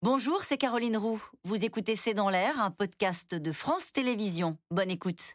Bonjour, 0.00 0.44
c'est 0.44 0.58
Caroline 0.58 0.96
Roux. 0.96 1.20
Vous 1.42 1.64
écoutez 1.64 1.96
C'est 1.96 2.14
dans 2.14 2.28
l'air, 2.28 2.62
un 2.62 2.70
podcast 2.70 3.34
de 3.34 3.50
France 3.50 3.90
Télévisions. 3.90 4.56
Bonne 4.70 4.92
écoute. 4.92 5.34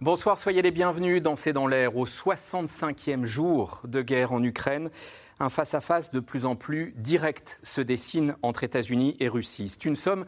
Bonsoir, 0.00 0.38
soyez 0.38 0.62
les 0.62 0.70
bienvenus 0.70 1.20
dans 1.20 1.34
C'est 1.34 1.52
dans 1.52 1.66
l'air 1.66 1.96
au 1.96 2.06
65e 2.06 3.24
jour 3.24 3.82
de 3.82 4.00
guerre 4.00 4.30
en 4.30 4.40
Ukraine. 4.40 4.90
Un 5.40 5.50
face-à-face 5.50 6.12
de 6.12 6.20
plus 6.20 6.44
en 6.44 6.54
plus 6.54 6.94
direct 6.96 7.58
se 7.64 7.80
dessine 7.80 8.36
entre 8.42 8.62
États-Unis 8.62 9.16
et 9.18 9.26
Russie. 9.26 9.68
C'est 9.68 9.86
une 9.86 9.96
somme 9.96 10.24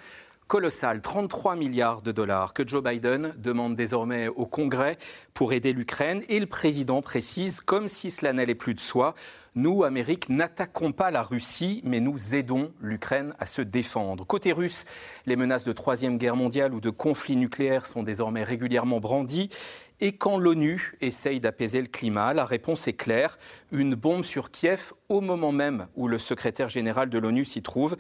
colossal, 0.52 1.00
33 1.00 1.56
milliards 1.56 2.02
de 2.02 2.12
dollars, 2.12 2.52
que 2.52 2.68
Joe 2.68 2.82
Biden 2.82 3.32
demande 3.38 3.74
désormais 3.74 4.28
au 4.28 4.44
Congrès 4.44 4.98
pour 5.32 5.54
aider 5.54 5.72
l'Ukraine. 5.72 6.22
Et 6.28 6.38
le 6.40 6.44
président 6.44 7.00
précise, 7.00 7.62
comme 7.62 7.88
si 7.88 8.10
cela 8.10 8.34
n'allait 8.34 8.54
plus 8.54 8.74
de 8.74 8.80
soi, 8.80 9.14
nous, 9.54 9.82
Amérique, 9.82 10.28
n'attaquons 10.28 10.92
pas 10.92 11.10
la 11.10 11.22
Russie, 11.22 11.80
mais 11.84 12.00
nous 12.00 12.34
aidons 12.34 12.70
l'Ukraine 12.82 13.34
à 13.38 13.46
se 13.46 13.62
défendre. 13.62 14.26
Côté 14.26 14.52
russe, 14.52 14.84
les 15.24 15.36
menaces 15.36 15.64
de 15.64 15.72
troisième 15.72 16.18
guerre 16.18 16.36
mondiale 16.36 16.74
ou 16.74 16.82
de 16.82 16.90
conflit 16.90 17.36
nucléaire 17.36 17.86
sont 17.86 18.02
désormais 18.02 18.44
régulièrement 18.44 19.00
brandies. 19.00 19.48
Et 20.04 20.10
quand 20.10 20.36
l'ONU 20.36 20.94
essaye 21.00 21.38
d'apaiser 21.38 21.80
le 21.80 21.86
climat, 21.86 22.32
la 22.32 22.44
réponse 22.44 22.88
est 22.88 22.92
claire, 22.92 23.38
une 23.70 23.94
bombe 23.94 24.24
sur 24.24 24.50
Kiev 24.50 24.92
au 25.08 25.20
moment 25.20 25.52
même 25.52 25.86
où 25.94 26.08
le 26.08 26.18
secrétaire 26.18 26.68
général 26.68 27.08
de 27.08 27.18
l'ONU 27.18 27.44
s'y 27.44 27.62
trouve. 27.62 27.96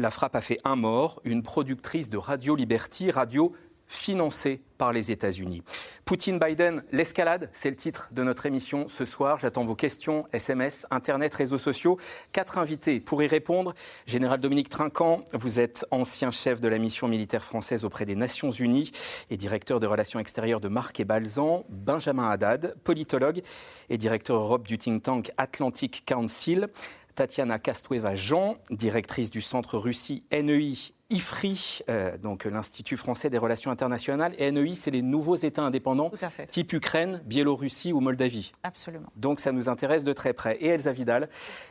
La 0.00 0.10
frappe 0.10 0.34
a 0.34 0.40
fait 0.40 0.58
un 0.64 0.74
mort, 0.74 1.20
une 1.22 1.44
productrice 1.44 2.10
de 2.10 2.16
Radio 2.16 2.56
Liberty, 2.56 3.12
radio 3.12 3.52
financé 3.86 4.60
par 4.78 4.92
les 4.92 5.10
États-Unis. 5.10 5.62
Poutine-Biden, 6.04 6.82
l'escalade, 6.92 7.48
c'est 7.52 7.70
le 7.70 7.76
titre 7.76 8.08
de 8.12 8.22
notre 8.22 8.46
émission 8.46 8.88
ce 8.88 9.04
soir. 9.04 9.38
J'attends 9.38 9.64
vos 9.64 9.74
questions, 9.74 10.26
SMS, 10.32 10.86
Internet, 10.90 11.34
réseaux 11.34 11.58
sociaux. 11.58 11.98
Quatre 12.32 12.58
invités 12.58 13.00
pour 13.00 13.22
y 13.22 13.26
répondre. 13.26 13.74
Général 14.06 14.40
Dominique 14.40 14.68
Trinquant, 14.68 15.20
vous 15.32 15.60
êtes 15.60 15.86
ancien 15.90 16.30
chef 16.30 16.60
de 16.60 16.68
la 16.68 16.78
mission 16.78 17.08
militaire 17.08 17.44
française 17.44 17.84
auprès 17.84 18.04
des 18.04 18.16
Nations 18.16 18.50
Unies 18.50 18.90
et 19.30 19.36
directeur 19.36 19.80
de 19.80 19.86
relations 19.86 20.18
extérieures 20.18 20.60
de 20.60 20.68
Marc 20.68 20.98
et 21.00 21.04
Balzan. 21.04 21.64
Benjamin 21.68 22.28
Haddad, 22.28 22.74
politologue 22.84 23.42
et 23.90 23.98
directeur 23.98 24.36
Europe 24.36 24.66
du 24.66 24.78
think 24.78 25.02
tank 25.02 25.30
Atlantic 25.36 26.04
Council. 26.04 26.68
Tatiana 27.14 27.60
Kastueva-Jean, 27.60 28.56
directrice 28.70 29.30
du 29.30 29.40
centre 29.40 29.78
Russie 29.78 30.24
NEI 30.32 30.93
IFRI, 31.10 31.80
euh, 31.90 32.16
donc 32.16 32.44
l'Institut 32.44 32.96
français 32.96 33.30
des 33.30 33.38
relations 33.38 33.70
internationales, 33.70 34.32
et 34.38 34.50
NEI, 34.50 34.74
c'est 34.74 34.90
les 34.90 35.02
nouveaux 35.02 35.36
États 35.36 35.62
indépendants, 35.62 36.10
type 36.50 36.72
Ukraine, 36.72 37.22
Biélorussie 37.24 37.92
ou 37.92 38.00
Moldavie. 38.00 38.52
Absolument. 38.62 39.08
Donc 39.16 39.40
ça 39.40 39.52
nous 39.52 39.68
intéresse 39.68 40.04
de 40.04 40.12
très 40.12 40.32
près. 40.32 40.56
Et 40.56 40.68
Elsa 40.68 40.92
Vidal, 40.92 41.28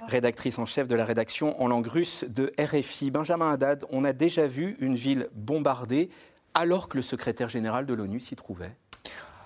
rédactrice 0.07 0.59
en 0.59 0.65
chef 0.65 0.87
de 0.87 0.95
la 0.95 1.05
rédaction 1.05 1.61
en 1.61 1.67
langue 1.67 1.87
russe 1.87 2.25
de 2.27 2.53
RFI. 2.59 3.11
Benjamin 3.11 3.51
Haddad, 3.51 3.85
on 3.89 4.03
a 4.03 4.13
déjà 4.13 4.47
vu 4.47 4.77
une 4.79 4.95
ville 4.95 5.29
bombardée 5.33 6.09
alors 6.53 6.87
que 6.87 6.97
le 6.97 7.03
secrétaire 7.03 7.49
général 7.49 7.85
de 7.85 7.93
l'ONU 7.93 8.19
s'y 8.19 8.35
trouvait. 8.35 8.75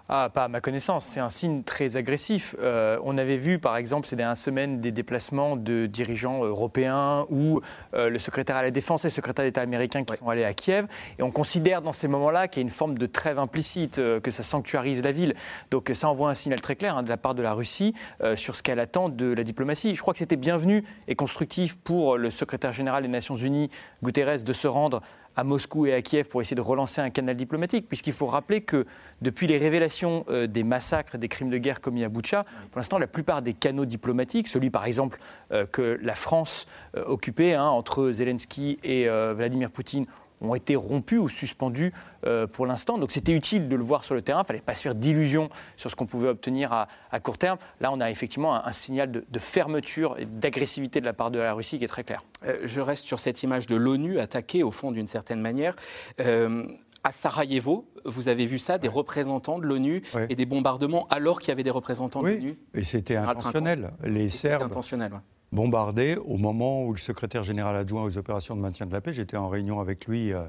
Ah, 0.09 0.29
pas 0.33 0.45
à 0.45 0.47
ma 0.47 0.61
connaissance. 0.61 1.03
C'est 1.03 1.19
un 1.19 1.27
signe 1.27 1.63
très 1.63 1.97
agressif. 1.97 2.55
Euh, 2.61 2.97
on 3.03 3.17
avait 3.17 3.35
vu, 3.35 3.59
par 3.59 3.75
exemple, 3.75 4.07
ces 4.07 4.15
dernières 4.15 4.37
semaines, 4.37 4.79
des 4.79 4.93
déplacements 4.93 5.57
de 5.57 5.85
dirigeants 5.85 6.45
européens 6.45 7.25
ou 7.29 7.59
euh, 7.93 8.09
le 8.09 8.17
secrétaire 8.17 8.55
à 8.55 8.61
la 8.61 8.71
Défense 8.71 9.03
et 9.03 9.09
le 9.09 9.11
secrétaire 9.11 9.43
d'État 9.43 9.59
américain 9.59 10.05
qui 10.05 10.15
sont 10.15 10.29
allés 10.29 10.45
à 10.45 10.53
Kiev. 10.53 10.87
Et 11.19 11.23
on 11.23 11.31
considère 11.31 11.81
dans 11.81 11.91
ces 11.91 12.07
moments-là 12.07 12.47
qu'il 12.47 12.61
y 12.61 12.63
a 12.63 12.67
une 12.67 12.69
forme 12.69 12.97
de 12.97 13.05
trêve 13.05 13.37
implicite, 13.37 13.99
euh, 13.99 14.21
que 14.21 14.31
ça 14.31 14.43
sanctuarise 14.43 15.03
la 15.03 15.11
ville. 15.11 15.33
Donc 15.71 15.91
ça 15.93 16.07
envoie 16.07 16.29
un 16.29 16.35
signal 16.35 16.61
très 16.61 16.77
clair 16.77 16.95
hein, 16.95 17.03
de 17.03 17.09
la 17.09 17.17
part 17.17 17.35
de 17.35 17.41
la 17.41 17.51
Russie 17.51 17.93
sur 18.35 18.55
ce 18.55 18.63
qu'elle 18.63 18.79
attend 18.79 19.09
de 19.09 19.33
la 19.33 19.43
diplomatie. 19.43 19.93
Je 19.93 20.01
crois 20.01 20.13
que 20.13 20.19
c'était 20.19 20.37
bienvenu 20.37 20.83
et 21.07 21.15
constructif 21.15 21.77
pour 21.77 22.17
le 22.17 22.29
secrétaire 22.29 22.71
général 22.71 23.03
des 23.03 23.09
Nations 23.09 23.35
Unies, 23.35 23.69
Guterres, 24.01 24.43
de 24.43 24.53
se 24.53 24.67
rendre 24.67 25.01
à 25.37 25.43
Moscou 25.43 25.85
et 25.85 25.93
à 25.93 26.01
Kiev 26.01 26.27
pour 26.27 26.41
essayer 26.41 26.55
de 26.55 26.61
relancer 26.61 26.99
un 26.99 27.11
canal 27.11 27.35
diplomatique, 27.35 27.87
puisqu'il 27.87 28.11
faut 28.11 28.25
rappeler 28.25 28.61
que 28.61 28.85
depuis 29.21 29.45
les 29.45 29.59
révélations 29.59 30.25
euh, 30.29 30.47
des 30.47 30.63
massacres, 30.63 31.17
des 31.17 31.27
crimes 31.29 31.49
de 31.49 31.59
guerre 31.59 31.79
commis 31.79 32.03
à 32.03 32.09
Boucha, 32.09 32.43
pour 32.71 32.79
l'instant, 32.79 32.97
la 32.97 33.07
plupart 33.07 33.43
des 33.43 33.53
canaux 33.53 33.85
diplomatiques, 33.85 34.47
celui 34.47 34.71
par 34.71 34.85
exemple 34.85 35.19
euh, 35.51 35.67
que 35.67 35.99
la 36.01 36.15
France 36.15 36.65
euh, 36.95 37.05
occupait 37.05 37.53
hein, 37.53 37.65
entre 37.65 38.09
Zelensky 38.11 38.79
et 38.83 39.07
Vladimir 39.07 39.69
Poutine, 39.69 40.05
ont 40.41 40.55
été 40.55 40.75
rompus 40.75 41.19
ou 41.19 41.29
suspendus 41.29 41.93
euh, 42.25 42.47
pour 42.47 42.65
l'instant. 42.65 42.97
Donc 42.97 43.11
c'était 43.11 43.33
utile 43.33 43.67
de 43.67 43.75
le 43.75 43.83
voir 43.83 44.03
sur 44.03 44.15
le 44.15 44.21
terrain. 44.21 44.39
Il 44.39 44.43
ne 44.43 44.47
fallait 44.47 44.61
pas 44.61 44.75
se 44.75 44.81
faire 44.81 44.95
d'illusions 44.95 45.49
sur 45.75 45.89
ce 45.89 45.95
qu'on 45.95 46.05
pouvait 46.05 46.29
obtenir 46.29 46.71
à, 46.73 47.19
court 47.19 47.37
terme. 47.37 47.57
Là, 47.81 47.91
on 47.91 47.99
a 47.99 48.09
effectivement 48.09 48.65
un, 48.65 48.71
signal 48.71 49.11
de, 49.11 49.39
fermeture 49.39 50.15
et 50.19 50.25
d'agressivité 50.25 50.99
de 50.99 51.05
la 51.05 51.13
part 51.13 51.31
de 51.31 51.39
la 51.39 51.53
Russie 51.53 51.77
qui 51.77 51.83
est 51.83 51.89
très 51.89 52.03
clair. 52.03 52.23
Euh, 52.45 52.59
je 52.63 52.81
reste 52.81 53.03
sur 53.03 53.19
cette 53.19 53.43
image 53.43 53.67
de 53.67 53.75
l'ONU 53.75 54.19
attaquée, 54.19 54.63
au 54.63 54.71
fond, 54.71 54.91
d'une 54.91 55.07
certaine 55.07 55.41
manière. 55.41 55.75
Euh, 56.19 56.65
à 57.03 57.11
Sarajevo, 57.11 57.85
vous 58.05 58.27
avez 58.27 58.45
vu 58.45 58.59
ça, 58.59 58.77
des 58.77 58.87
représentants 58.87 59.59
de 59.59 59.65
l'ONU 59.65 60.03
et 60.29 60.35
des 60.35 60.45
bombardements 60.45 61.07
alors 61.09 61.39
qu'il 61.39 61.49
y 61.49 61.51
avait 61.51 61.63
des 61.63 61.71
représentants 61.71 62.21
de 62.21 62.29
l'ONU? 62.29 62.59
Et 62.73 62.83
c'était 62.83 63.15
intentionnel. 63.15 63.91
Les 64.03 64.29
Serbes, 64.29 64.63
intentionnel, 64.63 65.13
bombardé 65.51 66.17
au 66.17 66.37
moment 66.37 66.83
où 66.83 66.93
le 66.93 66.99
secrétaire 66.99 67.43
général 67.43 67.75
adjoint 67.75 68.03
aux 68.03 68.17
opérations 68.17 68.55
de 68.55 68.61
maintien 68.61 68.85
de 68.85 68.93
la 68.93 69.01
paix, 69.01 69.13
j'étais 69.13 69.37
en 69.37 69.49
réunion 69.49 69.79
avec 69.79 70.05
lui, 70.07 70.33
euh, 70.33 70.41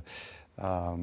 euh, 0.63 0.97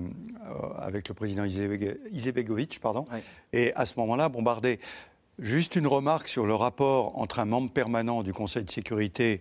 avec 0.77 1.07
le 1.07 1.13
président 1.13 1.43
Izebegovic, 1.45 2.79
pardon, 2.79 3.05
et 3.53 3.73
à 3.75 3.85
ce 3.85 3.93
moment-là, 3.97 4.29
bombardé. 4.29 4.79
Juste 5.39 5.75
une 5.75 5.87
remarque 5.87 6.27
sur 6.29 6.45
le 6.45 6.55
rapport 6.55 7.17
entre 7.17 7.39
un 7.39 7.45
membre 7.45 7.69
permanent 7.69 8.23
du 8.23 8.33
Conseil 8.33 8.63
de 8.63 8.71
sécurité, 8.71 9.39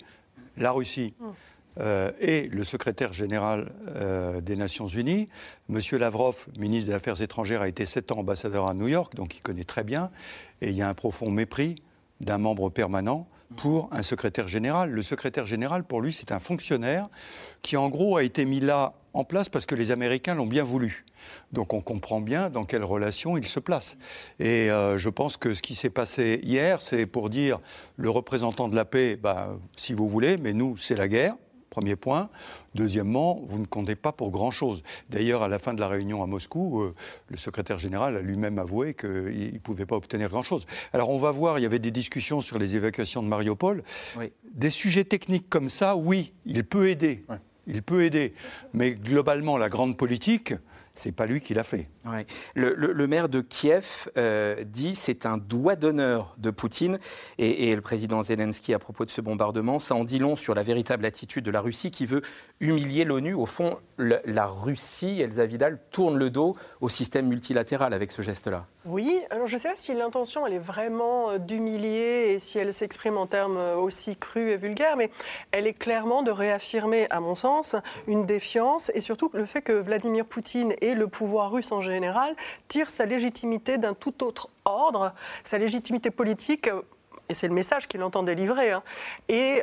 la 0.56 0.72
Russie, 0.72 1.14
hum. 1.20 1.34
euh, 1.81 2.10
et 2.20 2.48
le 2.48 2.64
secrétaire 2.64 3.12
général 3.12 3.72
des 4.43 4.56
Nations 4.56 4.87
Unies. 4.87 5.28
Monsieur 5.69 5.98
Lavrov, 5.98 6.47
ministre 6.59 6.91
des 6.91 6.94
Affaires 6.94 7.20
étrangères, 7.22 7.62
a 7.62 7.69
été 7.69 7.87
sept 7.87 8.10
ans 8.12 8.19
ambassadeur 8.19 8.66
à 8.66 8.75
New 8.75 8.88
York, 8.88 9.14
donc 9.14 9.37
il 9.37 9.41
connaît 9.41 9.64
très 9.64 9.84
bien. 9.84 10.10
Et 10.60 10.70
il 10.70 10.76
y 10.76 10.82
a 10.82 10.88
un 10.88 10.94
profond 10.94 11.31
mépris 11.31 11.76
d'un 12.20 12.38
membre 12.38 12.70
permanent 12.70 13.28
pour 13.56 13.88
un 13.92 14.03
secrétaire 14.03 14.48
général. 14.48 14.91
Le 14.91 15.03
secrétaire 15.03 15.47
général, 15.47 15.84
pour 15.84 16.00
lui, 16.00 16.12
c'est 16.12 16.32
un 16.32 16.41
fonctionnaire 16.41 17.09
qui, 17.62 17.76
en 17.76 17.88
gros, 17.88 18.16
a 18.16 18.22
été 18.22 18.44
mis 18.44 18.60
là 18.60 18.94
en 19.12 19.25
place 19.25 19.48
parce 19.48 19.65
que 19.65 19.75
les 19.75 19.91
Américains 19.91 20.34
l'ont 20.34 20.47
bien 20.47 20.65
voulu. 20.65 21.04
Donc 21.53 21.72
on 21.72 21.81
comprend 21.81 22.20
bien 22.20 22.50
dans 22.50 22.64
quelle 22.64 22.84
relation 22.84 23.37
il 23.37 23.47
se 23.47 23.60
place. 23.60 23.97
Et 24.41 24.70
euh, 24.70 24.98
je 24.98 25.09
pense 25.09 25.37
que 25.37 25.54
ce 25.54 25.62
qui 25.62 25.75
s'est 25.75 25.91
passé 25.91 26.41
hier, 26.43 26.82
c'est 26.82 27.06
pour 27.06 27.31
dire 27.31 27.60
le 27.97 28.10
représentant 28.10 28.69
de 28.69 28.76
la 28.76 28.84
paix, 28.84 29.16
bah, 29.16 29.56
si 29.76 29.94
vous 29.94 30.09
voulez, 30.09 30.37
mais 30.37 30.53
nous, 30.53 30.76
c'est 30.76 30.97
la 30.97 31.09
guerre. 31.09 31.37
Premier 31.75 31.97
point. 31.97 32.29
Deuxièmement, 32.77 33.41
vous 33.49 33.59
ne 33.59 33.67
comptez 33.67 33.97
pas 33.97 34.12
pour 34.12 34.31
grand-chose. 34.31 34.85
D'ailleurs, 35.11 35.43
à 35.43 35.49
la 35.49 35.59
fin 35.59 35.75
de 35.75 35.81
la 35.81 35.89
réunion 35.89 36.23
à 36.23 36.27
Moscou, 36.27 36.83
euh, 36.83 36.95
le 37.31 37.37
secrétaire 37.37 37.81
général 37.81 38.17
a 38.17 38.21
lui-même 38.21 38.61
avoué 38.61 38.95
qu'il 38.95 39.55
ne 39.55 39.59
pouvait 39.59 39.85
pas 39.85 39.97
obtenir 39.97 40.29
grand-chose. 40.29 40.67
Alors 40.93 41.11
on 41.11 41.19
va 41.19 41.33
voir, 41.33 41.59
il 41.59 41.62
y 41.62 41.67
avait 41.67 41.81
des 41.81 41.91
discussions 41.91 42.41
sur 42.41 42.61
les 42.61 42.77
évacuations 42.77 43.25
de 43.25 43.27
Mariupol. 43.27 43.83
Des 44.53 44.71
sujets 44.71 45.03
techniques 45.03 45.49
comme 45.49 45.69
ça, 45.69 45.97
oui, 45.97 46.33
il 46.47 46.62
peut 46.62 46.89
aider. 46.89 47.25
Il 47.67 47.83
peut 47.83 48.05
aider. 48.05 48.35
Mais 48.73 48.93
globalement, 48.93 49.59
la 49.59 49.69
grande 49.69 49.97
politique, 49.97 50.55
c'est 50.94 51.12
pas 51.12 51.27
lui 51.27 51.41
qui 51.41 51.55
l'a 51.55 51.65
fait. 51.65 51.88
Le, 52.55 53.06
maire 53.06 53.28
de 53.28 53.41
Kiev 53.41 54.09
euh, 54.16 54.62
dit 54.65 54.94
c'est 54.94 55.27
un 55.27 55.38
doigt 55.38 55.77
d'honneur 55.77 56.34
de 56.38 56.50
Poutine 56.50 56.99
et, 57.38 57.75
le 57.75 57.81
président 57.81 58.22
Zelensky 58.22 58.75
à 58.75 58.78
propos 58.78 59.05
de 59.05 59.10
ce 59.10 59.21
bombardement, 59.21 59.78
ça 59.78 59.94
en 59.94 60.05
dit 60.05 60.19
long 60.19 60.37
sur 60.37 60.55
la 60.55 60.62
véritable 60.62 61.05
attitude 61.05 61.44
de 61.44 61.50
la 61.50 61.60
Russie 61.60 61.91
qui 61.91 62.06
veut 62.06 62.22
humilier 62.60 63.05
l'ONU. 63.05 63.34
Au 63.34 63.47
fond, 63.47 63.78
la 63.99 64.47
Russie, 64.47 65.21
Elsa 65.21 65.47
Vidal, 65.47 65.81
tourne 65.91 66.16
le 66.16 66.31
dos 66.31 66.56
au 66.81 66.88
système 66.88 67.26
multilatéral 67.26 67.93
avec 67.93 68.12
ce 68.12 68.22
geste-là. 68.22 68.66
Oui, 68.87 69.22
alors 69.31 69.47
je 69.47 69.56
ne 69.56 69.61
sais 69.61 69.69
pas 69.70 69.76
si 69.76 69.94
l'intention 69.94 70.47
elle 70.47 70.53
est 70.53 70.58
vraiment 70.58 71.31
euh, 71.31 71.38
d'humilier 71.38 72.35
et 72.35 72.38
si 72.38 72.58
elle 72.58 72.75
s'exprime 72.75 73.17
en 73.17 73.26
termes 73.26 73.56
euh, 73.56 73.76
aussi 73.76 74.14
crus 74.14 74.50
et 74.50 74.56
vulgaires, 74.58 74.99
mais 74.99 75.11
elle 75.53 75.67
est 75.67 75.73
clairement 75.73 76.23
de 76.23 76.31
réaffirmer, 76.31 77.06
à 77.08 77.20
mon 77.20 77.35
sens, 77.35 77.76
une 78.06 78.26
défiance 78.26 78.91
et 78.93 79.00
surtout 79.00 79.31
le 79.32 79.47
fait 79.47 79.62
que 79.62 79.73
Vladimir 79.73 80.26
Poutine 80.26 80.75
et 80.82 80.94
le 80.94 81.08
pouvoir 81.08 81.50
russe 81.50 81.73
en 81.73 81.81
général 81.81 82.37
tirent 82.69 82.91
sa 82.91 83.06
légitimité 83.06 83.79
d'un 83.79 83.94
tout 83.94 84.23
autre 84.23 84.50
ordre, 84.67 85.14
sa 85.44 85.56
légitimité 85.56 86.11
politique 86.11 86.69
et 87.29 87.35
c'est 87.35 87.49
le 87.49 87.55
message 87.55 87.88
qu'il 87.88 88.03
entend 88.03 88.23
délivrer, 88.23 88.71
hein, 88.71 88.82
et 89.29 89.62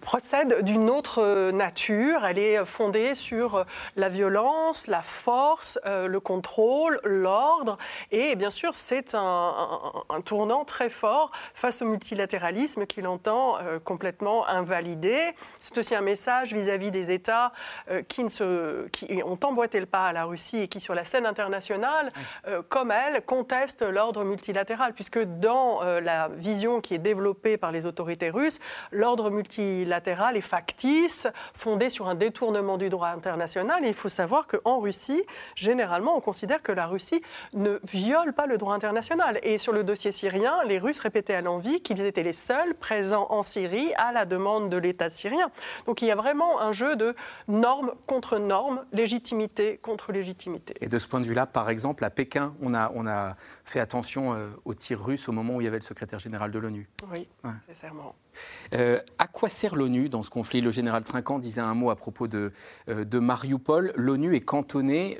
procède 0.00 0.62
d'une 0.62 0.90
autre 0.90 1.50
nature. 1.50 2.24
Elle 2.24 2.38
est 2.38 2.64
fondée 2.64 3.14
sur 3.14 3.64
la 3.96 4.08
violence, 4.08 4.86
la 4.86 5.02
force, 5.02 5.78
le 5.84 6.20
contrôle, 6.20 7.00
l'ordre, 7.04 7.76
et 8.10 8.36
bien 8.36 8.50
sûr, 8.50 8.74
c'est 8.74 9.14
un, 9.14 9.92
un, 10.08 10.20
tournant 10.20 10.64
très 10.64 10.88
fort 10.88 11.30
face 11.54 11.82
au 11.82 11.86
multilatéralisme 11.86 12.86
qu'il 12.86 13.06
entend 13.06 13.58
complètement 13.84 14.46
invalider. 14.46 15.32
C'est 15.58 15.76
aussi 15.78 15.94
un 15.94 16.00
message 16.00 16.52
vis-à-vis 16.52 16.90
des 16.90 17.12
États 17.12 17.52
qui, 18.08 18.24
ne 18.24 18.28
se, 18.28 18.88
qui 18.88 19.22
ont 19.24 19.38
emboîté 19.42 19.80
le 19.80 19.86
pas 19.86 20.06
à 20.06 20.12
la 20.12 20.24
Russie 20.24 20.60
et 20.60 20.68
qui, 20.68 20.80
sur 20.80 20.94
la 20.94 21.04
scène 21.04 21.26
internationale, 21.26 22.12
comme 22.68 22.90
elle, 22.90 23.22
contestent 23.22 23.82
l'ordre 23.82 24.24
multilatéral, 24.24 24.92
puisque 24.94 25.22
dans 25.22 25.82
euh, 25.82 26.00
la 26.00 26.28
vision 26.28 26.80
qui 26.80 26.94
est 26.94 26.98
développée 27.02 27.56
par 27.56 27.72
les 27.72 27.86
autorités 27.86 28.30
russes, 28.30 28.60
l'ordre 28.90 29.30
multilatéral 29.30 30.36
est 30.36 30.40
factice, 30.40 31.26
fondé 31.54 31.90
sur 31.90 32.08
un 32.08 32.14
détournement 32.14 32.78
du 32.78 32.88
droit 32.88 33.08
international. 33.08 33.80
Il 33.84 33.94
faut 33.94 34.08
savoir 34.08 34.46
qu'en 34.46 34.80
Russie, 34.80 35.22
généralement, 35.54 36.16
on 36.16 36.20
considère 36.20 36.62
que 36.62 36.72
la 36.72 36.86
Russie 36.86 37.22
ne 37.52 37.78
viole 37.84 38.32
pas 38.32 38.46
le 38.46 38.58
droit 38.58 38.74
international. 38.74 39.38
Et 39.42 39.58
sur 39.58 39.72
le 39.72 39.84
dossier 39.84 40.12
syrien, 40.12 40.62
les 40.64 40.78
Russes 40.78 41.00
répétaient 41.00 41.34
à 41.34 41.42
l'envie 41.42 41.80
qu'ils 41.80 42.00
étaient 42.00 42.22
les 42.22 42.32
seuls 42.32 42.74
présents 42.74 43.26
en 43.30 43.42
Syrie 43.42 43.92
à 43.96 44.12
la 44.12 44.24
demande 44.24 44.68
de 44.68 44.76
l'État 44.76 45.10
syrien. 45.10 45.50
Donc 45.86 46.02
il 46.02 46.08
y 46.08 46.10
a 46.10 46.16
vraiment 46.16 46.60
un 46.60 46.72
jeu 46.72 46.96
de 46.96 47.14
normes 47.48 47.92
contre 48.06 48.38
normes, 48.38 48.84
légitimité 48.92 49.78
contre 49.82 50.12
légitimité. 50.12 50.74
Et 50.80 50.88
de 50.88 50.98
ce 50.98 51.08
point 51.08 51.20
de 51.20 51.26
vue-là, 51.26 51.46
par 51.46 51.70
exemple, 51.70 52.04
à 52.04 52.10
Pékin, 52.10 52.54
on 52.60 52.74
a, 52.74 52.92
on 52.94 53.06
a 53.06 53.36
fait 53.64 53.80
attention 53.80 54.34
euh, 54.34 54.48
aux 54.64 54.74
tirs 54.74 55.02
russes 55.02 55.28
au 55.28 55.32
moment 55.32 55.56
où 55.56 55.60
il 55.60 55.64
y 55.64 55.68
avait 55.68 55.78
le 55.78 55.84
secrétaire 55.84 56.18
général 56.18 56.50
de 56.50 56.58
l'ONU. 56.58 56.88
Oui, 57.12 57.28
sincèrement. 57.66 58.14
Euh, 58.74 59.00
à 59.18 59.26
quoi 59.26 59.48
sert 59.48 59.74
l'ONU 59.74 60.08
dans 60.08 60.22
ce 60.22 60.30
conflit? 60.30 60.60
Le 60.60 60.70
général 60.70 61.02
Trinquant 61.02 61.38
disait 61.38 61.60
un 61.60 61.74
mot 61.74 61.90
à 61.90 61.96
propos 61.96 62.28
de, 62.28 62.52
euh, 62.88 63.04
de 63.04 63.18
Mariupol. 63.18 63.92
L'ONU 63.96 64.34
est 64.34 64.40
cantonnée 64.40 65.18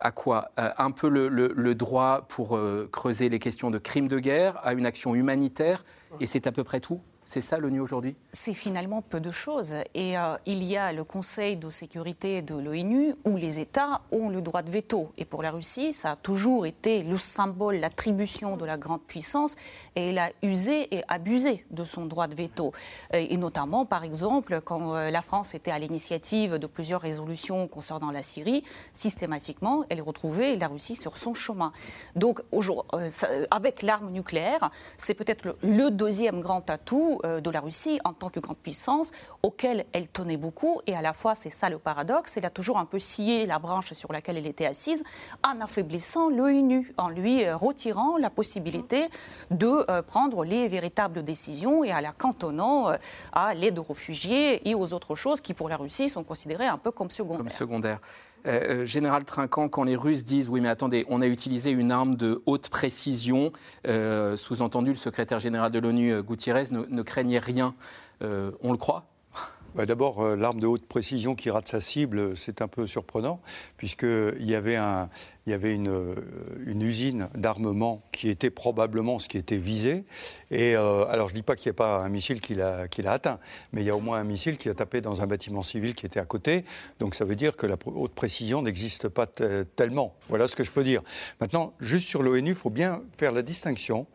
à 0.00 0.12
quoi? 0.12 0.50
Un 0.56 0.90
peu 0.90 1.08
le, 1.08 1.28
le 1.28 1.74
droit 1.74 2.26
pour 2.28 2.58
creuser 2.92 3.28
les 3.28 3.38
questions 3.38 3.70
de 3.70 3.78
crimes 3.78 4.08
de 4.08 4.18
guerre, 4.18 4.60
à 4.64 4.72
une 4.72 4.86
action 4.86 5.14
humanitaire, 5.14 5.84
et 6.20 6.26
c'est 6.26 6.46
à 6.46 6.52
peu 6.52 6.64
près 6.64 6.80
tout? 6.80 7.00
C'est 7.28 7.42
ça 7.42 7.58
l'ONU 7.58 7.80
aujourd'hui? 7.80 8.16
C'est 8.32 8.54
finalement 8.54 9.02
peu 9.02 9.20
de 9.20 9.30
choses. 9.30 9.74
Et 9.94 10.16
euh, 10.16 10.38
il 10.46 10.64
y 10.64 10.78
a 10.78 10.94
le 10.94 11.04
Conseil 11.04 11.58
de 11.58 11.68
sécurité 11.68 12.40
de 12.40 12.54
l'ONU 12.54 13.14
où 13.26 13.36
les 13.36 13.60
États 13.60 14.00
ont 14.10 14.30
le 14.30 14.40
droit 14.40 14.62
de 14.62 14.70
veto. 14.70 15.12
Et 15.18 15.26
pour 15.26 15.42
la 15.42 15.50
Russie, 15.50 15.92
ça 15.92 16.12
a 16.12 16.16
toujours 16.16 16.64
été 16.64 17.02
le 17.02 17.18
symbole, 17.18 17.76
l'attribution 17.76 18.56
de 18.56 18.64
la 18.64 18.78
grande 18.78 19.02
puissance. 19.02 19.56
Et 19.94 20.08
elle 20.08 20.18
a 20.18 20.30
usé 20.42 20.96
et 20.96 21.02
abusé 21.08 21.66
de 21.70 21.84
son 21.84 22.06
droit 22.06 22.28
de 22.28 22.34
veto. 22.34 22.72
Et, 23.12 23.36
notamment, 23.36 23.84
par 23.84 24.04
exemple, 24.04 24.62
quand 24.62 24.94
euh, 24.94 25.10
la 25.10 25.20
France 25.20 25.54
était 25.54 25.70
à 25.70 25.78
l'initiative 25.78 26.54
de 26.54 26.66
plusieurs 26.66 27.02
résolutions 27.02 27.68
concernant 27.68 28.10
la 28.10 28.22
Syrie, 28.22 28.64
systématiquement, 28.94 29.84
elle 29.90 30.00
retrouvait 30.00 30.56
la 30.56 30.68
Russie 30.68 30.94
sur 30.94 31.18
son 31.18 31.34
chemin. 31.34 31.72
Donc, 32.16 32.40
euh, 32.54 33.10
avec 33.50 33.82
l'arme 33.82 34.12
nucléaire, 34.12 34.70
c'est 34.96 35.12
peut-être 35.12 35.58
le 35.62 35.90
deuxième 35.90 36.40
grand 36.40 36.70
atout 36.70 37.17
euh, 37.24 37.40
de 37.40 37.50
la 37.50 37.60
Russie 37.60 38.00
en 38.04 38.12
tant 38.12 38.28
que 38.30 38.40
grande 38.40 38.58
puissance, 38.58 39.10
auquel 39.42 39.84
elle 39.92 40.08
tenait 40.08 40.36
beaucoup. 40.36 40.80
Et 40.86 40.94
à 40.94 41.02
la 41.02 41.12
fois, 41.12 41.34
c'est 41.34 41.50
ça 41.50 41.68
le 41.68 41.78
paradoxe, 41.78 42.36
elle 42.36 42.46
a 42.46 42.50
toujours 42.50 42.78
un 42.78 42.84
peu 42.84 42.98
scié 42.98 43.46
la 43.46 43.58
branche 43.58 43.92
sur 43.92 44.12
laquelle 44.12 44.36
elle 44.36 44.46
était 44.46 44.66
assise 44.66 45.04
en 45.46 45.60
affaiblissant 45.60 46.30
l'ONU, 46.30 46.92
en 46.96 47.08
lui 47.08 47.44
euh, 47.44 47.56
retirant 47.56 48.16
la 48.16 48.30
possibilité 48.30 49.08
de 49.50 49.90
euh, 49.90 50.02
prendre 50.02 50.44
les 50.44 50.68
véritables 50.68 51.22
décisions 51.22 51.84
et 51.84 51.90
à 51.90 52.00
la 52.00 52.12
cantonnant 52.12 52.92
à 53.32 53.54
l'aide 53.54 53.78
aux 53.78 53.82
réfugiés 53.82 54.68
et 54.68 54.74
aux 54.74 54.92
autres 54.92 55.14
choses 55.14 55.40
qui, 55.40 55.54
pour 55.54 55.68
la 55.68 55.76
Russie, 55.76 56.08
sont 56.08 56.24
considérées 56.24 56.66
un 56.66 56.78
peu 56.78 56.90
comme 56.90 57.10
secondaires. 57.10 57.38
Comme 57.38 57.50
secondaires. 57.50 58.00
Euh, 58.48 58.82
euh, 58.82 58.86
général 58.86 59.24
Trinquant, 59.24 59.68
quand 59.68 59.84
les 59.84 59.96
Russes 59.96 60.24
disent 60.24 60.48
oui 60.48 60.60
mais 60.60 60.68
attendez, 60.68 61.04
on 61.08 61.20
a 61.20 61.26
utilisé 61.26 61.70
une 61.70 61.92
arme 61.92 62.16
de 62.16 62.42
haute 62.46 62.70
précision, 62.70 63.52
euh, 63.86 64.36
sous-entendu 64.36 64.90
le 64.90 64.96
secrétaire 64.96 65.38
général 65.38 65.70
de 65.70 65.78
l'ONU, 65.78 66.22
Gutiérrez, 66.22 66.64
ne, 66.70 67.02
craignait 67.02 67.38
rien, 67.38 67.74
on 68.20 68.72
le 68.72 68.78
croit 68.78 69.04
bah, 69.74 69.86
D'abord, 69.86 70.36
l'arme 70.36 70.60
de 70.60 70.66
haute 70.66 70.86
précision 70.86 71.34
qui 71.34 71.50
rate 71.50 71.68
sa 71.68 71.80
cible, 71.80 72.36
c'est 72.36 72.62
un 72.62 72.68
peu 72.68 72.86
surprenant, 72.86 73.40
puisqu'il 73.76 74.44
y 74.44 74.54
avait 74.54 74.76
un, 74.76 75.08
il 75.48 75.52
y 75.52 75.54
avait 75.54 75.74
une, 75.74 75.88
euh, 75.88 76.14
usine 76.66 77.28
d'armement 77.34 78.02
qui 78.12 78.28
était 78.28 78.50
probablement 78.50 79.18
ce 79.18 79.28
qui 79.28 79.38
était 79.38 79.56
visé. 79.56 80.04
Et 80.50 80.76
euh, 80.76 81.06
alors, 81.06 81.30
je 81.30 81.34
ne 81.34 81.38
dis 81.38 81.42
pas 81.42 81.56
qu'il 81.56 81.70
n'y 81.70 81.74
a 81.74 81.78
pas 81.78 82.00
un 82.04 82.08
missile 82.10 82.42
qui 82.42 82.54
l'a 82.54 82.86
atteint, 83.06 83.38
mais 83.72 83.80
il 83.80 83.86
y 83.86 83.90
a 83.90 83.96
au 83.96 84.00
moins 84.00 84.18
un 84.18 84.24
missile 84.24 84.58
qui 84.58 84.68
a 84.68 84.74
tapé 84.74 85.00
dans 85.00 85.22
un 85.22 85.26
bâtiment 85.26 85.62
civil 85.62 85.94
qui 85.94 86.04
était 86.04 86.20
à 86.20 86.26
côté. 86.26 86.66
Donc, 87.00 87.14
ça 87.14 87.24
veut 87.24 87.34
dire 87.34 87.56
que 87.56 87.66
la 87.66 87.76
haute 87.86 88.12
précision 88.12 88.60
n'existe 88.60 89.08
pas 89.08 89.26
tellement. 89.26 90.14
Voilà 90.28 90.48
ce 90.48 90.54
que 90.54 90.64
je 90.64 90.70
peux 90.70 90.84
dire. 90.84 91.02
Maintenant, 91.40 91.72
juste 91.80 92.06
sur 92.06 92.22
l'ONU, 92.22 92.50
il 92.50 92.54
faut 92.54 92.70
bien 92.70 93.02
faire 93.16 93.32
la 93.32 93.40
distinction 93.40 94.06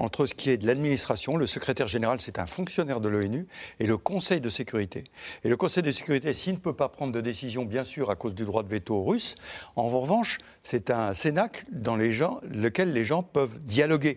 entre 0.00 0.24
ce 0.24 0.34
qui 0.34 0.50
est 0.50 0.56
de 0.56 0.66
l'administration, 0.66 1.36
le 1.36 1.46
secrétaire 1.46 1.86
général, 1.86 2.20
c'est 2.20 2.38
un 2.38 2.46
fonctionnaire 2.46 3.00
de 3.00 3.08
l'ONU, 3.08 3.46
et 3.78 3.86
le 3.86 3.98
Conseil 3.98 4.40
de 4.40 4.48
sécurité. 4.48 5.04
Et 5.44 5.48
le 5.48 5.56
Conseil 5.56 5.82
de 5.82 5.92
sécurité, 5.92 6.32
s'il 6.32 6.54
ne 6.54 6.58
peut 6.58 6.74
pas 6.74 6.88
prendre 6.88 7.12
de 7.12 7.20
décision, 7.20 7.64
bien 7.64 7.84
sûr, 7.84 8.10
à 8.10 8.16
cause 8.16 8.34
du 8.34 8.44
droit 8.44 8.62
de 8.62 8.68
veto 8.68 9.04
russe, 9.04 9.34
en 9.76 9.88
revanche, 9.88 10.38
c'est 10.62 10.90
un 10.90 11.12
cénacle 11.12 11.66
dans 11.70 11.96
lequel 11.96 12.92
les 12.92 13.04
gens 13.04 13.22
peuvent 13.22 13.58
dialoguer. 13.60 14.16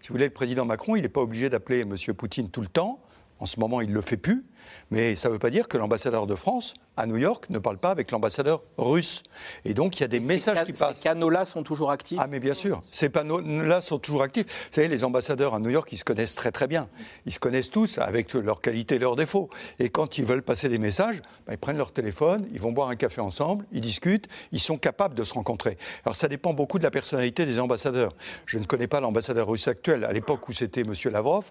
Si 0.00 0.08
vous 0.08 0.14
voulez, 0.14 0.26
le 0.26 0.32
président 0.32 0.66
Macron, 0.66 0.96
il 0.96 1.02
n'est 1.02 1.08
pas 1.08 1.22
obligé 1.22 1.48
d'appeler 1.48 1.80
M. 1.80 1.96
Poutine 2.14 2.50
tout 2.50 2.60
le 2.60 2.68
temps. 2.68 3.00
En 3.38 3.46
ce 3.46 3.58
moment, 3.58 3.80
il 3.80 3.88
ne 3.88 3.94
le 3.94 4.02
fait 4.02 4.16
plus. 4.16 4.44
Mais 4.90 5.16
ça 5.16 5.28
ne 5.28 5.32
veut 5.34 5.38
pas 5.38 5.50
dire 5.50 5.68
que 5.68 5.78
l'ambassadeur 5.78 6.26
de 6.26 6.34
France 6.34 6.74
à 6.96 7.06
New 7.06 7.16
York 7.16 7.46
ne 7.50 7.58
parle 7.58 7.78
pas 7.78 7.90
avec 7.90 8.10
l'ambassadeur 8.10 8.62
russe. 8.78 9.22
Et 9.64 9.74
donc 9.74 9.98
il 9.98 10.00
y 10.00 10.04
a 10.04 10.08
des 10.08 10.20
messages 10.20 10.64
qui 10.64 10.72
passent. 10.72 10.98
Ces 10.98 11.04
canaux-là 11.04 11.44
sont 11.44 11.62
toujours 11.62 11.90
actifs 11.90 12.18
Ah 12.20 12.26
mais 12.26 12.40
bien 12.40 12.54
sûr, 12.54 12.82
ces 12.90 13.08
panneaux-là 13.08 13.80
sont 13.80 13.98
toujours 13.98 14.22
actifs. 14.22 14.46
Vous 14.46 14.72
savez, 14.72 14.88
les 14.88 15.04
ambassadeurs 15.04 15.54
à 15.54 15.60
New 15.60 15.70
York, 15.70 15.88
ils 15.92 15.98
se 15.98 16.04
connaissent 16.04 16.34
très 16.34 16.52
très 16.52 16.66
bien. 16.66 16.88
Ils 17.26 17.32
se 17.32 17.38
connaissent 17.38 17.70
tous 17.70 17.98
avec 17.98 18.32
leurs 18.34 18.60
qualités 18.60 18.96
et 18.96 18.98
leurs 18.98 19.16
défauts. 19.16 19.50
Et 19.78 19.88
quand 19.88 20.18
ils 20.18 20.24
veulent 20.24 20.42
passer 20.42 20.68
des 20.68 20.78
messages, 20.78 21.20
bah, 21.46 21.52
ils 21.52 21.58
prennent 21.58 21.76
leur 21.76 21.92
téléphone, 21.92 22.46
ils 22.52 22.60
vont 22.60 22.72
boire 22.72 22.88
un 22.88 22.96
café 22.96 23.20
ensemble, 23.20 23.66
ils 23.72 23.80
discutent, 23.80 24.26
ils 24.52 24.60
sont 24.60 24.78
capables 24.78 25.14
de 25.14 25.24
se 25.24 25.34
rencontrer. 25.34 25.76
Alors 26.04 26.16
ça 26.16 26.28
dépend 26.28 26.54
beaucoup 26.54 26.78
de 26.78 26.84
la 26.84 26.90
personnalité 26.90 27.46
des 27.46 27.58
ambassadeurs. 27.60 28.14
Je 28.46 28.58
ne 28.58 28.64
connais 28.64 28.86
pas 28.86 29.00
l'ambassadeur 29.00 29.48
russe 29.48 29.68
actuel. 29.68 30.04
À 30.04 30.12
l'époque 30.12 30.48
où 30.48 30.52
c'était 30.52 30.82
M. 30.82 30.92
Lavrov, 31.12 31.50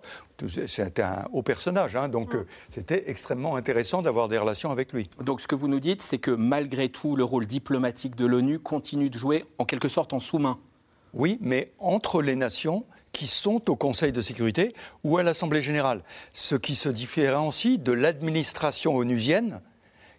c'était 0.68 1.03
un 1.03 1.25
haut 1.31 1.44
personnage, 1.44 1.95
hein, 1.95 2.07
donc 2.07 2.36
euh, 2.36 2.45
c'était 2.69 3.06
extrêmement 3.07 3.56
intéressant 3.56 4.01
d'avoir 4.01 4.27
des 4.27 4.38
relations 4.38 4.71
avec 4.71 4.94
lui. 4.94 5.09
Donc 5.21 5.35
ce 5.40 5.48
que 5.48 5.56
vous 5.56 5.68
nous 5.68 5.80
dites, 5.80 6.02
c'est 6.02 6.18
que 6.18 6.32
malgré 6.32 6.90
tout, 6.90 7.16
le 7.16 7.24
rôle 7.24 7.48
diplomatique 7.48 8.16
de 8.16 8.26
l'ONU 8.26 8.60
continue 8.60 9.10
de 9.10 9.18
jouer 9.18 9.46
en 9.58 9.66
quelque 9.66 9.90
sorte 9.90 10.14
en 10.14 10.20
sous-main. 10.20 10.60
Oui, 11.14 11.38
mais 11.42 11.72
entre 11.80 12.22
les 12.22 12.36
nations 12.36 12.86
qui 13.12 13.28
sont 13.28 13.70
au 13.70 13.76
Conseil 13.76 14.12
de 14.12 14.22
sécurité 14.22 14.74
ou 15.04 15.18
à 15.18 15.24
l'Assemblée 15.24 15.62
générale. 15.62 16.04
Ce 16.34 16.56
qui 16.56 16.76
se 16.76 16.90
différencie 16.90 17.80
de 17.80 17.94
l'administration 17.94 18.96
onusienne, 18.96 19.62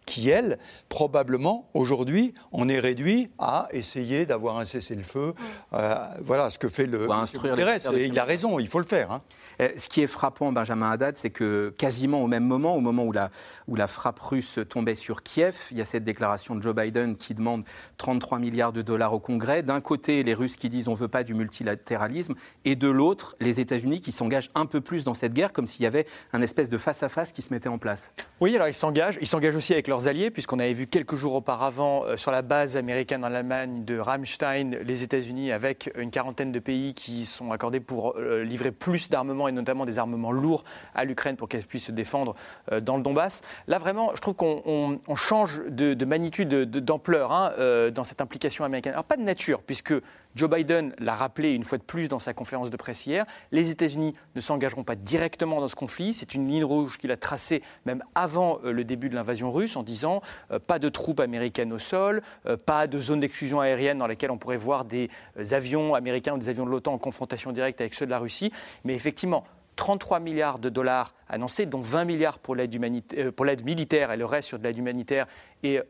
qui, 0.06 0.30
elle, 0.30 0.58
probablement, 0.88 1.68
aujourd'hui, 1.74 2.32
on 2.52 2.68
est 2.68 2.80
réduit 2.80 3.28
à 3.38 3.68
essayer 3.72 4.24
d'avoir 4.24 4.58
un 4.58 4.64
cessez-le-feu. 4.64 5.34
Euh, 5.74 6.06
voilà 6.20 6.48
ce 6.50 6.58
que 6.58 6.68
fait 6.68 6.86
le. 6.86 7.10
instruire 7.10 7.58
et 7.58 8.04
il 8.06 8.18
a 8.18 8.24
raison, 8.24 8.58
il 8.58 8.68
faut 8.68 8.78
le 8.78 8.84
faire. 8.84 9.10
Hein. 9.10 9.22
Euh, 9.60 9.68
ce 9.76 9.88
qui 9.88 10.02
est 10.02 10.06
frappant, 10.06 10.52
Benjamin 10.52 10.90
Haddad, 10.90 11.16
c'est 11.16 11.30
que 11.30 11.74
quasiment 11.76 12.22
au 12.22 12.26
même 12.26 12.44
moment, 12.44 12.76
au 12.76 12.80
moment 12.80 13.04
où 13.04 13.12
la, 13.12 13.30
où 13.68 13.74
la 13.74 13.88
frappe 13.88 14.20
russe 14.20 14.58
tombait 14.68 14.94
sur 14.94 15.22
Kiev, 15.22 15.56
il 15.70 15.78
y 15.78 15.80
a 15.80 15.84
cette 15.84 16.04
déclaration 16.04 16.54
de 16.54 16.62
Joe 16.62 16.74
Biden 16.74 17.16
qui 17.16 17.34
demande 17.34 17.64
33 17.98 18.38
milliards 18.38 18.72
de 18.72 18.82
dollars 18.82 19.12
au 19.12 19.18
Congrès. 19.18 19.62
D'un 19.62 19.80
côté, 19.80 20.22
les 20.22 20.34
Russes 20.34 20.56
qui 20.56 20.68
disent 20.68 20.88
on 20.88 20.92
ne 20.92 20.96
veut 20.96 21.08
pas 21.08 21.24
du 21.24 21.34
multilatéralisme, 21.34 22.34
et 22.64 22.76
de 22.76 22.88
l'autre, 22.88 23.36
les 23.40 23.60
États-Unis 23.60 24.00
qui 24.00 24.12
s'engagent 24.12 24.50
un 24.54 24.66
peu 24.66 24.80
plus 24.80 25.04
dans 25.04 25.14
cette 25.14 25.32
guerre, 25.32 25.52
comme 25.52 25.66
s'il 25.66 25.82
y 25.82 25.86
avait 25.86 26.06
un 26.32 26.42
espèce 26.42 26.68
de 26.68 26.78
face-à-face 26.78 27.32
qui 27.32 27.42
se 27.42 27.52
mettait 27.52 27.68
en 27.68 27.78
place. 27.78 28.12
Oui, 28.40 28.54
alors 28.54 28.68
ils 28.68 28.74
s'engagent. 28.74 29.18
Ils 29.20 29.26
s'engagent 29.26 29.56
aussi 29.56 29.72
avec 29.72 29.88
alliés, 30.04 30.30
puisqu'on 30.30 30.58
avait 30.58 30.72
vu 30.72 30.86
quelques 30.86 31.14
jours 31.14 31.34
auparavant 31.34 32.04
euh, 32.04 32.16
sur 32.16 32.30
la 32.30 32.42
base 32.42 32.76
américaine 32.76 33.24
en 33.24 33.32
Allemagne 33.32 33.84
de 33.84 33.98
Ramstein, 33.98 34.72
les 34.84 35.02
États-Unis, 35.02 35.50
avec 35.50 35.90
une 35.96 36.10
quarantaine 36.10 36.52
de 36.52 36.58
pays 36.58 36.94
qui 36.94 37.24
sont 37.24 37.50
accordés 37.52 37.80
pour 37.80 38.16
euh, 38.16 38.44
livrer 38.44 38.70
plus 38.70 39.08
d'armements 39.08 39.48
et 39.48 39.52
notamment 39.52 39.86
des 39.86 39.98
armements 39.98 40.32
lourds 40.32 40.64
à 40.94 41.04
l'Ukraine 41.04 41.36
pour 41.36 41.48
qu'elle 41.48 41.62
puisse 41.62 41.86
se 41.86 41.92
défendre 41.92 42.34
euh, 42.70 42.80
dans 42.80 42.96
le 42.96 43.02
Donbass. 43.02 43.40
Là, 43.66 43.78
vraiment, 43.78 44.12
je 44.14 44.20
trouve 44.20 44.34
qu'on 44.34 44.98
change 45.14 45.62
de, 45.68 46.04
magnitude, 46.04 46.48
d'ampleur 46.48 47.32
hein, 47.32 47.90
dans 47.90 48.04
cette 48.04 48.20
implication 48.20 48.64
américaine. 48.64 48.92
Alors, 48.92 49.04
pas 49.04 49.16
de 49.16 49.22
nature, 49.22 49.62
puisque 49.62 49.94
Joe 50.36 50.50
Biden 50.50 50.94
l'a 50.98 51.14
rappelé 51.14 51.52
une 51.52 51.62
fois 51.62 51.78
de 51.78 51.82
plus 51.82 52.08
dans 52.08 52.18
sa 52.18 52.34
conférence 52.34 52.68
de 52.68 52.76
presse 52.76 53.06
hier, 53.06 53.24
les 53.52 53.70
États-Unis 53.70 54.14
ne 54.34 54.40
s'engageront 54.42 54.84
pas 54.84 54.94
directement 54.94 55.62
dans 55.62 55.68
ce 55.68 55.74
conflit. 55.74 56.12
C'est 56.12 56.34
une 56.34 56.46
ligne 56.46 56.62
rouge 56.62 56.98
qu'il 56.98 57.10
a 57.10 57.16
tracée 57.16 57.62
même 57.86 58.04
avant 58.14 58.60
euh, 58.62 58.70
le 58.70 58.84
début 58.84 59.08
de 59.08 59.14
l'invasion 59.14 59.50
russe 59.50 59.76
en 59.76 59.82
disant 59.82 60.20
euh, 60.50 60.58
pas 60.58 60.78
de 60.78 60.90
troupes 60.90 61.20
américaines 61.20 61.72
au 61.72 61.78
sol, 61.78 62.20
euh, 62.44 62.58
pas 62.58 62.86
de 62.86 62.98
zone 62.98 63.20
d'exclusion 63.20 63.60
aérienne 63.60 63.96
dans 63.96 64.06
laquelle 64.06 64.30
on 64.30 64.36
pourrait 64.36 64.58
voir 64.58 64.84
des 64.84 65.08
avions 65.52 65.94
américains 65.94 66.34
ou 66.34 66.38
des 66.38 66.50
avions 66.50 66.66
de 66.66 66.70
l'OTAN 66.70 66.92
en 66.92 66.98
confrontation 66.98 67.50
directe 67.52 67.80
avec 67.80 67.94
ceux 67.94 68.04
de 68.04 68.10
la 68.10 68.18
Russie. 68.18 68.52
Mais 68.84 68.94
effectivement, 68.94 69.42
33 69.76 70.20
milliards 70.20 70.58
de 70.58 70.68
dollars 70.68 71.14
annoncés, 71.28 71.66
dont 71.66 71.80
20 71.80 72.04
milliards 72.04 72.38
pour 72.38 72.56
l'aide, 72.56 73.64
militaire 73.64 74.10
et 74.10 74.16
le 74.16 74.24
reste 74.24 74.48
sur 74.48 74.58
de 74.58 74.64
l'aide 74.64 74.78
humanitaire 74.78 75.26
et 75.62 75.80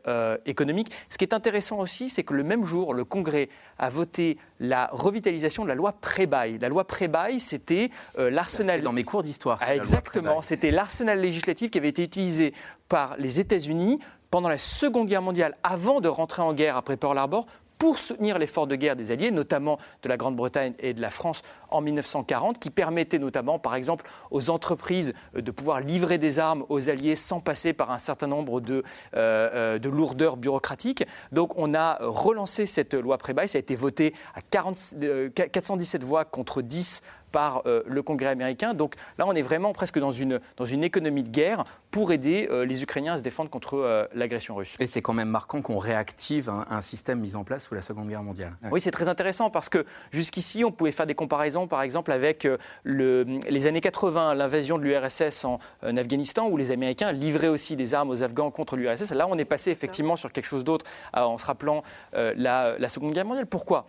économique. 0.45 0.91
Ce 1.09 1.17
qui 1.17 1.23
est 1.23 1.33
intéressant 1.33 1.79
aussi, 1.79 2.09
c'est 2.09 2.23
que 2.23 2.33
le 2.33 2.43
même 2.43 2.63
jour, 2.63 2.93
le 2.93 3.05
Congrès 3.05 3.49
a 3.77 3.89
voté 3.89 4.37
la 4.59 4.89
revitalisation 4.91 5.63
de 5.63 5.69
la 5.69 5.75
loi 5.75 5.93
pré-bail. 5.93 6.57
La 6.59 6.69
loi 6.69 6.85
pré-bail, 6.85 7.39
c'était 7.39 7.89
l'arsenal. 8.17 8.81
Dans 8.81 8.93
mes 8.93 9.03
cours 9.03 9.23
d'histoire. 9.23 9.59
Ah, 9.61 9.75
exactement, 9.75 10.41
c'était 10.41 10.71
l'arsenal 10.71 11.19
législatif 11.21 11.71
qui 11.71 11.77
avait 11.77 11.89
été 11.89 12.03
utilisé 12.03 12.53
par 12.89 13.15
les 13.17 13.39
États-Unis 13.39 13.99
pendant 14.29 14.49
la 14.49 14.57
Seconde 14.57 15.07
Guerre 15.07 15.21
mondiale, 15.21 15.55
avant 15.63 16.01
de 16.01 16.09
rentrer 16.09 16.41
en 16.41 16.53
guerre 16.53 16.75
après 16.75 16.97
Pearl 16.97 17.17
Harbor, 17.17 17.45
pour 17.77 17.97
soutenir 17.97 18.39
l'effort 18.39 18.67
de 18.67 18.75
guerre 18.75 18.95
des 18.95 19.11
Alliés, 19.11 19.31
notamment 19.31 19.77
de 20.03 20.09
la 20.09 20.17
Grande-Bretagne 20.17 20.73
et 20.79 20.93
de 20.93 21.01
la 21.01 21.09
France 21.09 21.41
en 21.69 21.81
1940, 21.81 22.59
qui 22.59 22.69
permettait 22.69 23.19
notamment, 23.19 23.59
par 23.59 23.75
exemple, 23.75 24.05
aux 24.31 24.49
entreprises 24.49 25.13
euh, 25.35 25.41
de 25.41 25.51
pouvoir 25.51 25.81
livrer 25.81 26.17
des 26.17 26.39
armes 26.39 26.65
aux 26.69 26.89
Alliés 26.89 27.15
sans 27.15 27.39
passer 27.39 27.73
par 27.73 27.91
un 27.91 27.97
certain 27.97 28.27
nombre 28.27 28.61
de, 28.61 28.83
euh, 29.15 29.49
euh, 29.53 29.79
de 29.79 29.89
lourdeurs 29.89 30.37
bureaucratiques. 30.37 31.05
Donc 31.31 31.57
on 31.57 31.73
a 31.73 31.97
relancé 32.01 32.65
cette 32.65 32.93
loi 32.93 33.17
pré-bail, 33.17 33.49
ça 33.49 33.57
a 33.57 33.59
été 33.59 33.75
voté 33.75 34.13
à 34.35 34.41
417 34.41 36.03
voix 36.03 36.25
contre 36.25 36.61
10 36.61 37.01
par 37.37 37.61
euh, 37.67 37.83
le 37.85 38.01
Congrès 38.01 38.29
américain. 38.29 38.73
Donc 38.73 38.95
là, 39.19 39.25
on 39.27 39.33
est 39.33 39.43
vraiment 39.43 39.71
presque 39.71 39.99
dans 39.99 40.09
une, 40.09 40.39
dans 40.55 40.65
une 40.65 40.83
économie 40.83 41.21
de 41.21 41.29
guerre 41.29 41.65
pour 41.91 42.11
aider 42.11 42.47
euh, 42.49 42.65
les 42.65 42.81
Ukrainiens 42.81 43.13
à 43.13 43.17
se 43.19 43.21
défendre 43.21 43.51
contre 43.51 43.75
euh, 43.75 44.07
l'agression 44.15 44.55
russe. 44.55 44.75
Et 44.79 44.87
c'est 44.87 45.03
quand 45.03 45.13
même 45.13 45.29
marquant 45.29 45.61
qu'on 45.61 45.77
réactive 45.77 46.49
un, 46.49 46.81
système 46.81 47.19
mis 47.19 47.35
en 47.35 47.43
place 47.43 47.65
sous 47.65 47.75
la 47.75 47.83
Seconde 47.83 48.09
Guerre 48.09 48.23
mondiale. 48.23 48.53
Oui, 48.71 48.81
c'est 48.81 48.89
très 48.89 49.07
intéressant 49.07 49.51
parce 49.51 49.69
que 49.69 49.85
jusqu'ici, 50.09 50.63
on 50.63 50.71
pouvait 50.71 50.91
faire 50.91 51.05
des 51.05 51.13
comparaisons, 51.13 51.67
par 51.67 51.83
exemple, 51.83 52.11
avec 52.11 52.47
le, 52.83 53.25
les 53.47 53.67
années 53.67 53.81
80, 53.81 54.33
l'invasion 54.33 54.79
de 54.79 54.83
l'URSS 54.83 55.45
en, 55.45 55.59
Afghanistan, 55.83 56.47
où 56.47 56.57
les 56.57 56.71
Américains 56.71 57.11
livraient 57.11 57.49
aussi 57.49 57.75
des 57.75 57.93
armes 57.93 58.09
aux 58.09 58.23
Afghans 58.23 58.49
contre 58.49 58.77
l'URSS. 58.77 59.11
Là, 59.11 59.27
on 59.29 59.37
est 59.37 59.45
passé 59.45 59.69
effectivement 59.69 60.15
sur 60.15 60.31
quelque 60.31 60.45
chose 60.47 60.63
d'autre 60.63 60.85
en 61.13 61.37
se 61.37 61.45
rappelant 61.45 61.83
la, 62.13 62.79
la, 62.79 62.89
Seconde 62.89 63.11
Guerre 63.13 63.25
mondiale. 63.25 63.47
Pourquoi? 63.47 63.85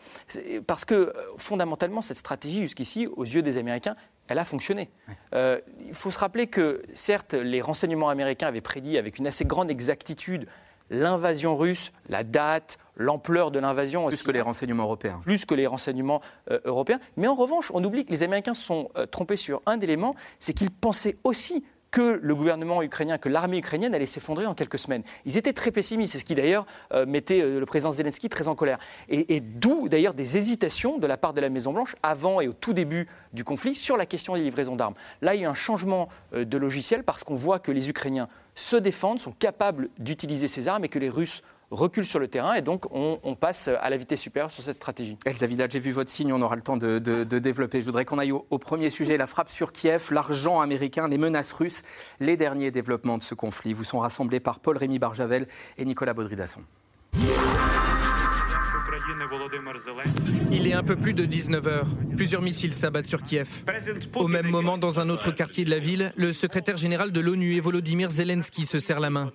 Parce 0.66 0.84
que 0.84 1.14
fondamentalement, 1.38 2.02
cette 2.02 2.18
stratégie 2.18 2.62
jusqu'ici, 2.62 3.06
aux 3.16 3.24
yeux 3.24 3.37
des 3.42 3.58
Américains, 3.58 3.96
elle 4.28 4.38
a 4.38 4.44
fonctionné. 4.44 4.90
Euh, 5.34 5.58
il 5.86 5.94
faut 5.94 6.10
se 6.10 6.18
rappeler 6.18 6.46
que, 6.46 6.82
certes, 6.92 7.34
les 7.34 7.60
renseignements 7.60 8.10
américains 8.10 8.48
avaient 8.48 8.60
prédit 8.60 8.98
avec 8.98 9.18
une 9.18 9.26
assez 9.26 9.44
grande 9.44 9.70
exactitude 9.70 10.46
l'invasion 10.90 11.56
russe, 11.56 11.92
la 12.08 12.24
date, 12.24 12.78
l'ampleur 12.96 13.50
de 13.50 13.58
l'invasion. 13.58 14.06
Plus 14.06 14.22
que 14.22 14.30
les 14.30 14.40
renseignements 14.40 14.84
européens. 14.84 15.20
Plus 15.22 15.44
que 15.44 15.54
les 15.54 15.66
renseignements 15.66 16.20
euh, 16.50 16.60
européens. 16.64 17.00
Mais 17.16 17.26
en 17.26 17.34
revanche, 17.34 17.70
on 17.74 17.84
oublie 17.84 18.04
que 18.04 18.10
les 18.10 18.22
Américains 18.22 18.54
se 18.54 18.64
sont 18.64 18.90
euh, 18.96 19.06
trompés 19.06 19.36
sur 19.36 19.62
un 19.66 19.78
élément, 19.80 20.14
c'est 20.38 20.54
qu'ils 20.54 20.70
pensaient 20.70 21.16
aussi 21.24 21.64
que 21.90 22.18
le 22.22 22.34
gouvernement 22.34 22.82
ukrainien, 22.82 23.18
que 23.18 23.28
l'armée 23.28 23.58
ukrainienne 23.58 23.94
allait 23.94 24.06
s'effondrer 24.06 24.46
en 24.46 24.54
quelques 24.54 24.78
semaines. 24.78 25.02
Ils 25.24 25.36
étaient 25.36 25.52
très 25.52 25.70
pessimistes, 25.70 26.12
c'est 26.12 26.18
ce 26.18 26.24
qui 26.24 26.34
d'ailleurs 26.34 26.66
euh, 26.92 27.06
mettait 27.06 27.40
euh, 27.40 27.60
le 27.60 27.66
président 27.66 27.92
Zelensky 27.92 28.28
très 28.28 28.48
en 28.48 28.54
colère. 28.54 28.78
Et, 29.08 29.40
d'où 29.40 29.88
d'ailleurs 29.88 30.14
des 30.14 30.36
hésitations 30.36 30.98
de 30.98 31.06
la 31.06 31.16
part 31.16 31.32
de 31.32 31.40
la 31.40 31.48
Maison-Blanche 31.48 31.94
avant 32.02 32.40
et 32.40 32.48
au 32.48 32.52
tout 32.52 32.72
début 32.72 33.06
du 33.32 33.44
conflit 33.44 33.74
sur 33.74 33.96
la 33.96 34.06
question 34.06 34.34
des 34.34 34.42
livraisons 34.42 34.76
d'armes. 34.76 34.94
Là, 35.22 35.34
il 35.34 35.42
y 35.42 35.44
a 35.44 35.50
un 35.50 35.54
changement 35.54 36.08
euh, 36.34 36.44
de 36.44 36.58
logiciel 36.58 37.04
parce 37.04 37.24
qu'on 37.24 37.34
voit 37.34 37.58
que 37.58 37.72
les 37.72 37.88
Ukrainiens 37.88 38.28
se 38.54 38.76
défendent, 38.76 39.20
sont 39.20 39.32
capables 39.32 39.88
d'utiliser 39.98 40.48
ces 40.48 40.68
armes 40.68 40.84
et 40.84 40.88
que 40.88 40.98
les 40.98 41.08
Russes 41.08 41.42
recule 41.70 42.04
sur 42.04 42.18
le 42.18 42.28
terrain 42.28 42.54
et 42.54 42.62
donc 42.62 42.86
on, 42.92 43.34
passe 43.34 43.68
à 43.68 43.90
la 43.90 43.96
vitesse 43.96 44.20
supérieure 44.20 44.50
sur 44.50 44.62
cette 44.62 44.74
stratégie. 44.74 45.16
Elsa 45.24 45.46
Vidal, 45.46 45.70
j'ai 45.70 45.80
vu 45.80 45.92
votre 45.92 46.10
signe, 46.10 46.32
on 46.32 46.42
aura 46.42 46.56
le 46.56 46.62
temps 46.62 46.76
de, 46.76 46.98
développer. 47.24 47.80
Je 47.80 47.86
voudrais 47.86 48.04
qu'on 48.04 48.18
aille 48.18 48.32
au, 48.32 48.58
premier 48.58 48.90
sujet, 48.90 49.16
la 49.16 49.26
frappe 49.26 49.50
sur 49.50 49.72
Kiev, 49.72 50.08
l'argent 50.10 50.60
américain, 50.60 51.08
les 51.08 51.18
menaces 51.18 51.52
russes, 51.52 51.82
les 52.20 52.36
derniers 52.36 52.70
développements 52.70 53.18
de 53.18 53.22
ce 53.22 53.34
conflit. 53.34 53.74
Vous 53.74 53.84
sont 53.84 54.00
rassemblés 54.00 54.40
par 54.40 54.60
Paul-Rémy 54.60 54.98
Barjavel 54.98 55.46
et 55.76 55.84
Nicolas 55.84 56.14
Baudridasson. 56.14 56.60
Il 60.50 60.66
est 60.66 60.72
un 60.72 60.82
peu 60.82 60.96
plus 60.96 61.14
de 61.14 61.24
19h. 61.24 61.82
Plusieurs 62.16 62.42
missiles 62.42 62.74
s'abattent 62.74 63.06
sur 63.06 63.22
Kiev. 63.22 63.64
Au 64.14 64.28
même 64.28 64.48
moment, 64.48 64.78
dans 64.78 65.00
un 65.00 65.08
autre 65.08 65.30
quartier 65.30 65.64
de 65.64 65.70
la 65.70 65.78
ville, 65.78 66.12
le 66.16 66.32
secrétaire 66.32 66.76
général 66.76 67.12
de 67.12 67.20
l'ONU 67.20 67.54
et 67.54 67.60
Volodymyr 67.60 68.10
Zelensky 68.10 68.66
se 68.66 68.78
serre 68.78 69.00
la 69.00 69.10
main. 69.10 69.32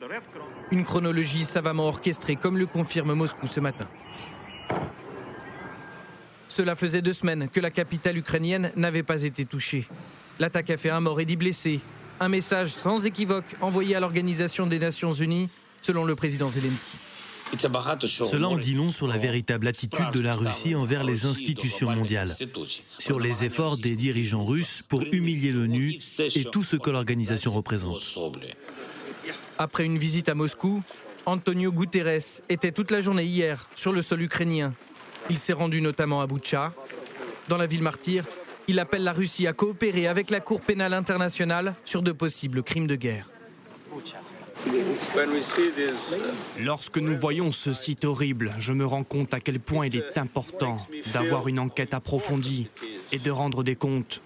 Une 0.73 0.85
chronologie 0.85 1.43
savamment 1.43 1.87
orchestrée, 1.87 2.35
comme 2.35 2.57
le 2.57 2.65
confirme 2.65 3.13
Moscou 3.13 3.45
ce 3.45 3.59
matin. 3.59 3.87
Cela 6.49 6.75
faisait 6.75 7.03
deux 7.03 7.13
semaines 7.13 7.47
que 7.47 7.59
la 7.59 7.69
capitale 7.69 8.17
ukrainienne 8.17 8.71
n'avait 8.75 9.03
pas 9.03 9.21
été 9.21 9.45
touchée. 9.45 9.85
L'attaque 10.39 10.71
a 10.71 10.77
fait 10.77 10.89
un 10.89 10.99
mort 10.99 11.21
et 11.21 11.25
dix 11.25 11.35
blessés. 11.35 11.79
Un 12.19 12.27
message 12.27 12.71
sans 12.71 13.05
équivoque 13.05 13.53
envoyé 13.61 13.95
à 13.95 13.99
l'Organisation 13.99 14.65
des 14.65 14.79
Nations 14.79 15.13
Unies, 15.13 15.47
selon 15.83 16.05
le 16.05 16.15
président 16.15 16.47
Zelensky. 16.47 16.97
Cela 17.55 18.47
en 18.47 18.57
dit 18.57 18.73
long 18.73 18.89
sur 18.89 19.07
la 19.07 19.19
véritable 19.19 19.67
attitude 19.67 20.09
de 20.11 20.21
la 20.21 20.33
Russie 20.33 20.73
envers 20.73 21.03
les 21.03 21.27
institutions 21.27 21.91
mondiales, 21.91 22.35
sur 22.97 23.19
les 23.19 23.43
efforts 23.43 23.77
des 23.77 23.95
dirigeants 23.95 24.43
russes 24.43 24.81
pour 24.81 25.03
humilier 25.03 25.51
l'ONU 25.51 25.99
et 26.17 26.45
tout 26.45 26.63
ce 26.63 26.77
que 26.77 26.89
l'organisation 26.89 27.53
représente. 27.53 28.01
Après 29.57 29.85
une 29.85 29.97
visite 29.97 30.29
à 30.29 30.35
Moscou, 30.35 30.81
Antonio 31.25 31.71
Guterres 31.71 32.41
était 32.49 32.71
toute 32.71 32.91
la 32.91 33.01
journée 33.01 33.23
hier 33.23 33.69
sur 33.75 33.93
le 33.93 34.01
sol 34.01 34.21
ukrainien. 34.21 34.73
Il 35.29 35.37
s'est 35.37 35.53
rendu 35.53 35.81
notamment 35.81 36.21
à 36.21 36.27
Boutcha. 36.27 36.73
Dans 37.47 37.57
la 37.57 37.65
ville 37.65 37.81
martyre, 37.81 38.25
il 38.67 38.79
appelle 38.79 39.03
la 39.03 39.13
Russie 39.13 39.47
à 39.47 39.53
coopérer 39.53 40.07
avec 40.07 40.29
la 40.29 40.39
Cour 40.39 40.61
pénale 40.61 40.93
internationale 40.93 41.75
sur 41.85 42.01
de 42.01 42.11
possibles 42.11 42.63
crimes 42.63 42.87
de 42.87 42.95
guerre. 42.95 43.29
Lorsque 46.59 46.97
nous 46.97 47.17
voyons 47.17 47.51
ce 47.51 47.73
site 47.73 48.05
horrible, 48.05 48.53
je 48.59 48.71
me 48.73 48.85
rends 48.85 49.03
compte 49.03 49.33
à 49.33 49.39
quel 49.39 49.59
point 49.59 49.87
il 49.87 49.95
est 49.95 50.17
important 50.17 50.77
d'avoir 51.11 51.47
une 51.47 51.59
enquête 51.59 51.93
approfondie 51.93 52.69
et 53.11 53.19
de 53.19 53.31
rendre 53.31 53.63
des 53.63 53.75
comptes. 53.75 54.21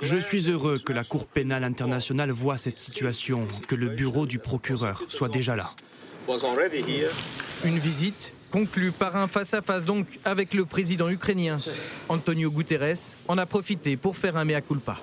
Je 0.00 0.16
suis 0.18 0.50
heureux 0.50 0.78
que 0.78 0.92
la 0.92 1.04
Cour 1.04 1.26
pénale 1.26 1.64
internationale 1.64 2.30
voit 2.30 2.56
cette 2.56 2.76
situation, 2.76 3.46
que 3.68 3.74
le 3.74 3.88
bureau 3.88 4.26
du 4.26 4.38
procureur 4.38 5.02
soit 5.08 5.28
déjà 5.28 5.56
là. 5.56 5.70
Une 7.64 7.78
visite 7.78 8.34
conclue 8.50 8.92
par 8.92 9.16
un 9.16 9.26
face-à-face 9.26 9.84
donc 9.84 10.06
avec 10.24 10.54
le 10.54 10.64
président 10.64 11.08
ukrainien. 11.08 11.56
Antonio 12.08 12.50
Guterres 12.50 13.16
en 13.28 13.38
a 13.38 13.46
profité 13.46 13.96
pour 13.96 14.16
faire 14.16 14.36
un 14.36 14.44
mea 14.44 14.60
culpa. 14.60 14.98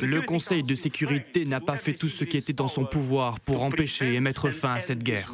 Le 0.00 0.22
Conseil 0.22 0.62
de 0.62 0.74
sécurité 0.74 1.44
n'a 1.44 1.60
pas 1.60 1.76
fait 1.76 1.92
tout 1.92 2.08
ce 2.08 2.24
qui 2.24 2.36
était 2.38 2.52
dans 2.54 2.68
son 2.68 2.84
pouvoir 2.84 3.40
pour 3.40 3.62
empêcher 3.62 4.14
et 4.14 4.20
mettre 4.20 4.50
fin 4.50 4.74
à 4.74 4.80
cette 4.80 5.02
guerre. 5.02 5.32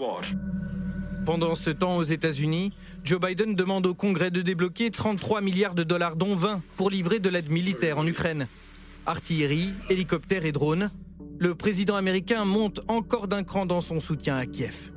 Pendant 1.25 1.55
ce 1.55 1.71
temps, 1.71 1.97
aux 1.97 2.03
États-Unis, 2.03 2.73
Joe 3.05 3.21
Biden 3.21 3.55
demande 3.55 3.87
au 3.87 3.95
Congrès 3.95 4.31
de 4.31 4.43
débloquer 4.43 4.91
33 4.91 5.41
milliards 5.41 5.75
de 5.75 5.83
dollars, 5.83 6.17
dont 6.17 6.35
20 6.35 6.63
pour 6.77 6.91
livrer 6.91 7.19
de 7.19 7.29
l'aide 7.29 7.51
militaire 7.51 7.99
en 7.99 8.07
Ukraine. 8.07 8.47
Artillerie, 9.07 9.75
hélicoptères 9.89 10.45
et 10.45 10.53
drones. 10.53 10.91
Le 11.39 11.55
président 11.55 11.97
américain 11.97 12.45
monte 12.45 12.81
encore 12.89 13.27
d'un 13.27 13.43
cran 13.43 13.67
dans 13.67 13.81
son 13.81 13.99
soutien 14.01 14.37
à 14.37 14.47
Kiev. 14.47 14.93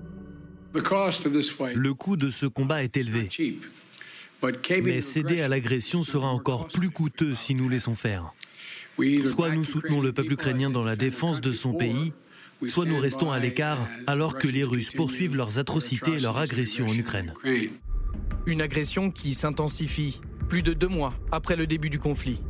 Le 0.74 1.94
coût 1.94 2.18
de 2.18 2.30
ce 2.30 2.46
combat 2.46 2.84
est 2.84 2.98
élevé. 2.98 3.30
Mais 4.84 5.02
céder 5.02 5.42
à 5.42 5.48
l'agression 5.48 6.04
sera 6.04 6.28
encore 6.28 6.68
plus 6.68 6.90
coûteux 6.90 7.34
si 7.34 7.56
nous 7.56 7.70
laissons 7.70 7.96
faire. 7.96 8.28
Soit 9.26 9.52
nous 9.52 9.64
soutenons 9.64 10.02
le 10.02 10.12
peuple 10.12 10.34
ukrainien 10.34 10.70
dans 10.70 10.84
la 10.84 10.96
défense 10.96 11.42
de 11.42 11.52
son 11.52 11.74
pays, 11.74 12.14
soit 12.68 12.86
nous 12.86 13.00
restons 13.00 13.32
à 13.32 13.40
l'écart 13.40 13.80
alors 14.08 14.38
que 14.38 14.48
les 14.48 14.64
Russes 14.64 14.92
poursuivent 14.92 15.36
leurs 15.36 15.60
atrocités 15.60 16.14
et 16.14 16.20
leurs 16.20 16.38
agressions 16.38 16.88
en 16.88 16.94
Ukraine. 16.94 17.34
Une 18.46 18.62
agression 18.62 19.12
qui 19.12 19.34
s'intensifie 19.34 20.22
plus 20.50 20.64
de 20.64 20.74
deux 20.74 20.88
mois 20.88 21.14
après 21.32 21.56
le 21.56 21.68
début 21.68 21.90
du 21.90 22.00
conflit. 22.00 22.42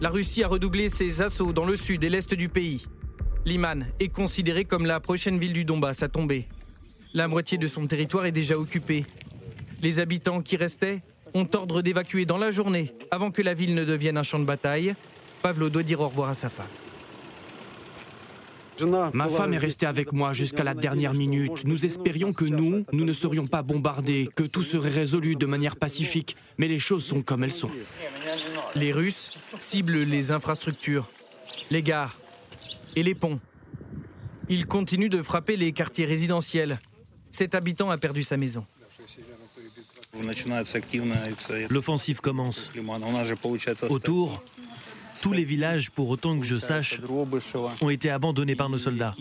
La 0.00 0.10
Russie 0.10 0.42
a 0.42 0.48
redoublé 0.48 0.88
ses 0.88 1.22
assauts 1.22 1.52
dans 1.52 1.64
le 1.64 1.76
sud 1.76 2.04
et 2.04 2.10
l'est 2.10 2.34
du 2.34 2.48
pays. 2.48 2.86
Liman 3.44 3.86
est 4.00 4.08
considéré 4.08 4.64
comme 4.64 4.86
la 4.86 5.00
prochaine 5.00 5.38
ville 5.38 5.52
du 5.52 5.64
Donbass 5.64 6.02
à 6.02 6.08
tomber. 6.08 6.48
La 7.14 7.28
moitié 7.28 7.58
de 7.58 7.66
son 7.66 7.86
territoire 7.86 8.26
est 8.26 8.32
déjà 8.32 8.58
occupée. 8.58 9.06
Les 9.82 10.00
habitants 10.00 10.40
qui 10.40 10.56
restaient 10.56 11.02
ont 11.32 11.48
ordre 11.54 11.80
d'évacuer 11.80 12.26
dans 12.26 12.38
la 12.38 12.50
journée 12.50 12.92
avant 13.10 13.30
que 13.30 13.42
la 13.42 13.54
ville 13.54 13.74
ne 13.74 13.84
devienne 13.84 14.18
un 14.18 14.22
champ 14.22 14.38
de 14.38 14.44
bataille. 14.44 14.94
Pavlo 15.42 15.70
doit 15.70 15.82
dire 15.82 16.00
au 16.00 16.08
revoir 16.08 16.30
à 16.30 16.34
sa 16.34 16.48
femme. 16.48 16.66
Ma 19.12 19.28
femme 19.28 19.54
est 19.54 19.58
restée 19.58 19.86
avec 19.86 20.12
moi 20.12 20.32
jusqu'à 20.32 20.64
la 20.64 20.74
dernière 20.74 21.14
minute. 21.14 21.64
Nous 21.64 21.84
espérions 21.84 22.32
que 22.32 22.44
nous, 22.44 22.84
nous 22.92 23.04
ne 23.04 23.12
serions 23.12 23.46
pas 23.46 23.62
bombardés, 23.62 24.28
que 24.34 24.42
tout 24.42 24.62
serait 24.62 24.90
résolu 24.90 25.36
de 25.36 25.46
manière 25.46 25.76
pacifique, 25.76 26.36
mais 26.58 26.68
les 26.68 26.78
choses 26.78 27.04
sont 27.04 27.22
comme 27.22 27.44
elles 27.44 27.52
sont. 27.52 27.70
Les 28.74 28.92
Russes 28.92 29.32
ciblent 29.58 30.02
les 30.02 30.30
infrastructures, 30.30 31.10
les 31.70 31.82
gares 31.82 32.18
et 32.94 33.02
les 33.02 33.14
ponts. 33.14 33.40
Ils 34.48 34.66
continuent 34.66 35.08
de 35.08 35.22
frapper 35.22 35.56
les 35.56 35.72
quartiers 35.72 36.04
résidentiels. 36.04 36.78
Cet 37.30 37.54
habitant 37.54 37.90
a 37.90 37.98
perdu 37.98 38.22
sa 38.22 38.36
maison. 38.36 38.64
L'offensive 41.68 42.20
commence. 42.20 42.70
Autour, 43.88 44.42
tous 45.22 45.32
les 45.32 45.44
villages, 45.44 45.90
pour 45.90 46.08
autant 46.08 46.38
que 46.38 46.46
je 46.46 46.56
sache, 46.56 47.00
ont 47.80 47.90
été 47.90 48.10
abandonnés 48.10 48.56
par 48.56 48.68
nos 48.68 48.78
soldats. 48.78 49.14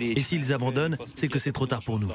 Et 0.00 0.22
s'ils 0.22 0.52
abandonnent, 0.52 0.98
c'est 1.14 1.28
que 1.28 1.38
c'est 1.38 1.52
trop 1.52 1.66
tard 1.66 1.82
pour 1.84 1.98
nous. 1.98 2.08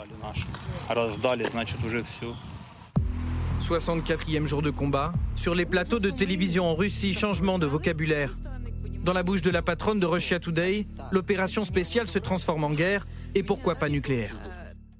64e 3.61 4.45
jour 4.45 4.61
de 4.61 4.69
combat. 4.69 5.11
Sur 5.35 5.55
les 5.55 5.65
plateaux 5.65 5.99
de 5.99 6.09
télévision 6.09 6.65
en 6.65 6.75
Russie, 6.75 7.13
changement 7.13 7.57
de 7.57 7.65
vocabulaire. 7.65 8.33
Dans 9.03 9.13
la 9.13 9.23
bouche 9.23 9.41
de 9.41 9.51
la 9.51 9.61
patronne 9.61 9.99
de 9.99 10.05
Russia 10.05 10.39
Today, 10.39 10.87
l'opération 11.11 11.63
spéciale 11.63 12.07
se 12.07 12.19
transforme 12.19 12.63
en 12.63 12.71
guerre 12.71 13.05
et 13.35 13.43
pourquoi 13.43 13.75
pas 13.75 13.89
nucléaire? 13.89 14.35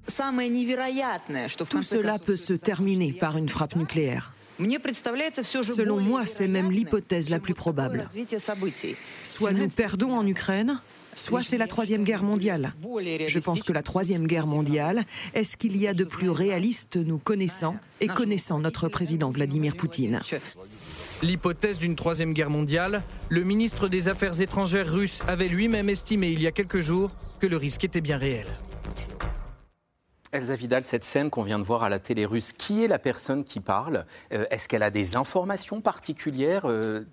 Tout 0.06 1.82
cela 1.82 2.18
peut 2.18 2.36
se 2.36 2.52
terminer 2.52 3.12
par 3.12 3.36
une 3.36 3.48
frappe 3.48 3.74
nucléaire. 3.76 4.32
Selon 4.58 6.00
moi, 6.00 6.26
c'est 6.26 6.48
même 6.48 6.70
l'hypothèse 6.70 7.30
la 7.30 7.38
plus 7.38 7.54
probable. 7.54 8.08
Soit 9.22 9.52
nous 9.52 9.68
perdons 9.68 10.12
en 10.12 10.26
Ukraine, 10.26 10.80
soit 11.14 11.42
c'est 11.42 11.58
la 11.58 11.66
Troisième 11.66 12.04
Guerre 12.04 12.22
mondiale. 12.22 12.74
Je 13.26 13.38
pense 13.38 13.62
que 13.62 13.72
la 13.72 13.82
Troisième 13.82 14.26
Guerre 14.26 14.46
mondiale 14.46 15.04
est 15.34 15.44
ce 15.44 15.56
qu'il 15.56 15.76
y 15.76 15.86
a 15.86 15.94
de 15.94 16.04
plus 16.04 16.30
réaliste 16.30 16.96
nous 16.96 17.18
connaissant 17.18 17.76
et 18.00 18.08
connaissant 18.08 18.58
notre 18.58 18.88
président 18.88 19.30
Vladimir 19.30 19.76
Poutine? 19.76 20.20
L'hypothèse 21.22 21.78
d'une 21.78 21.96
troisième 21.96 22.34
guerre 22.34 22.50
mondiale, 22.50 23.02
le 23.30 23.42
ministre 23.42 23.88
des 23.88 24.08
Affaires 24.08 24.38
étrangères 24.42 24.92
russe 24.92 25.22
avait 25.26 25.48
lui-même 25.48 25.88
estimé 25.88 26.28
il 26.28 26.42
y 26.42 26.46
a 26.46 26.52
quelques 26.52 26.80
jours 26.80 27.10
que 27.40 27.46
le 27.46 27.56
risque 27.56 27.84
était 27.84 28.02
bien 28.02 28.18
réel. 28.18 28.46
Elsa 30.32 30.56
Vidal, 30.56 30.84
cette 30.84 31.04
scène 31.04 31.30
qu'on 31.30 31.42
vient 31.42 31.58
de 31.58 31.64
voir 31.64 31.82
à 31.82 31.88
la 31.88 31.98
télé 31.98 32.26
russe, 32.26 32.52
qui 32.52 32.84
est 32.84 32.88
la 32.88 32.98
personne 32.98 33.44
qui 33.44 33.60
parle? 33.60 34.06
Euh, 34.32 34.44
Est-ce 34.50 34.68
qu'elle 34.68 34.82
a 34.82 34.90
des 34.90 35.16
informations 35.16 35.80
particulières 35.80 36.66
euh, 36.66 37.04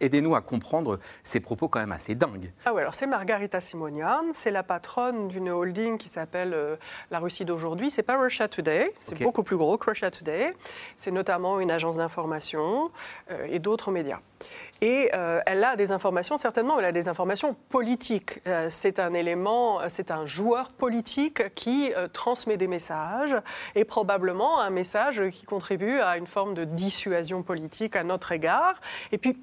Aidez-nous 0.00 0.34
à 0.34 0.40
comprendre 0.40 0.98
ces 1.24 1.40
propos 1.40 1.68
quand 1.68 1.80
même 1.80 1.92
assez 1.92 2.14
dingues. 2.14 2.52
Ah 2.64 2.72
oui, 2.74 2.80
alors 2.80 2.94
c'est 2.94 3.06
Margarita 3.06 3.60
Simonian, 3.60 4.24
c'est 4.32 4.50
la 4.50 4.62
patronne 4.62 5.28
d'une 5.28 5.48
holding 5.50 5.98
qui 5.98 6.08
s'appelle 6.08 6.54
euh, 6.54 6.76
la 7.10 7.18
Russie 7.18 7.44
d'aujourd'hui. 7.44 7.90
C'est 7.90 8.02
pas 8.02 8.18
Russia 8.18 8.48
Today, 8.48 8.92
c'est 8.98 9.20
beaucoup 9.22 9.42
plus 9.42 9.56
gros 9.56 9.78
que 9.78 9.90
Russia 9.90 10.10
Today. 10.10 10.54
C'est 10.96 11.10
notamment 11.10 11.60
une 11.60 11.70
agence 11.70 11.96
d'information 11.96 12.90
et 13.48 13.58
d'autres 13.58 13.90
médias. 13.90 14.20
Et 14.80 15.10
euh, 15.14 15.40
elle 15.46 15.64
a 15.64 15.74
des 15.74 15.90
informations, 15.90 16.36
certainement, 16.36 16.78
elle 16.78 16.84
a 16.84 16.92
des 16.92 17.08
informations 17.08 17.56
politiques. 17.68 18.40
Euh, 18.46 18.68
c'est 18.70 19.00
un 19.00 19.12
élément, 19.12 19.80
c'est 19.88 20.10
un 20.10 20.24
joueur 20.24 20.70
politique 20.70 21.52
qui 21.54 21.92
euh, 21.96 22.06
transmet 22.06 22.56
des 22.56 22.68
messages 22.68 23.36
et 23.74 23.84
probablement 23.84 24.60
un 24.60 24.70
message 24.70 25.20
qui 25.32 25.44
contribue 25.46 25.98
à 25.98 26.16
une 26.16 26.28
forme 26.28 26.54
de 26.54 26.64
dissuasion 26.64 27.42
politique 27.42 27.96
à 27.96 28.04
notre 28.04 28.30
égard. 28.30 28.80
Et 29.10 29.18
puis, 29.18 29.36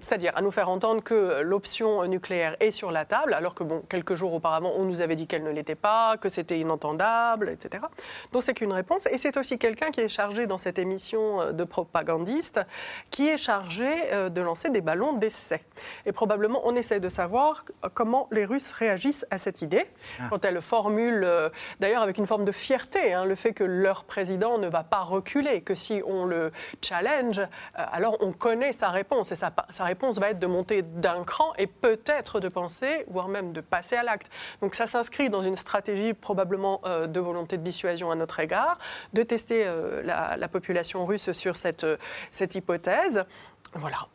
c'est-à-dire 0.00 0.32
à 0.36 0.42
nous 0.42 0.50
faire 0.50 0.68
entendre 0.68 1.02
que 1.02 1.40
l'option 1.42 2.04
nucléaire 2.06 2.56
est 2.60 2.70
sur 2.70 2.90
la 2.90 3.04
table, 3.04 3.34
alors 3.34 3.54
que 3.54 3.64
bon, 3.64 3.82
quelques 3.88 4.14
jours 4.14 4.34
auparavant, 4.34 4.72
on 4.76 4.84
nous 4.84 5.00
avait 5.00 5.16
dit 5.16 5.26
qu'elle 5.26 5.42
ne 5.42 5.50
l'était 5.50 5.74
pas, 5.74 6.16
que 6.16 6.28
c'était 6.28 6.58
inentendable, 6.58 7.48
etc. 7.48 7.84
Donc 8.32 8.42
c'est 8.42 8.54
qu'une 8.54 8.72
réponse. 8.72 9.06
Et 9.06 9.18
c'est 9.18 9.36
aussi 9.36 9.58
quelqu'un 9.58 9.90
qui 9.90 10.00
est 10.00 10.08
chargé 10.08 10.46
dans 10.46 10.58
cette 10.58 10.78
émission 10.78 11.40
euh, 11.40 11.52
de 11.52 11.64
propagandiste, 11.64 12.60
qui 13.10 13.28
est 13.28 13.36
chargé 13.36 13.88
euh, 14.12 14.28
de 14.28 14.40
lancer 14.40 14.70
des 14.70 14.80
ballons 14.80 15.14
d'essai. 15.14 15.64
Et 16.04 16.12
probablement, 16.12 16.60
on 16.64 16.76
essaie 16.76 17.00
de 17.00 17.08
savoir 17.08 17.64
comment 17.94 18.28
les 18.30 18.44
Russes 18.44 18.72
réagissent 18.72 19.26
à 19.30 19.38
cette 19.38 19.62
idée, 19.62 19.86
ah. 20.20 20.24
quand 20.30 20.44
elle 20.44 20.60
formule, 20.60 21.22
euh, 21.24 21.48
d'ailleurs 21.80 22.02
avec 22.02 22.18
une 22.18 22.26
forme 22.26 22.44
de 22.44 22.52
fierté, 22.52 23.12
hein, 23.12 23.24
le 23.24 23.34
fait 23.34 23.52
que 23.52 23.64
leur 23.64 24.04
président 24.04 24.58
ne 24.58 24.68
va 24.68 24.84
pas 24.84 25.00
reculer, 25.00 25.62
que 25.62 25.74
si 25.74 26.02
on 26.06 26.24
le 26.24 26.52
challenge, 26.82 27.40
alors 27.74 28.16
on 28.20 28.32
connaît 28.32 28.72
sa 28.72 28.90
réponse 28.90 29.32
et 29.32 29.36
sa 29.36 29.52
sa 29.76 29.84
réponse 29.84 30.18
va 30.18 30.30
être 30.30 30.38
de 30.38 30.46
monter 30.46 30.80
d'un 30.80 31.22
cran 31.22 31.52
et 31.58 31.66
peut-être 31.66 32.40
de 32.40 32.48
penser, 32.48 33.04
voire 33.08 33.28
même 33.28 33.52
de 33.52 33.60
passer 33.60 33.94
à 33.94 34.02
l'acte. 34.02 34.30
Donc 34.62 34.74
ça 34.74 34.86
s'inscrit 34.86 35.28
dans 35.28 35.42
une 35.42 35.56
stratégie 35.56 36.14
probablement 36.14 36.80
euh, 36.86 37.06
de 37.06 37.20
volonté 37.20 37.58
de 37.58 37.62
dissuasion 37.62 38.10
à 38.10 38.14
notre 38.14 38.40
égard, 38.40 38.78
de 39.12 39.22
tester 39.22 39.66
euh, 39.66 40.02
la, 40.02 40.48
population 40.48 41.04
russe 41.04 41.32
sur 41.32 41.56
cette, 41.56 41.84
euh, 41.84 41.98
cette 42.30 42.54
hypothèse. 42.54 43.24
Voilà. 43.74 44.08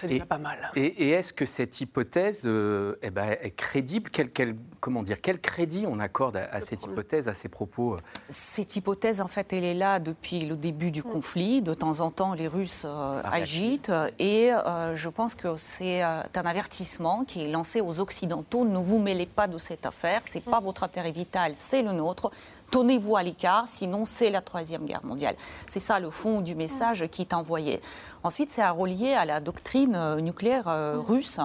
C'est 0.00 0.06
déjà 0.06 0.26
pas 0.26 0.38
mal. 0.38 0.70
Et, 0.76 1.10
est-ce 1.10 1.32
que 1.32 1.44
cette 1.44 1.80
hypothèse 1.80 2.42
euh, 2.44 2.96
eh 3.02 3.10
ben, 3.10 3.36
est 3.40 3.50
crédible? 3.50 4.10
Quel, 4.10 4.56
comment 4.80 5.02
dire, 5.02 5.20
quel 5.20 5.40
crédit 5.40 5.84
on 5.86 5.98
accorde 5.98 6.36
à, 6.36 6.60
cette 6.60 6.84
hypothèse, 6.84 7.28
à 7.28 7.34
ces 7.34 7.48
propos 7.48 7.94
euh? 7.94 7.98
Cette 8.28 8.76
hypothèse, 8.76 9.20
en 9.20 9.28
fait, 9.28 9.52
elle 9.52 9.64
est 9.64 9.74
là 9.74 9.98
depuis 9.98 10.46
le 10.46 10.56
début 10.56 10.90
du 10.90 11.00
mm. 11.00 11.12
conflit. 11.12 11.62
De 11.62 11.74
temps 11.74 12.00
en 12.00 12.10
temps, 12.10 12.34
les 12.34 12.48
Russes 12.48 12.86
euh, 12.86 13.22
agitent. 13.24 13.92
Et 14.18 14.50
je 14.94 15.08
pense 15.08 15.34
que 15.34 15.56
c'est 15.56 16.02
un 16.02 16.22
avertissement 16.34 17.24
qui 17.24 17.42
est 17.42 17.48
lancé 17.48 17.80
aux 17.80 18.00
Occidentaux. 18.00 18.64
Ne 18.64 18.78
vous 18.78 18.98
mêlez 18.98 19.26
pas 19.26 19.46
de 19.46 19.58
cette 19.58 19.86
affaire. 19.86 20.22
Ce 20.26 20.34
n'est 20.34 20.40
pas 20.40 20.60
votre 20.60 20.82
intérêt 20.82 21.12
vital, 21.12 21.52
c'est 21.54 21.82
le 21.82 21.92
nôtre 21.92 22.30
tenez-vous 22.70 23.16
à 23.16 23.22
l'écart, 23.22 23.66
sinon 23.66 24.04
c'est 24.04 24.30
la 24.30 24.40
Troisième 24.40 24.84
Guerre 24.84 25.04
mondiale. 25.04 25.36
C'est 25.66 25.80
ça 25.80 26.00
le 26.00 26.10
fond 26.10 26.40
du 26.40 26.54
message 26.54 27.06
qui 27.10 27.22
est 27.22 27.34
envoyé. 27.34 27.80
Ensuite, 28.22 28.50
c'est 28.50 28.62
à 28.62 28.70
relier 28.70 29.12
à 29.12 29.24
la 29.24 29.40
doctrine 29.40 29.94
euh, 29.96 30.20
nucléaire 30.20 30.68
euh, 30.68 30.98
russe 30.98 31.40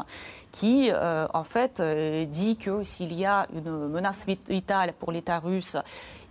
qui, 0.51 0.89
euh, 0.91 1.27
en 1.33 1.43
fait, 1.43 1.81
dit 2.29 2.55
que 2.55 2.83
s'il 2.83 3.13
y 3.13 3.25
a 3.25 3.45
une 3.53 3.89
menace 3.89 4.25
vitale 4.47 4.93
pour 4.93 5.11
l'État 5.11 5.39
russe, 5.39 5.75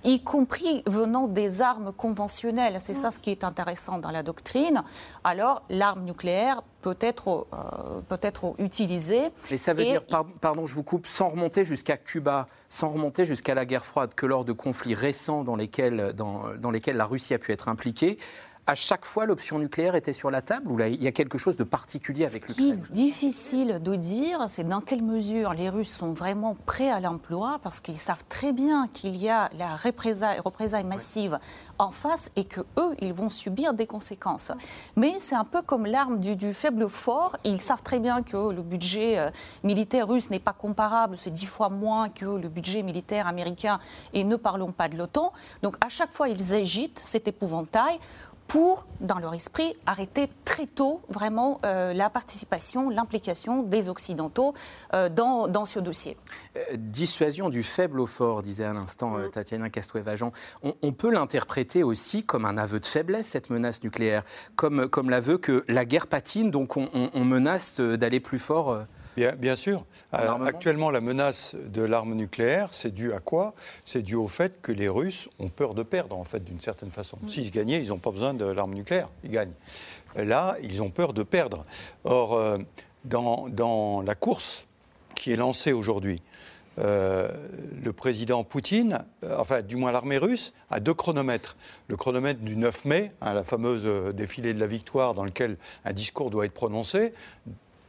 y 0.04 0.22
compris 0.22 0.82
venant 0.86 1.26
des 1.26 1.62
armes 1.62 1.92
conventionnelles. 1.92 2.76
C'est 2.80 2.94
ça 2.94 3.10
ce 3.10 3.18
qui 3.18 3.30
est 3.30 3.44
intéressant 3.44 3.98
dans 3.98 4.10
la 4.10 4.22
doctrine. 4.22 4.82
Alors, 5.24 5.62
l'arme 5.70 6.04
nucléaire 6.04 6.62
peut 6.82 6.96
être, 7.00 7.46
euh, 7.52 8.00
peut 8.08 8.18
être 8.20 8.54
utilisée. 8.58 9.30
Et 9.50 9.56
ça 9.56 9.72
veut 9.72 9.84
dire, 9.84 10.02
pardon, 10.40 10.66
je 10.66 10.74
vous 10.74 10.82
coupe, 10.82 11.06
sans 11.06 11.30
remonter 11.30 11.64
jusqu'à 11.64 11.96
Cuba, 11.96 12.46
sans 12.68 12.90
remonter 12.90 13.24
jusqu'à 13.24 13.54
la 13.54 13.64
guerre 13.64 13.84
froide, 13.84 14.14
que 14.14 14.26
lors 14.26 14.44
de 14.44 14.52
conflits 14.52 14.94
récents 14.94 15.44
dans 15.44 15.56
lesquels, 15.56 16.12
dans, 16.14 16.54
dans 16.58 16.70
lesquels 16.70 16.96
la 16.96 17.06
Russie 17.06 17.34
a 17.34 17.38
pu 17.38 17.52
être 17.52 17.68
impliquée, 17.68 18.18
à 18.66 18.74
chaque 18.74 19.04
fois 19.04 19.26
l'option 19.26 19.58
nucléaire 19.58 19.94
était 19.94 20.12
sur 20.12 20.30
la 20.30 20.40
table 20.40 20.70
ou 20.70 20.76
là, 20.76 20.88
il 20.88 21.02
y 21.02 21.06
a 21.06 21.12
quelque 21.12 21.36
chose 21.36 21.56
de 21.56 21.64
particulier 21.64 22.24
avec 22.24 22.48
l'Ukraine 22.48 22.82
Ce 22.82 22.92
qui 22.92 23.02
est 23.02 23.04
difficile 23.04 23.80
de 23.82 23.94
dire, 23.94 24.44
c'est 24.48 24.64
dans 24.64 24.80
quelle 24.80 25.02
mesure 25.02 25.52
les 25.52 25.68
Russes 25.68 25.92
sont 25.92 26.12
vraiment 26.12 26.56
prêts 26.66 26.90
à 26.90 27.00
l'emploi 27.00 27.58
parce 27.62 27.80
qu'ils 27.80 27.98
savent 27.98 28.24
très 28.28 28.52
bien 28.52 28.88
qu'il 28.88 29.16
y 29.16 29.28
a 29.28 29.50
la 29.58 29.76
représailles, 29.76 30.40
représailles 30.40 30.84
massive 30.84 31.38
en 31.78 31.90
face 31.90 32.30
et 32.36 32.44
que 32.44 32.60
eux, 32.78 32.94
ils 33.00 33.12
vont 33.12 33.28
subir 33.28 33.74
des 33.74 33.86
conséquences. 33.86 34.52
Mais 34.96 35.16
c'est 35.18 35.34
un 35.34 35.44
peu 35.44 35.60
comme 35.60 35.84
l'arme 35.86 36.18
du, 36.18 36.54
faible 36.54 36.88
fort. 36.88 37.36
Ils 37.44 37.60
savent 37.60 37.82
très 37.82 37.98
bien 37.98 38.22
que 38.22 38.50
le 38.50 38.62
budget 38.62 39.18
euh, 39.18 39.30
militaire 39.62 40.08
russe 40.08 40.30
n'est 40.30 40.38
pas 40.38 40.52
comparable, 40.52 41.16
c'est 41.18 41.30
dix 41.30 41.46
fois 41.46 41.68
moins 41.68 42.08
que 42.08 42.24
le 42.24 42.48
budget 42.48 42.82
militaire 42.82 43.26
américain 43.26 43.78
et 44.12 44.24
ne 44.24 44.36
parlons 44.36 44.72
pas 44.72 44.88
de 44.88 44.96
l'OTAN. 44.96 45.32
Donc 45.62 45.76
à 45.84 45.88
chaque 45.88 46.12
fois, 46.12 46.28
ils 46.28 46.54
agitent 46.54 46.98
cet 46.98 47.28
épouvantail 47.28 47.98
pour, 48.48 48.86
dans 49.00 49.18
leur 49.18 49.34
esprit, 49.34 49.74
arrêter 49.86 50.28
très 50.44 50.66
tôt 50.66 51.00
vraiment 51.08 51.60
euh, 51.64 51.92
la 51.92 52.10
participation, 52.10 52.90
l'implication 52.90 53.62
des 53.62 53.88
Occidentaux 53.88 54.54
euh, 54.92 55.08
dans, 55.08 55.48
dans, 55.48 55.64
ce 55.64 55.80
dossier. 55.80 56.16
Euh, 56.56 56.60
dissuasion 56.76 57.48
du 57.48 57.62
faible 57.62 58.00
au 58.00 58.06
fort, 58.06 58.42
disait 58.42 58.64
à 58.64 58.72
l'instant 58.72 59.18
mm. 59.18 59.30
Tatiana 59.30 59.70
Castouevajan. 59.70 60.32
On, 60.62 60.74
on 60.82 60.92
peut 60.92 61.10
l'interpréter 61.10 61.82
aussi 61.82 62.22
comme 62.24 62.44
un 62.44 62.56
aveu 62.56 62.80
de 62.80 62.86
faiblesse, 62.86 63.26
cette 63.28 63.50
menace 63.50 63.82
nucléaire, 63.82 64.22
comme, 64.56 64.88
comme 64.88 65.10
l'aveu 65.10 65.38
que 65.38 65.64
la 65.68 65.84
guerre 65.84 66.06
patine, 66.06 66.50
donc 66.50 66.76
on, 66.76 66.88
on 66.92 67.24
menace 67.24 67.80
d'aller 67.80 68.20
plus 68.20 68.38
fort 68.38 68.84
Bien, 69.16 69.54
sûr. 69.54 69.84
Euh, 70.14 70.44
actuellement, 70.44 70.90
la 70.90 71.00
menace 71.00 71.54
de 71.54 71.82
l'arme 71.82 72.14
nucléaire, 72.14 72.68
c'est 72.72 72.92
dû 72.92 73.12
à 73.12 73.20
quoi? 73.20 73.54
C'est 73.84 74.02
dû 74.02 74.14
au 74.14 74.28
fait 74.28 74.60
que 74.60 74.72
les 74.72 74.88
Russes 74.88 75.28
ont 75.38 75.48
peur 75.48 75.74
de 75.74 75.82
perdre, 75.82 76.16
en 76.16 76.24
fait, 76.24 76.42
d'une 76.42 76.60
certaine 76.60 76.90
façon. 76.90 77.18
S'ils 77.26 77.50
gagnaient, 77.50 77.80
ils 77.80 77.88
n'ont 77.88 77.98
pas 77.98 78.10
besoin 78.10 78.34
de 78.34 78.44
l'arme 78.44 78.74
nucléaire, 78.74 79.08
ils 79.22 79.30
gagnent. 79.30 79.54
Là, 80.16 80.56
ils 80.62 80.82
ont 80.82 80.90
peur 80.90 81.12
de 81.12 81.22
perdre. 81.22 81.64
Or, 82.04 82.34
euh, 82.34 82.58
dans, 83.04 84.02
la 84.04 84.14
course 84.14 84.66
qui 85.14 85.32
est 85.32 85.36
lancée 85.36 85.72
aujourd'hui, 85.72 86.22
euh, 86.80 87.28
le 87.84 87.92
président 87.92 88.42
Poutine, 88.42 88.98
enfin 89.38 89.62
du 89.62 89.76
moins 89.76 89.92
l'armée 89.92 90.18
russe, 90.18 90.52
a 90.70 90.80
deux 90.80 90.94
chronomètres. 90.94 91.56
Le 91.86 91.96
chronomètre 91.96 92.40
du 92.40 92.56
9 92.56 92.84
mai, 92.84 93.12
hein, 93.20 93.34
la 93.34 93.44
fameuse 93.44 93.84
défilée 94.14 94.54
de 94.54 94.60
la 94.60 94.66
victoire 94.66 95.14
dans 95.14 95.24
lequel 95.24 95.56
un 95.84 95.92
discours 95.92 96.30
doit 96.30 96.46
être 96.46 96.54
prononcé, 96.54 97.12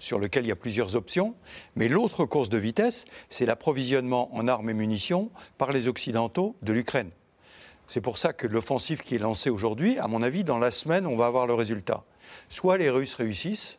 sur 0.06 0.20
lequel 0.20 0.46
il 0.46 0.50
y 0.50 0.52
a 0.52 0.56
plusieurs 0.56 0.96
options. 0.96 1.34
Mais 1.76 1.89
l'autre 1.89 2.26
course 2.26 2.50
de 2.50 2.60
vitesse, 2.60 3.06
c'est 3.28 3.48
l'approvisionnement 3.48 4.30
en 4.36 4.48
armes 4.48 4.70
et 4.70 4.74
munitions 4.76 5.32
par 5.58 5.72
les 5.72 5.88
Occidentaux 5.88 6.56
de 6.62 6.74
l'Ukraine. 6.74 7.10
C'est 7.88 8.02
pour 8.02 8.20
ça 8.20 8.32
que 8.32 8.46
l'offensive 8.46 9.02
qui 9.02 9.15
est 9.15 9.20
lancée 9.20 9.50
aujourd'hui, 9.50 9.98
à 9.98 10.08
mon 10.08 10.22
avis, 10.22 10.44
dans 10.44 10.60
la 10.60 10.70
semaine, 10.70 11.08
on 11.08 11.15
va 11.15 11.26
avoir 11.26 11.48
le 11.48 11.56
résultat. 11.56 12.04
Soit 12.50 12.78
les 12.78 12.91
Russes 12.91 13.15
réussissent, 13.15 13.78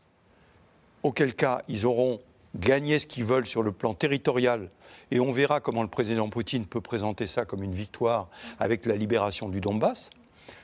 auquel 1.04 1.32
cas 1.34 1.62
ils 1.68 1.86
auront 1.86 2.18
gagné 2.56 2.98
ce 2.98 3.06
qu'ils 3.06 3.24
veulent 3.24 3.46
sur 3.46 3.62
le 3.62 3.70
plan 3.70 3.94
territorial, 3.94 4.70
et 5.12 5.20
on 5.20 5.30
verra 5.30 5.60
comment 5.60 5.82
le 5.82 5.88
président 5.88 6.28
Poutine 6.28 6.66
peut 6.66 6.80
présenter 6.80 7.28
ça 7.28 7.44
comme 7.44 7.62
une 7.62 7.72
victoire 7.72 8.28
avec 8.58 8.84
la 8.84 8.96
libération 8.96 9.48
du 9.48 9.60
Donbass. 9.60 10.10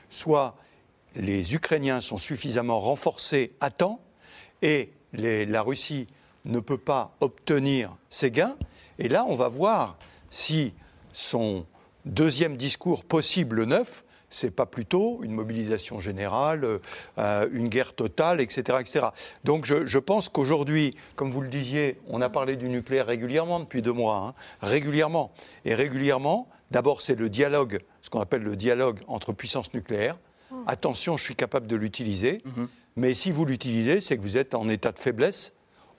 Soit 0.09 0.57
les 1.15 1.53
Ukrainiens 1.53 2.01
sont 2.01 2.17
suffisamment 2.17 2.81
renforcés 2.81 3.53
à 3.61 3.69
temps 3.69 4.01
et 4.61 4.91
la 5.13 5.61
Russie 5.61 6.07
ne 6.45 6.59
peut 6.59 6.77
pas 6.77 7.15
obtenir 7.19 7.95
ses 8.09 8.31
gains. 8.31 8.55
Et 8.99 9.07
là, 9.07 9.25
on 9.27 9.35
va 9.35 9.47
voir 9.47 9.97
si 10.29 10.73
son 11.11 11.65
deuxième 12.05 12.57
discours 12.57 13.05
possible 13.05 13.65
neuf, 13.65 14.03
c'est 14.33 14.51
pas 14.51 14.65
plutôt 14.65 15.23
une 15.23 15.31
mobilisation 15.31 15.99
générale, 15.99 16.79
euh, 17.17 17.47
une 17.51 17.69
guerre 17.69 17.93
totale, 17.93 18.41
etc. 18.41 18.79
etc. 18.81 19.07
Donc 19.43 19.65
je, 19.65 19.97
pense 19.99 20.27
qu'aujourd'hui, 20.27 20.95
comme 21.15 21.31
vous 21.31 21.41
le 21.41 21.49
disiez, 21.49 21.99
on 22.07 22.19
a 22.21 22.29
parlé 22.29 22.55
du 22.55 22.67
nucléaire 22.67 23.05
régulièrement 23.05 23.59
depuis 23.59 23.81
deux 23.81 23.93
mois, 23.93 24.15
hein, 24.15 24.33
régulièrement. 24.61 25.31
Et 25.65 25.75
régulièrement, 25.75 26.49
d'abord 26.71 27.01
c'est 27.01 27.15
le 27.15 27.29
dialogue, 27.29 27.79
ce 28.01 28.09
qu'on 28.09 28.21
appelle 28.21 28.41
le 28.41 28.55
dialogue 28.55 28.99
entre 29.07 29.33
puissances 29.33 29.73
nucléaires. 29.73 30.17
Mmh. 30.49 30.55
Attention, 30.65 31.15
je 31.15 31.23
suis 31.23 31.35
capable 31.35 31.67
de 31.67 31.75
l'utiliser, 31.75 32.41
mmh. 32.43 32.63
Mais 32.95 33.13
si 33.13 33.31
vous 33.31 33.45
l'utilisez, 33.45 34.01
c'est 34.01 34.17
que 34.17 34.21
vous 34.21 34.37
êtes 34.37 34.55
en 34.55 34.69
état 34.69 34.91
de 34.91 34.99
faiblesse 34.99 35.53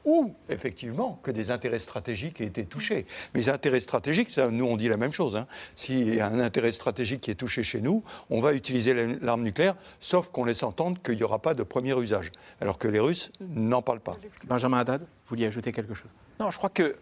ou 0.04 0.34
effectivement 0.48 1.18
que 1.22 1.30
des 1.30 1.50
intérêts 1.50 1.78
stratégiques 1.78 2.40
aient 2.40 2.46
été 2.46 2.64
touchés. 2.64 3.06
Mais 3.32 3.40
les 3.40 3.48
intérêts 3.48 3.80
stratégiques, 3.80 4.30
ça, 4.30 4.48
nous 4.48 4.66
on 4.66 4.76
dit 4.76 4.88
la 4.88 4.96
même 4.96 5.12
chose. 5.12 5.34
Hein. 5.34 5.46
S'il 5.76 6.14
y 6.14 6.20
a 6.20 6.26
un 6.26 6.40
intérêt 6.40 6.72
stratégique 6.72 7.22
qui 7.22 7.30
est 7.30 7.36
touché 7.36 7.62
chez 7.62 7.80
nous, 7.80 8.02
on 8.30 8.40
va 8.40 8.52
utiliser 8.52 8.94
l'arme 9.20 9.42
nucléaire, 9.42 9.76
sauf 10.00 10.30
qu'on 10.30 10.44
laisse 10.44 10.62
entendre 10.62 11.00
qu'il 11.02 11.16
n'y 11.16 11.22
aura 11.22 11.38
pas 11.38 11.54
de 11.54 11.62
premier 11.62 11.98
usage, 11.98 12.32
alors 12.60 12.78
que 12.78 12.88
les 12.88 13.00
Russes 13.00 13.32
n'en 13.40 13.82
parlent 13.82 14.00
pas. 14.00 14.16
Benjamin 14.44 14.78
Haddad, 14.78 15.00
vous 15.00 15.28
vouliez 15.28 15.46
ajouter 15.46 15.72
quelque 15.72 15.94
chose? 15.94 16.10
Non, 16.38 16.50
je 16.50 16.58
crois 16.58 16.70
que, 16.70 16.96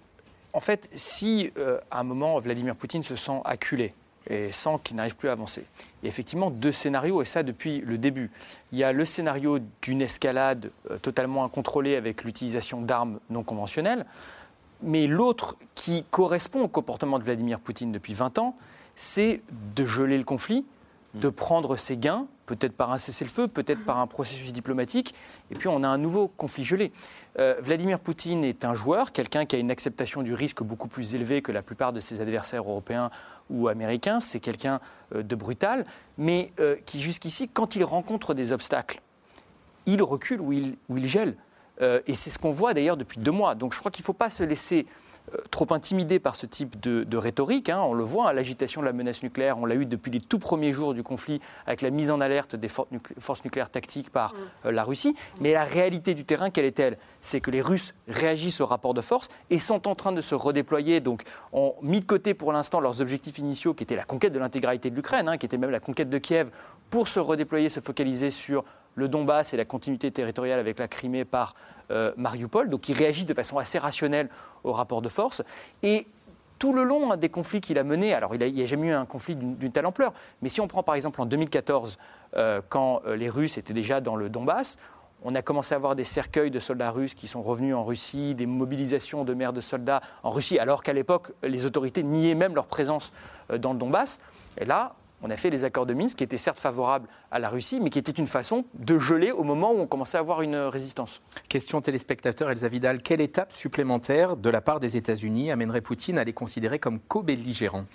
en 0.53 0.61
fait, 0.61 0.89
si 0.95 1.51
euh, 1.59 1.81
à 1.91 2.01
un 2.01 2.05
moment 2.05 2.39
Vladimir 2.39 2.77
Poutine 2.77 3.03
se 3.03 3.17
sent 3.17 3.41
acculé, 3.45 3.95
et 4.29 4.53
sans 4.53 4.79
qu'il 4.79 4.97
n'arrive 4.97 5.17
plus 5.17 5.29
à 5.29 5.33
avancer. 5.33 5.65
A 6.03 6.07
effectivement 6.07 6.51
deux 6.51 6.73
scénarios, 6.73 7.23
et 7.23 7.25
ça 7.25 7.43
depuis 7.43 7.81
le 7.81 7.99
début. 7.99 8.31
Il 8.73 8.79
y 8.79 8.85
a 8.85 8.93
le 8.93 9.05
scénario 9.05 9.59
d'une 9.83 10.03
escalade 10.03 10.71
euh, 10.91 10.99
totalement 10.99 11.45
incontrôlée 11.45 11.97
avec 11.97 12.25
l'utilisation 12.25 12.81
d'armes 12.81 13.19
non 13.31 13.43
conventionnelles, 13.43 14.07
mais 14.83 15.07
l'autre 15.07 15.57
qui 15.75 16.05
correspond 16.11 16.63
au 16.63 16.69
comportement 16.69 17.19
de 17.19 17.25
Vladimir 17.25 17.61
Poutine 17.61 17.93
depuis 17.93 18.15
20 18.15 18.39
ans, 18.39 18.57
c'est 18.95 19.41
de 19.77 19.85
geler 19.85 20.19
le 20.19 20.25
conflit, 20.25 20.65
de 21.15 21.29
prendre 21.29 21.77
ses 21.77 21.97
gains, 21.97 22.27
peut-être 22.47 22.75
par 22.75 22.93
un 22.93 22.99
cessez-le-feu, 22.99 23.49
peut-être 23.49 23.85
par 23.85 23.99
un 23.99 24.07
processus 24.07 24.53
diplomatique, 24.53 25.15
et 25.51 25.55
puis 25.55 25.69
on 25.69 25.83
a 25.83 25.89
un 25.89 25.99
nouveau 25.99 26.29
conflit 26.29 26.65
gelé. 26.65 26.93
Euh, 27.39 27.57
Vladimir 27.61 27.99
Poutine 27.99 28.45
est 28.45 28.65
un 28.65 28.75
joueur, 28.75 29.13
quelqu'un 29.13 29.45
qui 29.45 29.57
a 29.57 29.59
une 29.59 29.71
acceptation 29.71 30.23
du 30.23 30.35
risque 30.35 30.63
beaucoup 30.63 30.89
plus 30.89 31.15
élevée 31.15 31.43
que 31.43 31.53
la 31.53 31.63
plupart 31.63 31.93
de 31.93 32.01
ses 32.01 32.21
adversaires 32.21 32.63
européens 32.63 33.11
ou 33.51 33.69
américain, 33.69 34.21
c'est 34.21 34.41
quelqu'un 34.41 34.81
euh, 35.15 35.23
de 35.23 35.37
brutal, 35.37 35.85
mais 36.17 36.53
euh, 36.61 36.77
qui 36.87 37.01
jusqu'ici, 37.01 37.49
quand 37.49 37.77
il 37.77 37.85
rencontre 37.85 38.35
des 38.35 38.53
obstacles, 38.53 39.03
il 39.85 40.03
recule 40.03 40.41
ou 40.41 40.53
il, 40.53 41.07
gèle. 41.07 41.37
Et 42.07 42.15
c'est 42.15 42.31
ce 42.31 42.39
qu'on 42.39 42.53
voit 42.53 42.75
d'ailleurs 42.75 42.97
depuis 42.97 43.19
deux 43.19 43.33
mois. 43.33 43.57
Donc 43.57 43.75
je 43.75 43.81
crois 43.81 43.91
qu'il 43.91 44.05
ne 44.05 44.07
faut 44.07 44.13
pas 44.13 44.31
se 44.31 44.45
laisser 44.45 44.87
trop 45.51 45.73
intimidé 45.73 46.19
par 46.19 46.35
ce 46.35 46.47
type 46.47 46.81
de, 46.81 47.17
rhétorique. 47.17 47.69
Hein. 47.69 47.81
On 47.83 47.95
le 47.95 48.05
voit, 48.05 48.31
hein, 48.31 48.33
l'agitation 48.33 48.81
de 48.81 48.87
la 48.87 48.93
menace 48.93 49.23
nucléaire, 49.23 49.59
on 49.59 49.67
l'a 49.67 49.75
eu 49.75 49.87
depuis 49.87 50.11
les 50.11 50.21
tout 50.21 50.39
premiers 50.39 50.73
jours 50.73 50.95
du 50.95 51.03
conflit 51.03 51.41
avec 51.67 51.83
la 51.83 51.91
mise 51.91 52.11
en 52.11 52.21
alerte 52.21 52.57
des 52.57 52.69
forces 52.69 53.45
nucléaires 53.45 53.71
tactiques 53.71 54.11
par 54.11 54.35
mm. 54.35 54.37
euh, 54.67 54.73
la 54.73 54.85
Russie. 54.85 55.15
Mais 55.41 55.53
la 55.53 55.65
réalité 55.65 56.15
du 56.15 56.25
terrain, 56.25 56.51
quelle 56.51 56.65
est-elle? 56.65 56.99
C'est 57.21 57.41
que 57.41 57.51
les 57.51 57.63
Russes 57.63 57.95
réagissent 58.09 58.61
au 58.61 58.67
rapport 58.67 58.95
de 58.95 59.01
force 59.01 59.29
et 59.51 59.59
sont 59.59 59.89
en 59.89 59.95
train 59.95 60.13
de 60.13 60.21
se 60.21 60.35
redéployer. 60.35 61.01
Donc, 61.01 61.23
ont 61.53 61.75
mis 61.83 62.01
de 62.01 62.05
côté 62.05 62.35
pour 62.35 62.53
l'instant 62.53 62.81
leurs 62.81 63.01
objectifs 63.01 63.39
initiaux, 63.39 63.75
qui 63.75 63.85
étaient 63.85 63.97
la 63.97 64.05
conquête 64.05 64.33
de 64.33 64.39
l'intégralité 64.39 64.91
de 64.91 64.97
l'Ukraine, 64.97 65.29
hein, 65.29 65.39
qui 65.39 65.47
était 65.47 65.59
même 65.59 65.71
la 65.71 65.81
conquête 65.81 66.11
de 66.11 66.19
Kiev, 66.19 66.51
pour 66.91 67.09
se 67.09 67.21
redéployer, 67.21 67.69
se 67.69 67.81
focaliser 67.81 68.31
sur 68.31 68.65
le 68.95 69.09
Donbass 69.09 69.55
et 69.55 69.57
la 69.57 69.65
continuité 69.65 70.11
territoriale 70.11 70.61
avec 70.61 70.79
la 70.79 70.89
Crimée 70.89 71.25
par 71.25 71.55
euh, 71.91 72.13
Mariupol, 72.17 72.69
donc 72.69 72.89
il 72.89 72.97
réagit 72.97 73.25
de 73.25 73.35
façon 73.35 73.59
assez 73.59 73.79
rationnelle 73.79 74.29
au 74.65 74.73
rapport 74.73 75.03
de 75.03 75.09
force. 75.09 75.43
Et 75.83 76.07
tout 76.59 76.73
le 76.73 76.85
long 76.85 77.17
des 77.17 77.29
conflits 77.29 77.61
qu'il 77.61 77.79
a 77.79 77.85
menés, 77.85 78.15
alors 78.15 78.35
il 78.35 78.55
n'y 78.55 78.63
a, 78.63 78.67
jamais 78.67 78.89
eu 78.89 78.93
un 78.93 79.07
conflit 79.07 79.35
d'une 79.35 79.73
telle 79.73 79.87
ampleur, 79.87 80.13
mais 80.43 80.49
si 80.49 80.61
on 80.61 80.69
prend 80.69 80.83
par 80.83 80.95
exemple 80.95 81.21
en 81.21 81.27
2014, 81.27 81.99
euh, 82.37 82.61
quand 82.69 83.03
euh, 83.07 83.17
les 83.17 83.29
Russes 83.29 83.59
étaient 83.59 83.73
déjà 83.73 84.01
dans 84.01 84.17
le 84.17 84.29
Donbass, 84.29 84.79
on 85.25 85.35
a 85.37 85.43
commencé 85.43 85.75
à 85.75 85.77
avoir 85.77 85.95
des 85.95 86.05
cercueils 86.05 86.51
de 86.51 86.59
soldats 86.59 86.91
russes 86.91 87.15
qui 87.15 87.29
sont 87.29 87.43
revenus 87.43 87.77
en 87.77 87.85
Russie, 87.85 88.35
des 88.35 88.47
mobilisations 88.47 89.25
de 89.25 89.35
mères 89.35 89.53
de 89.53 89.61
soldats 89.61 90.01
en 90.25 90.31
Russie, 90.31 90.59
alors 90.59 90.83
qu'à 90.83 90.93
l'époque, 90.93 91.33
les 91.45 91.65
autorités 91.65 92.03
niaient 92.03 92.35
même 92.35 92.57
leur 92.57 92.67
présence 92.67 93.13
dans 93.57 93.73
le 93.73 93.79
Donbass. 93.79 94.21
Et 94.59 94.65
là, 94.65 94.97
on 95.23 95.31
a 95.31 95.37
fait 95.37 95.51
les 95.51 95.65
accords 95.65 95.87
de 95.87 95.95
Minsk 95.95 96.19
qui 96.19 96.25
étaient 96.25 96.37
certes 96.37 96.59
favorables 96.59 97.09
à 97.31 97.39
la 97.39 97.49
Russie, 97.49 97.81
mais 97.81 97.91
qui 97.91 97.99
étaient 97.99 98.13
une 98.13 98.27
façon 98.27 98.65
de 98.75 98.99
geler 98.99 99.31
au 99.31 99.45
moment 99.45 99.73
où 99.73 99.79
on 99.79 99.87
commençait 99.87 100.19
à 100.19 100.21
avoir 100.21 100.43
une 100.43 100.57
résistance. 100.57 101.23
Question 101.49 101.81
téléspectateur 101.81 102.51
Elsa 102.51 102.69
Vidal. 102.69 103.03
Quelle 103.03 103.21
étape 103.21 103.53
supplémentaire 103.53 104.37
de 104.37 104.51
la 104.51 104.61
part 104.61 104.81
des 104.81 104.97
États-Unis 104.97 105.51
amènerait 105.51 105.81
Poutine 105.81 106.19
à 106.19 106.25
les 106.25 106.33
considérer 106.33 106.79
comme 106.79 106.99
co-belligérants? 106.99 107.87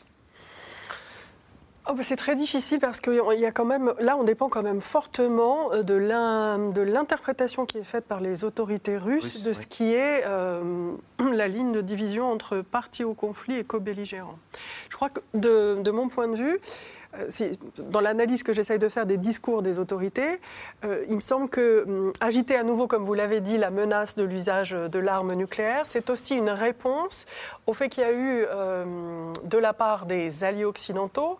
Oh, 1.89 1.93
bah, 1.93 2.03
c'est 2.03 2.17
très 2.17 2.35
difficile 2.35 2.79
parce 2.79 2.99
que 2.99 3.11
y 3.39 3.45
a 3.45 3.51
quand 3.51 3.63
même, 3.63 3.93
là, 3.99 4.17
on 4.17 4.25
dépend 4.25 4.49
quand 4.49 4.61
même 4.61 4.81
fortement 4.81 5.71
euh, 5.71 5.83
de 5.83 6.81
l'interprétation 6.81 7.65
qui 7.65 7.77
est 7.77 7.85
faite 7.85 8.05
par 8.05 8.19
les 8.19 8.43
autorités 8.43 8.97
russes 8.97 9.41
de 9.43 9.53
ce 9.53 9.65
qui 9.67 9.93
est 9.93 10.23
euh, 10.25 10.91
la 11.31 11.47
ligne 11.47 11.71
de 11.71 11.79
division 11.79 12.29
entre 12.29 12.59
partis 12.59 13.05
au 13.05 13.13
conflit 13.13 13.57
et 13.57 13.63
co-belligérants. 13.63 14.37
Je 14.89 14.95
crois 14.97 15.09
que 15.09 15.21
de, 15.33 15.91
mon 15.91 16.09
point 16.09 16.27
de 16.27 16.35
vue, 16.35 16.59
euh, 17.19 17.51
dans 17.89 18.01
l'analyse 18.01 18.43
que 18.43 18.53
j'essaye 18.53 18.79
de 18.79 18.89
faire 18.89 19.05
des 19.05 19.17
discours 19.17 19.61
des 19.61 19.79
autorités, 19.79 20.39
il 21.09 21.15
me 21.15 21.21
semble 21.21 21.49
que 21.49 21.83
hum, 21.87 22.13
agiter 22.19 22.55
à 22.55 22.63
nouveau, 22.63 22.87
comme 22.87 23.03
vous 23.03 23.13
l'avez 23.13 23.41
dit, 23.41 23.57
la 23.57 23.71
menace 23.71 24.15
de 24.15 24.23
l'usage 24.23 24.71
de 24.71 24.99
l'arme 24.99 25.33
nucléaire, 25.33 25.85
c'est 25.85 26.09
aussi 26.09 26.35
une 26.35 26.49
réponse 26.49 27.25
au 27.65 27.73
fait 27.73 27.89
qu'il 27.89 28.03
y 28.03 28.05
a 28.05 28.13
eu, 28.13 28.45
de 29.43 29.57
la 29.57 29.73
part 29.73 30.05
des 30.05 30.43
alliés 30.43 30.65
occidentaux, 30.65 31.39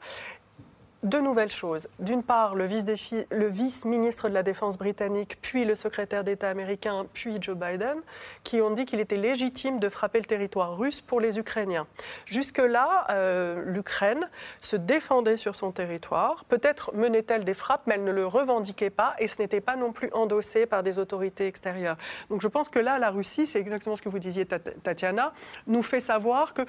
deux 1.07 1.21
nouvelles 1.21 1.51
choses. 1.51 1.87
D'une 1.99 2.23
part, 2.23 2.55
le 2.55 2.65
vice-ministre 2.65 4.29
de 4.29 4.33
la 4.33 4.43
Défense 4.43 4.77
britannique, 4.77 5.37
puis 5.41 5.65
le 5.65 5.75
secrétaire 5.75 6.23
d'État 6.23 6.49
américain, 6.49 7.05
puis 7.13 7.37
Joe 7.41 7.55
Biden, 7.55 8.01
qui 8.43 8.61
ont 8.61 8.71
dit 8.71 8.85
qu'il 8.85 8.99
était 8.99 9.17
légitime 9.17 9.79
de 9.79 9.89
frapper 9.89 10.19
le 10.19 10.25
territoire 10.25 10.77
russe 10.77 11.01
pour 11.01 11.19
les 11.19 11.39
Ukrainiens. 11.39 11.87
Jusque-là, 12.25 13.07
euh, 13.09 13.63
l'Ukraine 13.65 14.29
se 14.61 14.75
défendait 14.75 15.37
sur 15.37 15.55
son 15.55 15.71
territoire. 15.71 16.45
Peut-être 16.45 16.93
menait-elle 16.93 17.43
des 17.43 17.53
frappes, 17.53 17.83
mais 17.85 17.95
elle 17.95 18.03
ne 18.03 18.11
le 18.11 18.25
revendiquait 18.25 18.89
pas, 18.89 19.15
et 19.19 19.27
ce 19.27 19.41
n'était 19.41 19.61
pas 19.61 19.75
non 19.75 19.91
plus 19.91 20.09
endossé 20.13 20.65
par 20.65 20.83
des 20.83 20.99
autorités 20.99 21.47
extérieures. 21.47 21.97
Donc 22.29 22.41
je 22.41 22.47
pense 22.47 22.69
que 22.69 22.79
là, 22.79 22.99
la 22.99 23.09
Russie, 23.09 23.47
c'est 23.47 23.59
exactement 23.59 23.95
ce 23.95 24.01
que 24.01 24.09
vous 24.09 24.19
disiez, 24.19 24.45
Tatiana, 24.45 25.31
nous 25.67 25.83
fait 25.83 26.01
savoir 26.01 26.53
que 26.53 26.63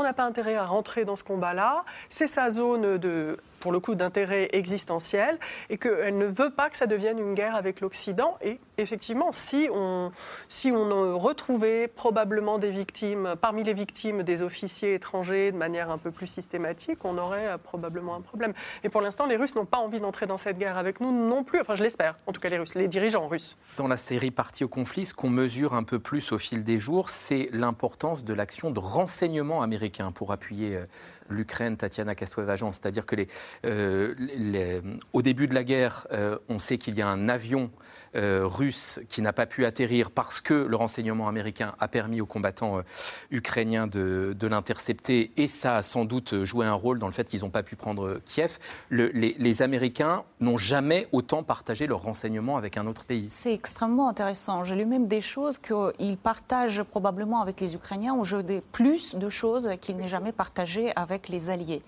on 0.00 0.02
n'a 0.02 0.12
pas 0.12 0.24
intérêt 0.24 0.54
à 0.54 0.64
rentrer 0.64 1.04
dans 1.04 1.16
ce 1.16 1.24
combat-là. 1.24 1.84
C'est 2.08 2.28
sa 2.28 2.50
zone 2.50 2.98
de 2.98 3.36
pour 3.60 3.72
le 3.72 3.78
coup 3.78 3.94
d'intérêt 3.94 4.48
existentiel 4.52 5.38
et 5.70 5.78
qu'elle 5.78 6.18
ne 6.18 6.26
veut 6.26 6.50
pas 6.50 6.68
que 6.68 6.76
ça 6.76 6.86
devienne 6.86 7.18
une 7.18 7.34
guerre 7.34 7.54
avec 7.54 7.80
l'Occident. 7.80 8.36
Et 8.42 8.58
effectivement, 8.82 9.32
si 9.32 9.68
on, 9.72 10.10
si 10.48 10.70
on 10.70 11.18
retrouvait 11.18 11.88
probablement 11.88 12.58
des 12.58 12.70
victimes, 12.70 13.34
parmi 13.40 13.64
les 13.64 13.74
victimes 13.74 14.22
des 14.22 14.42
officiers 14.42 14.94
étrangers 14.94 15.52
de 15.52 15.56
manière 15.56 15.90
un 15.90 15.98
peu 15.98 16.10
plus 16.10 16.26
systématique, 16.26 17.04
on 17.04 17.18
aurait 17.18 17.46
euh, 17.46 17.58
probablement 17.58 18.14
un 18.14 18.20
problème. 18.20 18.52
Et 18.84 18.88
pour 18.88 19.00
l'instant, 19.00 19.26
les 19.26 19.36
Russes 19.36 19.54
n'ont 19.54 19.64
pas 19.64 19.78
envie 19.78 20.00
d'entrer 20.00 20.26
dans 20.26 20.38
cette 20.38 20.58
guerre 20.58 20.76
avec 20.76 21.00
nous 21.00 21.12
non 21.12 21.44
plus. 21.44 21.60
Enfin, 21.60 21.74
je 21.74 21.82
l'espère, 21.82 22.16
en 22.26 22.32
tout 22.32 22.40
cas 22.40 22.48
les 22.48 22.58
Russes, 22.58 22.74
les 22.74 22.88
dirigeants 22.88 23.28
russes. 23.28 23.56
Dans 23.76 23.88
la 23.88 23.96
série 23.96 24.30
Partie 24.30 24.64
au 24.64 24.68
conflit, 24.68 25.06
ce 25.06 25.14
qu'on 25.14 25.30
mesure 25.30 25.74
un 25.74 25.84
peu 25.84 25.98
plus 25.98 26.32
au 26.32 26.38
fil 26.38 26.64
des 26.64 26.80
jours, 26.80 27.10
c'est 27.10 27.48
l'importance 27.52 28.24
de 28.24 28.34
l'action 28.34 28.70
de 28.70 28.80
renseignement 28.80 29.62
américain 29.62 30.12
pour 30.12 30.32
appuyer 30.32 30.76
euh, 30.76 30.84
l'Ukraine, 31.32 31.76
Tatiana 31.76 32.14
Kastoeva-Agence. 32.14 32.76
C'est-à-dire 32.80 33.06
que 33.06 33.16
les, 33.16 33.28
euh, 33.64 34.14
au 35.12 35.22
début 35.22 35.48
de 35.48 35.54
la 35.54 35.64
guerre, 35.64 36.06
euh, 36.12 36.38
on 36.48 36.58
sait 36.58 36.78
qu'il 36.78 36.94
y 36.94 37.02
a 37.02 37.08
un 37.08 37.28
avion 37.28 37.70
euh, 38.14 38.42
russe 38.44 39.00
qui 39.08 39.22
n'a 39.22 39.32
pas 39.32 39.46
pu 39.46 39.64
atterrir 39.64 40.10
parce 40.10 40.42
que 40.42 40.52
le 40.52 40.76
renseignement 40.76 41.28
américain 41.28 41.74
a 41.80 41.88
permis 41.88 42.20
aux 42.20 42.26
combattants 42.26 42.76
euh, 42.76 42.82
ukrainiens 43.30 43.86
de, 43.86 44.36
l'intercepter 44.42 45.32
et 45.38 45.48
ça 45.48 45.76
a 45.76 45.82
sans 45.82 46.04
doute 46.04 46.44
joué 46.44 46.66
un 46.66 46.74
rôle 46.74 46.98
dans 46.98 47.06
le 47.06 47.14
fait 47.14 47.24
qu'ils 47.24 47.40
n'ont 47.40 47.48
pas 47.48 47.62
pu 47.62 47.74
prendre 47.74 48.20
Kiev. 48.26 48.58
les, 48.90 49.62
Américains 49.62 50.24
n'ont 50.40 50.58
jamais 50.58 51.08
autant 51.12 51.42
partagé 51.42 51.86
leurs 51.86 52.02
renseignements 52.02 52.58
avec 52.58 52.76
un 52.76 52.86
autre 52.86 53.04
pays. 53.04 53.26
C'est 53.30 53.54
extrêmement 53.54 54.08
intéressant. 54.08 54.62
J'ai 54.64 54.74
lu 54.74 54.84
même 54.84 55.06
des 55.06 55.20
choses 55.22 55.58
qu'ils 55.58 56.18
partagent 56.18 56.82
probablement 56.82 57.40
avec 57.40 57.60
les 57.60 57.74
Ukrainiens 57.74 58.14
ou 58.14 58.24
plus 58.72 59.14
de 59.14 59.28
choses 59.30 59.70
qu'ils 59.80 59.96
n'aient 59.96 60.08
jamais 60.08 60.32
partagées 60.32 60.92
avec 60.96 61.21
les 61.28 61.50
Alliés. 61.50 61.82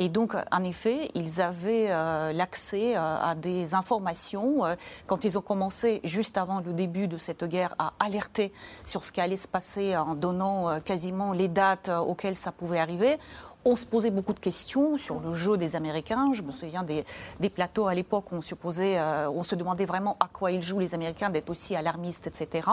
Et 0.00 0.08
donc, 0.08 0.34
en 0.50 0.64
effet, 0.64 1.10
ils 1.14 1.42
avaient 1.42 1.88
euh, 1.90 2.32
l'accès 2.32 2.96
euh, 2.96 3.00
à 3.00 3.34
des 3.34 3.74
informations 3.74 4.64
euh, 4.64 4.74
quand 5.06 5.26
ils 5.26 5.36
ont 5.36 5.42
commencé, 5.42 6.00
juste 6.04 6.38
avant 6.38 6.60
le 6.60 6.72
début 6.72 7.06
de 7.06 7.18
cette 7.18 7.44
guerre, 7.44 7.74
à 7.78 7.92
alerter 8.00 8.50
sur 8.82 9.04
ce 9.04 9.12
qui 9.12 9.20
allait 9.20 9.36
se 9.36 9.46
passer 9.46 9.94
en 9.98 10.14
donnant 10.14 10.80
quasiment 10.80 11.34
les 11.34 11.48
dates 11.48 11.90
auxquelles 11.90 12.34
ça 12.34 12.50
pouvait 12.50 12.78
arriver 12.78 13.18
on 13.64 13.76
se 13.76 13.84
posait 13.84 14.10
beaucoup 14.10 14.32
de 14.32 14.40
questions 14.40 14.96
sur 14.96 15.20
le 15.20 15.32
jeu 15.32 15.56
des 15.56 15.76
Américains. 15.76 16.30
Je 16.32 16.42
me 16.42 16.50
souviens 16.50 16.82
des, 16.82 17.04
plateaux 17.50 17.88
à 17.88 17.94
l'époque 17.94 18.32
où 18.32 18.36
on 18.36 18.40
se, 18.40 18.54
posait, 18.54 18.98
euh, 18.98 19.28
on 19.30 19.42
se 19.42 19.54
demandait 19.54 19.84
vraiment 19.84 20.16
à 20.20 20.28
quoi 20.28 20.50
ils 20.50 20.62
jouent 20.62 20.78
les 20.78 20.94
Américains, 20.94 21.30
d'être 21.30 21.50
aussi 21.50 21.76
alarmistes, 21.76 22.26
etc. 22.26 22.68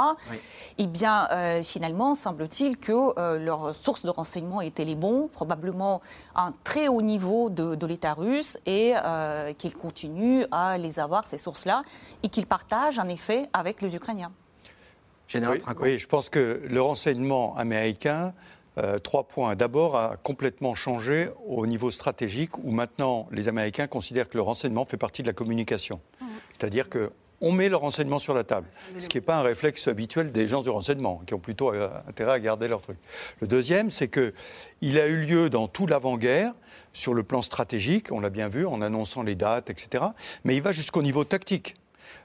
Eh 0.78 0.88
bien, 0.88 1.28
euh, 1.32 1.62
finalement, 1.62 2.16
semble-t-il 2.16 2.78
que 2.78 3.20
euh, 3.20 3.40
leurs 3.40 3.76
sources 3.76 4.06
de 4.06 4.10
renseignement 4.10 4.62
étaient 4.62 4.86
les 4.86 4.96
bons, 4.96 5.28
probablement 5.28 6.02
un 6.36 6.54
très 6.64 6.88
haut 6.88 7.02
niveau 7.02 7.17
de, 7.18 7.86
l'État 7.86 8.14
russe, 8.14 8.58
et 8.66 8.94
qu'ils 9.58 9.76
continuent 9.76 10.44
à 10.52 10.78
les 10.78 11.00
avoir, 11.00 11.26
ces 11.26 11.38
sources-là, 11.38 11.84
et 12.24 12.30
qu'ils 12.30 12.48
partagent 12.48 13.00
en 13.00 13.08
effet 13.08 13.48
avec 13.54 13.82
les 13.82 13.96
Ukrainiens. 13.96 14.32
Général 15.28 15.60
oui, 15.68 15.74
oui, 15.82 16.00
je 16.00 16.08
pense 16.08 16.30
que 16.30 16.62
le 16.70 16.82
renseignement 16.82 17.56
américain 17.58 18.34
euh, 18.78 19.00
trois 19.00 19.24
points. 19.24 19.56
D'abord, 19.56 19.96
a 19.96 20.18
complètement 20.18 20.76
changé 20.76 21.30
au 21.48 21.66
niveau 21.66 21.90
stratégique, 21.90 22.60
où 22.60 22.70
maintenant 22.70 23.28
les 23.32 23.48
Américains 23.48 23.88
considèrent 23.88 24.30
que 24.30 24.38
le 24.38 24.44
renseignement 24.44 24.86
fait 24.86 24.98
partie 24.98 25.24
de 25.24 25.28
la 25.28 25.34
communication. 25.34 26.00
Mmh. 26.22 26.26
C'est-à-dire 26.52 26.88
que 26.88 27.12
on 27.42 27.52
met 27.52 27.70
le 27.70 27.76
renseignement 27.76 28.20
sur 28.20 28.34
la 28.34 28.44
table, 28.44 28.68
ce 29.00 29.08
qui 29.08 29.18
n'est 29.18 29.22
pas 29.22 29.38
un 29.38 29.44
réflexe 29.44 29.88
habituel 29.88 30.32
des 30.32 30.48
gens 30.48 30.62
du 30.62 30.70
renseignement, 30.70 31.22
qui 31.26 31.34
ont 31.34 31.40
plutôt 31.40 31.72
euh, 31.74 31.90
intérêt 32.08 32.34
à 32.34 32.40
garder 32.40 32.68
leur 32.68 32.82
truc. 32.82 32.98
Le 33.42 33.48
deuxième, 33.48 33.92
c'est 33.92 34.08
qu'il 34.08 35.00
a 35.00 35.08
eu 35.08 35.18
lieu 35.18 35.50
dans 35.50 35.68
tout 35.68 35.88
l'avant-guerre, 35.88 36.54
sur 36.94 37.14
le 37.14 37.24
plan 37.24 37.42
stratégique, 37.44 38.12
on 38.12 38.20
l'a 38.20 38.32
bien 38.32 38.50
vu, 38.50 38.66
en 38.66 38.82
annonçant 38.82 39.22
les 39.22 39.36
dates, 39.36 39.70
etc., 39.70 40.06
mais 40.44 40.56
il 40.56 40.62
va 40.62 40.72
jusqu'au 40.72 41.04
niveau 41.04 41.24
tactique. 41.24 41.76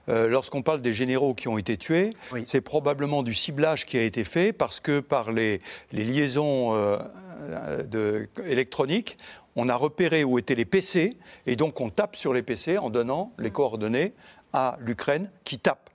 Euh, 0.08 0.28
lorsqu'on 0.28 0.62
parle 0.62 0.80
des 0.80 0.94
généraux 0.94 1.34
qui 1.34 1.48
ont 1.48 1.58
été 1.58 1.76
tués, 1.76 2.10
c'est 2.46 2.60
probablement 2.60 3.22
du 3.22 3.34
ciblage 3.34 3.86
qui 3.86 3.98
a 3.98 4.02
été 4.02 4.24
fait 4.24 4.52
parce 4.52 4.80
que 4.80 5.00
par 5.00 5.30
les, 5.30 5.60
liaisons 5.92 6.74
euh, 6.74 8.26
électroniques, 8.44 9.18
on 9.54 9.68
a 9.68 9.76
repéré 9.76 10.24
où 10.24 10.38
étaient 10.38 10.54
les 10.54 10.64
PC 10.64 11.16
et 11.46 11.56
donc 11.56 11.80
on 11.80 11.90
tape 11.90 12.16
sur 12.16 12.32
les 12.32 12.42
PC 12.42 12.78
en 12.78 12.90
donnant 12.90 13.32
les 13.38 13.50
coordonnées 13.50 14.14
à 14.52 14.76
l'Ukraine 14.80 15.30
qui 15.44 15.58
tape. 15.58 15.90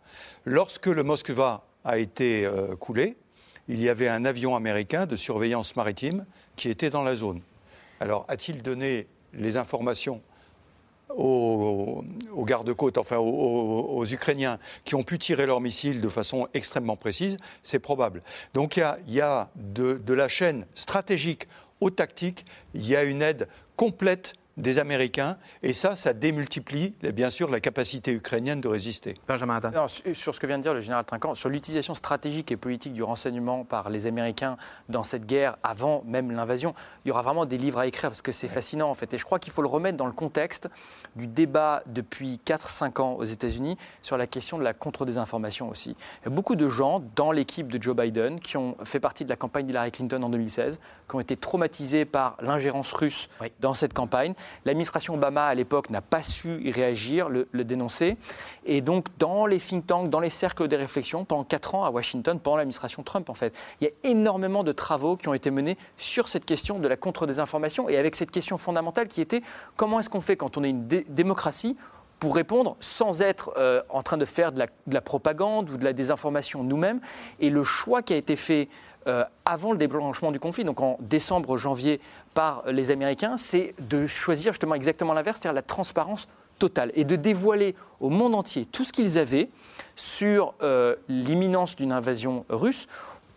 Lorsque 0.46 0.88
le 0.88 1.04
Moskva 1.04 1.66
a 1.84 1.98
été 1.98 2.46
euh, 2.46 2.76
coulé, 2.76 3.18
il 3.68 3.82
y 3.82 3.90
avait 3.90 4.08
un 4.08 4.26
avion 4.26 4.56
américain 4.56 5.06
de 5.06 5.16
surveillance 5.16 5.76
maritime 5.76 6.26
qui 6.56 6.70
était 6.70 6.90
dans 6.90 7.04
la 7.04 7.16
zone. 7.16 7.42
Alors, 8.00 8.26
a-t-il 8.28 8.62
donné 8.62 9.08
les 9.34 9.58
informations 9.58 10.22
aux, 11.10 12.04
gardes-côtes, 12.40 12.98
enfin 12.98 13.18
aux, 13.18 14.06
Ukrainiens, 14.06 14.60
qui 14.84 14.96
ont 14.96 15.04
pu 15.04 15.18
tirer 15.18 15.46
leurs 15.46 15.62
missiles 15.62 16.02
de 16.02 16.10
façon 16.10 16.48
extrêmement 16.54 16.96
précise, 16.96 17.38
c'est 17.64 17.80
probable. 17.80 18.22
Donc 18.54 18.78
il 18.78 19.14
y 19.14 19.22
a, 19.22 19.50
de, 19.56 20.14
la 20.14 20.28
chaîne 20.28 20.66
stratégique 20.76 21.48
aux 21.80 21.90
tactiques, 21.90 22.46
il 22.74 22.88
y 22.88 22.96
a 22.96 23.04
une 23.04 23.22
aide 23.22 23.48
complète 23.76 24.34
des 24.58 24.80
Américains. 24.80 25.38
Et 25.64 25.74
ça, 25.74 25.96
ça 25.96 26.14
démultiplie, 26.14 26.96
bien 27.14 27.30
sûr, 27.30 27.50
la 27.50 27.60
capacité 27.60 28.12
ukrainienne 28.12 28.60
de 28.60 28.68
résister. 28.68 29.16
Benjamin 29.28 29.60
sur 30.14 30.36
ce 30.36 30.40
que 30.40 30.48
vient 30.48 30.58
de 30.58 30.64
dire 30.64 30.74
le 30.74 30.82
général 30.82 31.06
Trinquant, 31.06 31.36
sur 31.36 31.50
l'utilisation 31.50 31.94
stratégique 31.94 32.52
et 32.52 32.58
politique 32.58 32.94
du 32.94 33.04
renseignement 33.04 33.64
par 33.64 33.90
les 33.90 34.08
Américains 34.08 34.58
dans 34.90 35.04
cette 35.04 35.26
guerre, 35.26 35.58
avant 35.64 36.04
même 36.06 36.32
l'invasion, 36.32 36.74
il 37.06 37.10
y 37.10 37.12
aura 37.12 37.22
vraiment 37.22 37.46
des 37.46 37.58
livres 37.58 37.80
à 37.80 37.88
écrire 37.88 38.10
parce 38.10 38.22
que 38.22 38.32
c'est 38.32 38.48
fascinant, 38.48 38.90
en 38.90 38.94
fait. 38.94 39.14
Et 39.14 39.18
je 39.18 39.26
crois 39.26 39.40
qu'il 39.40 39.54
faut 39.54 39.62
le 39.62 39.68
remettre 39.68 39.98
dans 39.98 40.06
le 40.06 40.12
contexte 40.12 40.70
du 41.16 41.28
débat 41.28 41.84
depuis 41.86 42.40
4-5 42.46 43.02
ans 43.02 43.14
aux 43.14 43.26
États-Unis 43.26 43.78
sur 44.02 44.18
la 44.18 44.28
question 44.28 44.58
de 44.58 44.64
la 44.64 44.74
contre-désinformation 44.74 45.70
aussi. 45.70 45.96
Il 46.22 46.26
y 46.26 46.28
a 46.28 46.36
beaucoup 46.36 46.56
de 46.56 46.68
gens 46.68 47.02
dans 47.16 47.32
l'équipe 47.32 47.72
de 47.72 47.82
Joe 47.82 47.96
Biden 47.96 48.40
qui 48.40 48.58
ont 48.58 48.76
fait 48.84 49.00
partie 49.00 49.24
de 49.24 49.30
la 49.30 49.36
campagne 49.36 49.66
d'Hillary 49.66 49.92
Clinton 49.92 50.22
en 50.24 50.30
2016, 50.30 50.80
qui 51.10 51.16
ont 51.16 51.20
été 51.20 51.36
traumatisés 51.36 52.06
par 52.06 52.38
l'ingérence 52.42 52.92
russe 52.94 53.30
dans 53.60 53.74
cette 53.74 53.94
campagne 53.94 54.34
L'administration 54.66 55.16
Obama, 55.16 55.46
à 55.46 55.56
l'époque, 55.56 55.90
n'a 55.90 56.02
pas 56.02 56.24
su 56.24 56.62
y 56.64 56.72
réagir, 56.72 57.30
le, 57.30 57.46
dénoncer. 57.64 58.18
Et 58.66 58.82
donc, 58.82 59.08
dans 59.18 59.46
les 59.46 59.60
think 59.60 59.88
tanks, 59.88 60.10
dans 60.10 60.20
les 60.20 60.30
cercles 60.30 60.68
des 60.68 60.76
réflexions, 60.76 61.26
pendant 61.26 61.44
quatre 61.44 61.76
ans 61.76 61.86
à 61.86 61.90
Washington, 61.90 62.40
pendant 62.40 62.58
l'administration 62.58 63.04
Trump, 63.04 63.30
en 63.30 63.34
fait, 63.34 63.54
il 63.82 63.86
y 63.86 63.88
a 63.88 64.10
énormément 64.10 64.64
de 64.64 64.72
travaux 64.72 65.18
qui 65.18 65.28
ont 65.28 65.34
été 65.34 65.52
menés 65.52 65.78
sur 65.98 66.28
cette 66.28 66.46
question 66.46 66.80
de 66.80 66.88
la 66.88 66.96
contre-désinformation 66.96 67.90
et 67.90 67.98
avec 67.98 68.16
cette 68.16 68.32
question 68.32 68.58
fondamentale 68.58 69.08
qui 69.08 69.22
était 69.22 69.42
comment 69.76 70.00
est-ce 70.00 70.10
qu'on 70.10 70.22
fait 70.22 70.38
quand 70.38 70.58
on 70.58 70.64
est 70.64 70.70
une 70.70 70.88
démocratie 70.88 71.78
pour 72.20 72.36
répondre 72.36 72.78
sans 72.80 73.22
être 73.22 73.54
euh, 73.58 73.82
en 73.90 74.02
train 74.02 74.18
de 74.18 74.26
faire 74.26 74.52
de 74.52 74.60
la, 74.60 74.66
de 74.66 74.94
la, 74.94 75.02
propagande 75.02 75.70
ou 75.70 75.78
de 75.78 75.84
la 75.84 75.94
désinformation 75.94 76.64
nous-mêmes? 76.64 77.00
Et 77.40 77.50
le 77.50 77.64
choix 77.64 78.02
qui 78.02 78.14
a 78.14 78.18
été 78.18 78.36
fait 78.36 78.70
euh, 79.08 79.24
avant 79.46 79.72
le 79.72 79.78
déclenchement 79.78 80.32
du 80.32 80.40
conflit, 80.40 80.64
donc 80.64 80.82
en 80.82 80.98
décembre, 81.00 81.58
janvier, 81.58 82.00
par 82.34 82.64
les 82.68 82.92
Américains, 82.92 83.38
c'est 83.38 83.74
de 83.80 84.06
choisir 84.06 84.52
justement 84.54 84.76
exactement 84.76 85.14
l'inverse, 85.14 85.40
c'est-à-dire 85.42 85.56
la 85.56 85.62
transparence 85.62 86.28
totale 86.60 86.92
et 86.96 87.06
de 87.06 87.16
dévoiler 87.16 87.76
au 88.00 88.10
monde 88.10 88.36
entier 88.36 88.66
tout 88.66 88.84
ce 88.84 88.92
qu'ils 88.92 89.18
avaient 89.18 89.50
sur 89.96 90.54
euh, 90.62 90.96
l'imminence 91.08 91.76
d'une 91.76 91.92
invasion 91.92 92.46
russe 92.50 92.88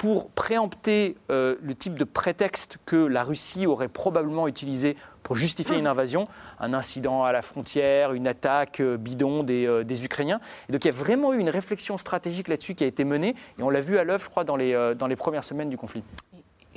pour 0.01 0.31
préempter 0.31 1.17
euh, 1.31 1.57
le 1.61 1.75
type 1.75 1.99
de 1.99 2.05
prétexte 2.05 2.79
que 2.87 2.97
la 2.97 3.23
Russie 3.23 3.67
aurait 3.67 3.89
probablement 3.89 4.49
utilisé 4.49 4.97
pour 5.31 5.37
justifier 5.37 5.79
une 5.79 5.87
invasion, 5.87 6.27
un 6.59 6.75
incident 6.75 7.23
à 7.23 7.31
la 7.31 7.41
frontière, 7.41 8.15
une 8.15 8.27
attaque 8.27 8.81
euh, 8.81 8.97
bidon 8.97 9.47
euh, 9.49 9.85
des, 9.85 10.05
Ukrainiens. 10.05 10.41
Et 10.69 10.73
donc 10.73 10.85
il 10.85 10.89
y 10.89 10.91
a 10.91 10.93
vraiment 10.93 11.33
eu 11.33 11.39
une 11.39 11.51
réflexion 11.51 11.99
stratégique 11.99 12.49
là-dessus 12.49 12.75
qui 12.75 12.83
a 12.83 12.89
été 12.89 13.05
menée, 13.05 13.37
et 13.57 13.63
on 13.63 13.71
l'a 13.71 13.81
vu 13.81 13.97
à 13.99 14.03
l'œuvre, 14.03 14.25
je 14.25 14.29
crois, 14.29 14.43
dans 14.43 14.57
les, 14.57 14.95
dans 14.99 15.07
les 15.07 15.15
premières 15.15 15.45
semaines 15.45 15.71
du 15.71 15.77
conflit. 15.77 16.03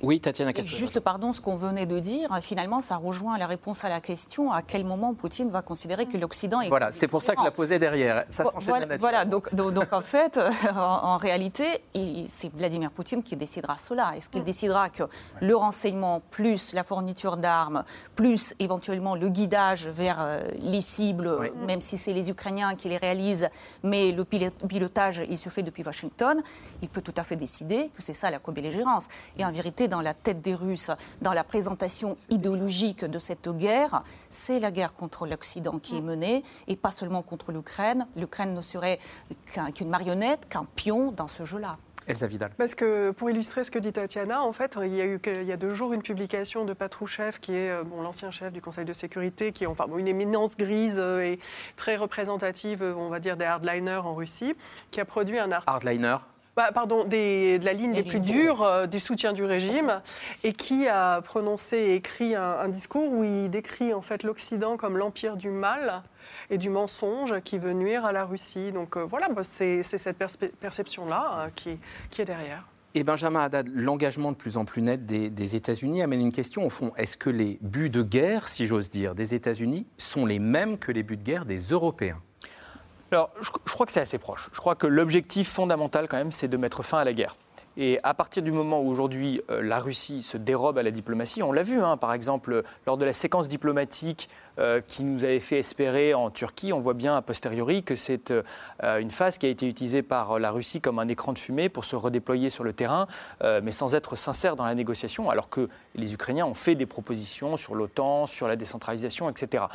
Oui, 0.04 0.20
Tatiana 0.20 0.52
Juste, 0.66 1.00
pardon, 1.00 1.32
ce 1.32 1.40
qu'on 1.40 1.56
venait 1.56 1.86
de 1.86 1.98
dire, 1.98 2.38
finalement, 2.42 2.82
ça 2.82 2.98
rejoint 2.98 3.38
la 3.38 3.48
réponse 3.48 3.86
à 3.86 3.90
la 3.90 4.02
question 4.02 4.52
à 4.52 4.62
quel 4.62 4.84
moment 4.84 5.14
Poutine 5.14 5.50
va 5.50 5.62
considérer 5.62 6.08
que 6.08 6.18
l'Occident 6.18 6.60
est. 6.60 6.68
Voilà, 6.68 6.92
c'est 6.92 7.08
pour 7.08 7.22
ça 7.22 7.36
que 7.36 7.44
la 7.44 7.52
posée 7.52 7.80
derrière. 7.80 8.26
Ça 8.30 8.44
voilà, 8.58 8.98
voilà, 8.98 9.24
donc, 9.24 9.56
donc, 9.56 9.94
en 9.94 10.02
fait, 10.02 10.38
en, 10.76 11.16
réalité, 11.16 11.66
c'est 12.28 12.54
Vladimir 12.54 12.92
Poutine 12.92 13.24
qui 13.24 13.38
décidera 13.38 13.78
cela. 13.78 14.12
Est-ce 14.18 14.30
qu'il 14.30 14.44
décidera 14.44 14.90
que 14.90 15.04
le 15.40 15.56
renseignement, 15.56 16.22
plus 16.32 16.74
la 16.74 16.84
fourniture 16.84 17.38
d'armes, 17.38 17.86
plus 18.16 18.56
éventuellement 18.60 19.16
le 19.16 19.30
guidage 19.30 19.88
vers 19.88 20.18
euh, 20.20 20.42
les 20.60 20.82
cibles, 20.82 21.50
même 21.66 21.80
si 21.80 21.98
c'est 21.98 22.14
les 22.14 22.30
Ukrainiens 22.30 22.76
qui 22.76 22.90
les 22.90 22.98
réalisent, 22.98 23.48
mais 23.84 24.12
le 24.12 24.26
pilotage, 24.26 25.24
il 25.30 25.38
se 25.38 25.48
fait 25.48 25.64
depuis 25.64 25.84
Washington, 25.84 26.42
il 26.82 26.90
peut 26.90 27.02
tout 27.02 27.14
à 27.16 27.24
fait 27.24 27.38
décider 27.38 27.90
que 27.96 28.04
c'est 28.04 28.12
ça 28.12 28.30
la 28.30 28.40
co-belligérance. 28.40 29.08
Et 29.38 29.46
en 29.46 29.52
vérité, 29.52 29.88
dans 29.94 30.02
la 30.02 30.16
tête 30.16 30.42
des 30.42 30.56
Russes, 30.56 30.90
dans 31.22 31.34
la 31.34 31.44
présentation 31.44 32.18
idéologique 32.32 33.06
de 33.06 33.20
cette 33.20 33.48
guerre, 33.48 34.04
c'est 34.32 34.60
la 34.60 34.72
guerre 34.72 34.96
contre 34.96 35.28
l'Occident 35.28 35.78
qui 35.78 35.98
est 35.98 36.02
menée 36.02 36.44
et 36.68 36.76
pas 36.76 36.90
seulement 36.90 37.22
contre 37.22 37.52
l'Ukraine. 37.52 38.08
L'Ukraine 38.16 38.56
ne 38.56 38.64
serait 38.64 38.98
qu'une 39.76 39.90
marionnette, 39.90 40.50
qu'un 40.50 40.66
pion 40.76 41.12
dans 41.12 41.28
ce 41.28 41.46
jeu-là. 41.46 41.78
Elsa 42.08 42.26
Vidal. 42.26 42.50
Parce 42.58 42.74
que 42.74 43.12
pour 43.12 43.30
illustrer 43.30 43.64
ce 43.64 43.70
que 43.70 43.78
dit 43.78 43.94
Tatiana, 43.94 44.42
en 44.42 44.52
fait, 44.52 44.80
il 44.82 44.96
y 44.96 45.02
a 45.02 45.06
eu 45.06 45.22
il 45.26 45.44
y 45.44 45.52
a 45.52 45.58
deux 45.58 45.76
jours 45.76 45.94
une 45.94 46.02
publication 46.02 46.66
de 46.66 46.74
Patrouchev, 46.74 47.38
qui 47.40 47.54
est 47.54 47.70
euh, 47.70 47.84
bon, 47.84 48.02
l'ancien 48.02 48.32
chef 48.32 48.52
du 48.52 48.62
Conseil 48.62 48.86
de 48.86 48.94
sécurité, 48.94 49.52
qui 49.52 49.64
est 49.64 49.68
enfin 49.68 49.86
une 49.96 50.08
éminence 50.08 50.58
grise 50.58 50.98
euh, 50.98 51.22
et 51.22 51.40
très 51.78 51.98
représentative, 51.98 52.84
on 52.98 53.10
va 53.10 53.20
dire, 53.20 53.38
des 53.38 53.46
hardliners 53.46 54.02
en 54.04 54.16
Russie, 54.16 54.56
qui 54.90 55.00
a 55.00 55.06
produit 55.06 55.38
un 55.38 55.52
article. 55.52 55.70
Hardliner 55.70 56.18
bah, 56.56 56.72
pardon, 56.72 57.04
de 57.04 57.64
la 57.64 57.74
ligne 57.74 57.94
les, 57.94 58.04
plus 58.04 58.20
dure 58.20 58.62
euh, 58.62 58.86
du 58.86 59.00
soutien 59.00 59.34
du 59.34 59.44
régime, 59.44 60.02
et 60.44 60.54
qui 60.54 60.88
a 60.88 61.22
prononcé 61.22 61.78
et 61.78 61.96
écrit 61.96 62.36
un, 62.36 62.68
discours 62.70 63.12
où 63.12 63.24
il 63.24 63.50
décrit 63.50 63.94
en 63.94 64.02
fait 64.02 64.24
l'Occident 64.24 64.78
comme 64.78 64.98
l'empire 64.98 65.36
du 65.36 65.50
mal 65.50 66.04
et 66.50 66.58
du 66.58 66.70
mensonge 66.70 67.42
qui 67.42 67.58
veut 67.58 67.74
nuire 67.74 68.06
à 68.06 68.12
la 68.12 68.26
Russie. 68.26 68.72
Donc 68.72 68.98
euh, 68.98 69.04
voilà, 69.04 69.30
bah, 69.30 69.44
c'est 69.44 69.82
cette 69.84 70.18
perception-là 70.60 71.32
euh, 71.34 71.50
qui, 71.56 71.80
qui, 72.12 72.22
est 72.22 72.26
derrière. 72.26 72.68
Et 72.94 73.04
Benjamin 73.04 73.42
Haddad, 73.42 73.70
l'engagement 73.74 74.32
de 74.32 74.38
plus 74.38 74.56
en 74.56 74.66
plus 74.66 74.84
net 74.84 75.08
des, 75.08 75.32
des 75.32 75.56
États-Unis 75.56 76.04
amène 76.04 76.22
une 76.22 76.32
question 76.32 76.66
au 76.68 76.70
fond. 76.70 76.92
Est-ce 76.98 77.18
que 77.18 77.32
les 77.32 77.58
buts 77.62 77.90
de 77.90 78.04
guerre, 78.04 78.48
si 78.48 78.68
j'ose 78.68 78.92
dire, 78.92 79.16
des 79.16 79.34
États-Unis 79.34 79.88
sont 79.98 80.28
les 80.28 80.38
mêmes 80.38 80.78
que 80.78 80.92
les 80.92 81.02
buts 81.02 81.18
de 81.18 81.24
guerre 81.24 81.46
des 81.46 81.60
Européens? 81.60 82.22
Alors, 83.14 83.30
je, 83.42 83.74
crois 83.74 83.86
que 83.86 83.92
c'est 83.92 84.02
assez 84.02 84.18
proche. 84.18 84.50
Je 84.54 84.60
crois 84.60 84.74
que 84.74 84.88
l'objectif 84.88 85.48
fondamental, 85.48 86.08
quand 86.08 86.18
même, 86.18 86.32
c'est 86.32 86.48
de 86.48 86.58
mettre 86.58 86.82
fin 86.82 86.98
à 86.98 87.04
la 87.04 87.14
guerre. 87.14 87.36
Et 87.76 88.00
à 88.04 88.14
partir 88.14 88.44
du 88.44 88.52
moment 88.52 88.82
où 88.82 88.90
aujourd'hui 88.90 89.42
euh, 89.50 89.62
la 89.62 89.80
Russie 89.80 90.22
se 90.22 90.38
dérobe 90.38 90.78
à 90.78 90.84
la 90.84 90.92
diplomatie, 90.92 91.42
on 91.42 91.52
l'a 91.52 91.64
vu, 91.64 91.82
hein, 91.82 91.98
par 91.98 92.14
exemple, 92.14 92.64
lors 92.86 92.98
de 92.98 93.06
la 93.06 93.14
séquence 93.14 93.48
diplomatique 93.48 94.30
euh, 94.60 94.82
qui 94.88 95.04
nous 95.04 95.24
avait 95.24 95.40
fait 95.40 95.58
espérer 95.60 96.14
en 96.14 96.30
Turquie, 96.30 96.72
on 96.72 96.80
voit 96.80 96.94
bien 96.94 97.16
a 97.16 97.22
posteriori 97.24 97.82
que 97.84 97.96
c'est 97.96 98.32
euh, 98.32 99.00
une 99.00 99.10
phase 99.10 99.40
qui 99.40 99.48
a 99.48 99.50
été 99.50 99.68
utilisée 99.68 100.04
par 100.04 100.38
la 100.38 100.52
Russie 100.52 100.82
comme 100.82 101.00
un 101.00 101.08
écran 101.08 101.34
de 101.34 101.40
fumée 101.40 101.70
pour 101.70 101.86
se 101.86 101.96
redéployer 101.96 102.52
sur 102.52 102.64
le 102.64 102.74
terrain, 102.74 103.08
mais 103.42 103.72
sans 103.72 103.96
être 103.96 104.16
sincère 104.16 104.56
dans 104.56 104.66
la 104.66 104.76
négociation, 104.76 105.30
alors 105.30 105.50
que 105.50 105.70
les 105.96 106.14
Ukrainiens 106.14 106.46
ont 106.46 106.54
fait 106.54 106.76
des 106.76 106.86
propositions 106.86 107.58
sur 107.58 107.76
l'OTAN, 107.76 108.28
sur 108.28 108.48
la 108.48 108.56
décentralisation, 108.56 109.30
etc. 109.30 109.66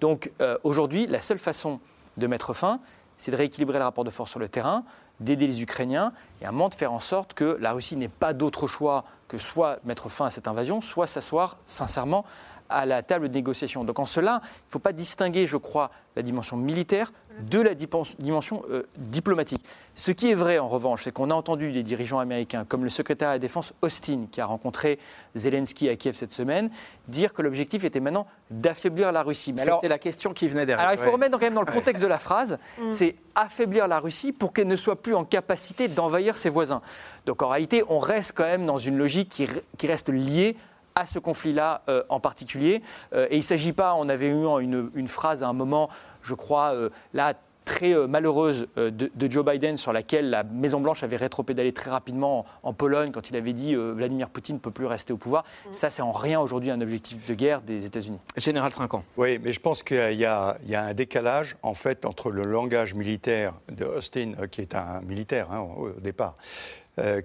Donc 0.00 0.32
aujourd'hui, 0.62 1.06
la 1.06 1.20
seule 1.20 1.38
façon 1.38 1.80
de 2.18 2.26
mettre 2.26 2.54
fin, 2.54 2.80
c'est 3.16 3.30
de 3.30 3.36
rééquilibrer 3.36 3.78
le 3.78 3.84
rapport 3.84 4.04
de 4.04 4.10
force 4.10 4.30
sur 4.30 4.40
le 4.40 4.48
terrain, 4.48 4.84
d'aider 5.20 5.46
les 5.46 5.62
Ukrainiens 5.62 6.12
et 6.40 6.46
à 6.46 6.50
un 6.50 6.68
de 6.68 6.74
faire 6.74 6.92
en 6.92 7.00
sorte 7.00 7.34
que 7.34 7.56
la 7.60 7.72
Russie 7.72 7.96
n'ait 7.96 8.08
pas 8.08 8.32
d'autre 8.32 8.66
choix 8.66 9.04
que 9.26 9.38
soit 9.38 9.78
mettre 9.84 10.08
fin 10.08 10.26
à 10.26 10.30
cette 10.30 10.46
invasion, 10.46 10.80
soit 10.80 11.06
s'asseoir 11.06 11.56
sincèrement 11.66 12.24
à 12.68 12.86
la 12.86 13.02
table 13.02 13.28
de 13.28 13.34
négociation. 13.34 13.84
Donc 13.84 13.98
en 13.98 14.06
cela, 14.06 14.40
il 14.42 14.46
ne 14.68 14.70
faut 14.70 14.78
pas 14.78 14.92
distinguer, 14.92 15.46
je 15.46 15.56
crois, 15.56 15.90
la 16.16 16.22
dimension 16.22 16.56
militaire 16.56 17.12
de 17.48 17.60
la 17.60 17.74
dimension 17.74 18.64
euh, 18.70 18.82
diplomatique. 18.96 19.64
Ce 19.94 20.10
qui 20.10 20.30
est 20.30 20.34
vrai, 20.34 20.58
en 20.58 20.68
revanche, 20.68 21.04
c'est 21.04 21.12
qu'on 21.12 21.30
a 21.30 21.34
entendu 21.34 21.70
des 21.70 21.84
dirigeants 21.84 22.18
américains, 22.18 22.64
comme 22.64 22.82
le 22.82 22.90
secrétaire 22.90 23.28
à 23.28 23.32
la 23.32 23.38
Défense 23.38 23.72
Austin, 23.82 24.26
qui 24.30 24.40
a 24.40 24.46
rencontré 24.46 24.98
Zelensky 25.36 25.88
à 25.88 25.96
Kiev 25.96 26.16
cette 26.16 26.32
semaine, 26.32 26.70
dire 27.06 27.32
que 27.32 27.42
l'objectif 27.42 27.84
était 27.84 28.00
maintenant 28.00 28.26
d'affaiblir 28.50 29.12
la 29.12 29.22
Russie. 29.22 29.54
C'était 29.56 29.88
la 29.88 29.98
question 29.98 30.32
qui 30.32 30.48
venait 30.48 30.66
derrière. 30.66 30.86
Alors 30.86 31.00
il 31.00 31.04
faut 31.04 31.12
remettre 31.12 31.38
quand 31.38 31.44
même 31.44 31.54
dans 31.54 31.62
le 31.62 31.72
contexte 31.72 32.02
de 32.02 32.08
la 32.08 32.18
phrase, 32.18 32.58
mm. 32.78 32.92
c'est 32.92 33.14
affaiblir 33.34 33.86
la 33.86 34.00
Russie 34.00 34.32
pour 34.32 34.52
qu'elle 34.52 34.66
ne 34.66 34.76
soit 34.76 35.00
plus 35.00 35.14
en 35.14 35.24
capacité 35.24 35.86
d'envahir 35.86 36.36
ses 36.36 36.48
voisins. 36.48 36.80
Donc 37.26 37.42
en 37.42 37.48
réalité, 37.48 37.84
on 37.88 38.00
reste 38.00 38.32
quand 38.36 38.44
même 38.44 38.66
dans 38.66 38.78
une 38.78 38.98
logique 38.98 39.28
qui, 39.28 39.46
qui 39.76 39.86
reste 39.86 40.08
liée 40.08 40.56
à 40.98 41.06
ce 41.06 41.18
conflit-là 41.18 41.82
euh, 41.88 42.02
en 42.08 42.20
particulier. 42.20 42.82
Euh, 43.12 43.26
et 43.30 43.34
il 43.34 43.38
ne 43.38 43.42
s'agit 43.42 43.72
pas, 43.72 43.94
on 43.94 44.08
avait 44.08 44.28
eu 44.28 44.44
une, 44.60 45.08
phrase 45.08 45.42
à 45.42 45.48
un 45.48 45.52
moment, 45.52 45.88
je 46.22 46.34
crois, 46.34 46.74
euh, 46.74 46.90
là, 47.14 47.34
très 47.64 47.94
malheureuse 48.08 48.66
de, 48.76 49.30
Joe 49.30 49.44
Biden 49.44 49.76
sur 49.76 49.92
laquelle 49.92 50.30
la 50.30 50.42
Maison-Blanche 50.42 51.02
avait 51.02 51.18
rétropédalé 51.18 51.72
très 51.72 51.90
rapidement 51.90 52.46
en, 52.62 52.72
Pologne 52.72 53.10
quand 53.12 53.28
il 53.28 53.36
avait 53.36 53.52
dit 53.52 53.74
Vladimir 53.74 54.30
Poutine 54.30 54.54
ne 54.54 54.60
peut 54.60 54.70
plus 54.70 54.86
rester 54.86 55.12
au 55.12 55.18
pouvoir. 55.18 55.44
Mm. 55.44 55.72
Ça, 55.74 55.90
c'est 55.90 56.00
en 56.00 56.12
rien 56.12 56.40
aujourd'hui 56.40 56.70
un 56.70 56.80
objectif 56.80 57.26
de 57.28 57.34
guerre 57.34 57.60
des 57.60 57.84
États-Unis. 57.84 58.20
Général 58.38 58.72
Trinquant. 58.72 59.04
Oui, 59.18 59.38
mais 59.44 59.52
je 59.52 59.60
pense 59.60 59.82
qu'il 59.82 60.14
y, 60.14 60.24
a 60.24 60.56
un 60.72 60.94
décalage 60.94 61.58
en 61.62 61.74
fait 61.74 62.06
entre 62.06 62.30
le 62.30 62.44
langage 62.44 62.94
militaire 62.94 63.52
de 63.70 63.84
Austin, 63.84 64.32
qui 64.50 64.62
est 64.62 64.74
un 64.74 65.02
militaire 65.02 65.52
hein, 65.52 65.60
au 65.60 65.90
départ, 65.90 66.36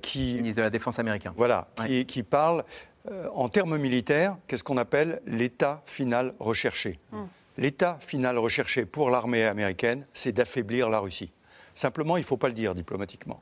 qui 0.02 0.36
ministre 0.36 0.58
de 0.58 0.64
la 0.64 0.70
Défense 0.70 1.00
américain. 1.00 1.34
Voilà, 1.38 1.70
qui, 1.88 2.06
qui 2.06 2.22
parle 2.22 2.66
euh, 3.12 3.28
en 3.34 3.50
termes 3.50 3.78
militaires, 3.78 4.38
qu'est-ce 4.48 4.64
qu'on 4.64 4.78
appelle 4.78 5.22
l'état 5.26 5.84
final 5.86 6.34
recherché? 6.40 7.00
Hmm. 7.12 7.26
L'état 7.58 7.98
final 8.00 8.38
recherché 8.38 8.86
pour 8.86 9.10
l'armée 9.10 9.44
américaine, 9.44 10.06
c'est 10.14 10.32
d'affaiblir 10.32 10.90
la 10.90 11.00
Russie. 11.00 11.32
Simplement, 11.76 12.18
il 12.18 12.22
ne 12.22 12.26
faut 12.26 12.38
pas 12.38 12.48
le 12.48 12.54
dire 12.54 12.74
diplomatiquement. 12.74 13.42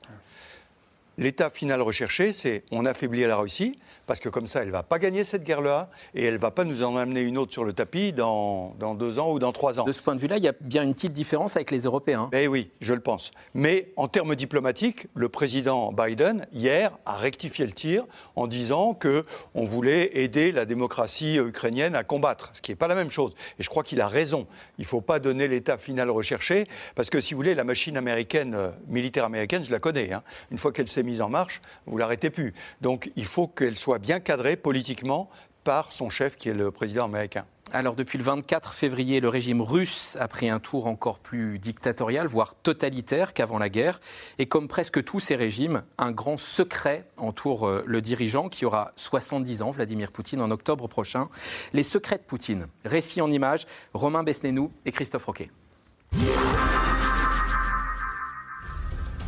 L'état 1.21 1.51
final 1.51 1.83
recherché, 1.83 2.33
c'est 2.33 2.63
on 2.71 2.83
affaiblit 2.83 3.21
la 3.27 3.37
Russie, 3.37 3.77
parce 4.07 4.19
que 4.19 4.27
comme 4.27 4.47
ça, 4.47 4.61
elle 4.61 4.69
ne 4.69 4.71
va 4.71 4.81
pas 4.81 4.97
gagner 4.97 5.23
cette 5.23 5.43
guerre-là, 5.43 5.91
et 6.15 6.23
elle 6.23 6.33
ne 6.33 6.39
va 6.39 6.49
pas 6.49 6.63
nous 6.63 6.81
en 6.81 6.97
amener 6.97 7.21
une 7.21 7.37
autre 7.37 7.53
sur 7.53 7.63
le 7.63 7.73
tapis 7.73 8.11
dans, 8.11 8.73
dans, 8.79 8.95
deux 8.95 9.19
ans 9.19 9.31
ou 9.31 9.37
dans 9.37 9.51
trois 9.51 9.79
ans. 9.79 9.83
De 9.83 9.91
ce 9.91 10.01
point 10.01 10.15
de 10.15 10.19
vue-là, 10.19 10.37
il 10.37 10.43
y 10.43 10.47
a 10.47 10.53
bien 10.59 10.81
une 10.81 10.95
petite 10.95 11.13
différence 11.13 11.57
avec 11.57 11.69
les 11.69 11.81
Européens. 11.81 12.31
Eh 12.33 12.47
oui, 12.47 12.71
je 12.81 12.95
le 12.95 13.01
pense. 13.01 13.29
Mais 13.53 13.93
en 13.97 14.07
termes 14.07 14.35
diplomatiques, 14.35 15.05
le 15.13 15.29
président 15.29 15.93
Biden, 15.93 16.47
hier, 16.53 16.97
a 17.05 17.17
rectifié 17.17 17.67
le 17.67 17.73
tir 17.73 18.03
en 18.35 18.47
disant 18.47 18.95
qu'on 18.95 19.63
voulait 19.63 20.23
aider 20.23 20.51
la 20.51 20.65
démocratie 20.65 21.37
ukrainienne 21.37 21.93
à 21.93 22.03
combattre, 22.03 22.49
ce 22.53 22.63
qui 22.63 22.71
n'est 22.71 22.75
pas 22.75 22.87
la 22.87 22.95
même 22.95 23.11
chose. 23.11 23.33
Et 23.59 23.63
je 23.63 23.69
crois 23.69 23.83
qu'il 23.83 24.01
a 24.01 24.07
raison. 24.07 24.47
Il 24.79 24.85
ne 24.85 24.87
faut 24.87 25.01
pas 25.01 25.19
donner 25.19 25.47
l'état 25.47 25.77
final 25.77 26.09
recherché, 26.09 26.65
parce 26.95 27.11
que 27.11 27.21
si 27.21 27.35
vous 27.35 27.37
voulez, 27.37 27.53
la 27.53 27.63
machine 27.63 27.95
américaine, 27.95 28.55
euh, 28.55 28.71
militaire 28.87 29.25
américaine, 29.25 29.63
je 29.63 29.71
la 29.71 29.79
connais. 29.79 30.13
Hein. 30.13 30.23
Une 30.49 30.57
fois 30.57 30.71
qu'elle 30.71 30.87
s'est 30.87 31.03
mise 31.03 31.10
en 31.19 31.29
marche, 31.29 31.61
vous 31.85 31.97
l'arrêtez 31.97 32.29
plus. 32.29 32.53
Donc 32.79 33.11
il 33.15 33.25
faut 33.25 33.47
qu'elle 33.47 33.77
soit 33.77 33.99
bien 33.99 34.19
cadré 34.19 34.55
politiquement 34.55 35.29
par 35.63 35.91
son 35.91 36.09
chef 36.09 36.37
qui 36.37 36.49
est 36.49 36.53
le 36.53 36.71
président 36.71 37.05
américain. 37.05 37.45
Alors 37.73 37.95
depuis 37.95 38.17
le 38.17 38.23
24 38.25 38.73
février, 38.73 39.21
le 39.21 39.29
régime 39.29 39.61
russe 39.61 40.17
a 40.19 40.27
pris 40.27 40.49
un 40.49 40.59
tour 40.59 40.87
encore 40.87 41.19
plus 41.19 41.57
dictatorial, 41.57 42.27
voire 42.27 42.53
totalitaire 42.53 43.33
qu'avant 43.33 43.57
la 43.59 43.69
guerre. 43.69 44.01
Et 44.39 44.45
comme 44.45 44.67
presque 44.67 45.01
tous 45.05 45.21
ces 45.21 45.35
régimes, 45.35 45.83
un 45.97 46.11
grand 46.11 46.37
secret 46.37 47.05
entoure 47.15 47.67
euh, 47.67 47.83
le 47.87 48.01
dirigeant 48.01 48.49
qui 48.49 48.65
aura 48.65 48.91
70 48.97 49.61
ans, 49.61 49.71
Vladimir 49.71 50.11
Poutine, 50.11 50.41
en 50.41 50.51
octobre 50.51 50.87
prochain. 50.89 51.29
Les 51.71 51.83
secrets 51.83 52.17
de 52.17 52.23
Poutine. 52.23 52.67
Récit 52.83 53.21
en 53.21 53.31
images, 53.31 53.65
Romain 53.93 54.23
Besnénou 54.23 54.73
et 54.85 54.91
Christophe 54.91 55.25
Roquet. 55.25 55.49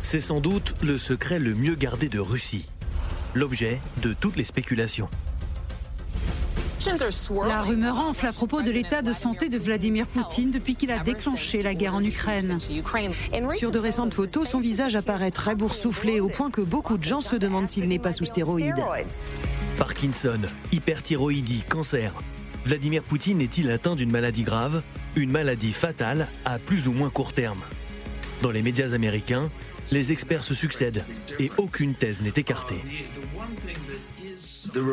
C'est 0.04 0.20
sans 0.20 0.38
doute 0.38 0.74
le 0.82 0.96
secret 0.98 1.40
le 1.40 1.54
mieux 1.54 1.74
gardé 1.74 2.08
de 2.08 2.20
Russie 2.20 2.66
l'objet 3.34 3.80
de 4.02 4.12
toutes 4.12 4.36
les 4.36 4.44
spéculations. 4.44 5.08
La 7.48 7.62
rumeur 7.62 7.96
enfle 7.96 8.26
à 8.26 8.32
propos 8.32 8.60
de 8.60 8.70
l'état 8.70 9.00
de 9.00 9.12
santé 9.14 9.48
de 9.48 9.56
Vladimir 9.56 10.06
Poutine 10.06 10.50
depuis 10.50 10.76
qu'il 10.76 10.92
a 10.92 10.98
déclenché 10.98 11.62
la 11.62 11.74
guerre 11.74 11.94
en 11.94 12.04
Ukraine. 12.04 12.58
Sur 13.50 13.70
de 13.70 13.78
récentes 13.78 14.12
photos, 14.12 14.46
son 14.46 14.60
visage 14.60 14.94
apparaît 14.94 15.30
très 15.30 15.54
boursouflé 15.54 16.20
au 16.20 16.28
point 16.28 16.50
que 16.50 16.60
beaucoup 16.60 16.98
de 16.98 17.02
gens 17.02 17.22
se 17.22 17.36
demandent 17.36 17.68
s'il 17.68 17.88
n'est 17.88 17.98
pas 17.98 18.12
sous 18.12 18.26
stéroïdes. 18.26 18.84
Parkinson, 19.78 20.40
hyperthyroïdie, 20.72 21.64
cancer. 21.68 22.12
Vladimir 22.66 23.02
Poutine 23.02 23.40
est-il 23.40 23.70
atteint 23.70 23.96
d'une 23.96 24.10
maladie 24.12 24.44
grave, 24.44 24.82
une 25.16 25.30
maladie 25.30 25.72
fatale 25.72 26.28
à 26.44 26.58
plus 26.58 26.86
ou 26.86 26.92
moins 26.92 27.10
court 27.10 27.32
terme 27.32 27.60
Dans 28.42 28.50
les 28.50 28.62
médias 28.62 28.92
américains, 28.92 29.50
les 29.92 30.12
experts 30.12 30.44
se 30.44 30.54
succèdent 30.54 31.04
et 31.38 31.50
aucune 31.56 31.94
thèse 31.94 32.20
n'est 32.22 32.32
écartée. 32.36 32.80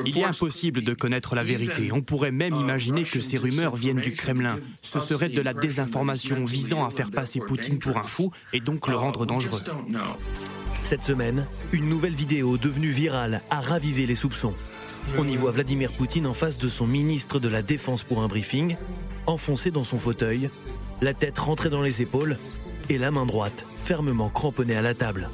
Il 0.06 0.18
est 0.18 0.24
impossible 0.24 0.84
de 0.84 0.94
connaître 0.94 1.36
la 1.36 1.44
vérité. 1.44 1.92
On 1.92 2.02
pourrait 2.02 2.32
même 2.32 2.56
imaginer 2.56 3.04
que 3.04 3.22
ces 3.22 3.38
rumeurs 3.38 3.76
viennent 3.76 4.02
du 4.02 4.12
Kremlin. 4.12 4.60
Ce 4.82 5.00
serait 5.00 5.30
de 5.30 5.42
la 5.42 5.54
désinformation 5.54 6.46
visant 6.46 6.86
à 6.86 6.92
faire 6.92 7.10
passer 7.10 7.40
Poutine 7.40 7.80
pour 7.80 7.98
un 7.98 8.04
fou 8.04 8.32
et 8.54 8.60
donc 8.60 8.88
le 8.88 8.96
rendre 8.96 9.26
dangereux. 9.26 9.62
Cette 10.84 11.04
semaine, 11.04 11.46
une 11.72 11.88
nouvelle 11.88 12.16
vidéo 12.16 12.58
devenue 12.58 12.90
virale 12.90 13.42
a 13.50 13.62
ravivé 13.62 14.06
les 14.06 14.16
soupçons. 14.16 14.54
On 15.18 15.28
y 15.28 15.36
voit 15.36 15.52
Vladimir 15.52 15.92
Poutine 15.92 16.28
en 16.28 16.34
face 16.34 16.58
de 16.58 16.68
son 16.68 16.86
ministre 16.86 17.40
de 17.40 17.48
la 17.48 17.62
Défense 17.62 18.04
pour 18.04 18.22
un 18.22 18.28
briefing, 18.28 18.76
enfoncé 19.26 19.72
dans 19.72 19.84
son 19.84 19.98
fauteuil, 19.98 20.50
la 21.02 21.14
tête 21.14 21.40
rentrée 21.40 21.70
dans 21.70 21.82
les 21.82 22.02
épaules 22.02 22.38
et 22.92 22.98
la 22.98 23.10
main 23.10 23.26
droite 23.26 23.66
fermement 23.78 24.28
cramponnée 24.28 24.76
à 24.76 24.82
la 24.82 24.94
table. 24.94 25.30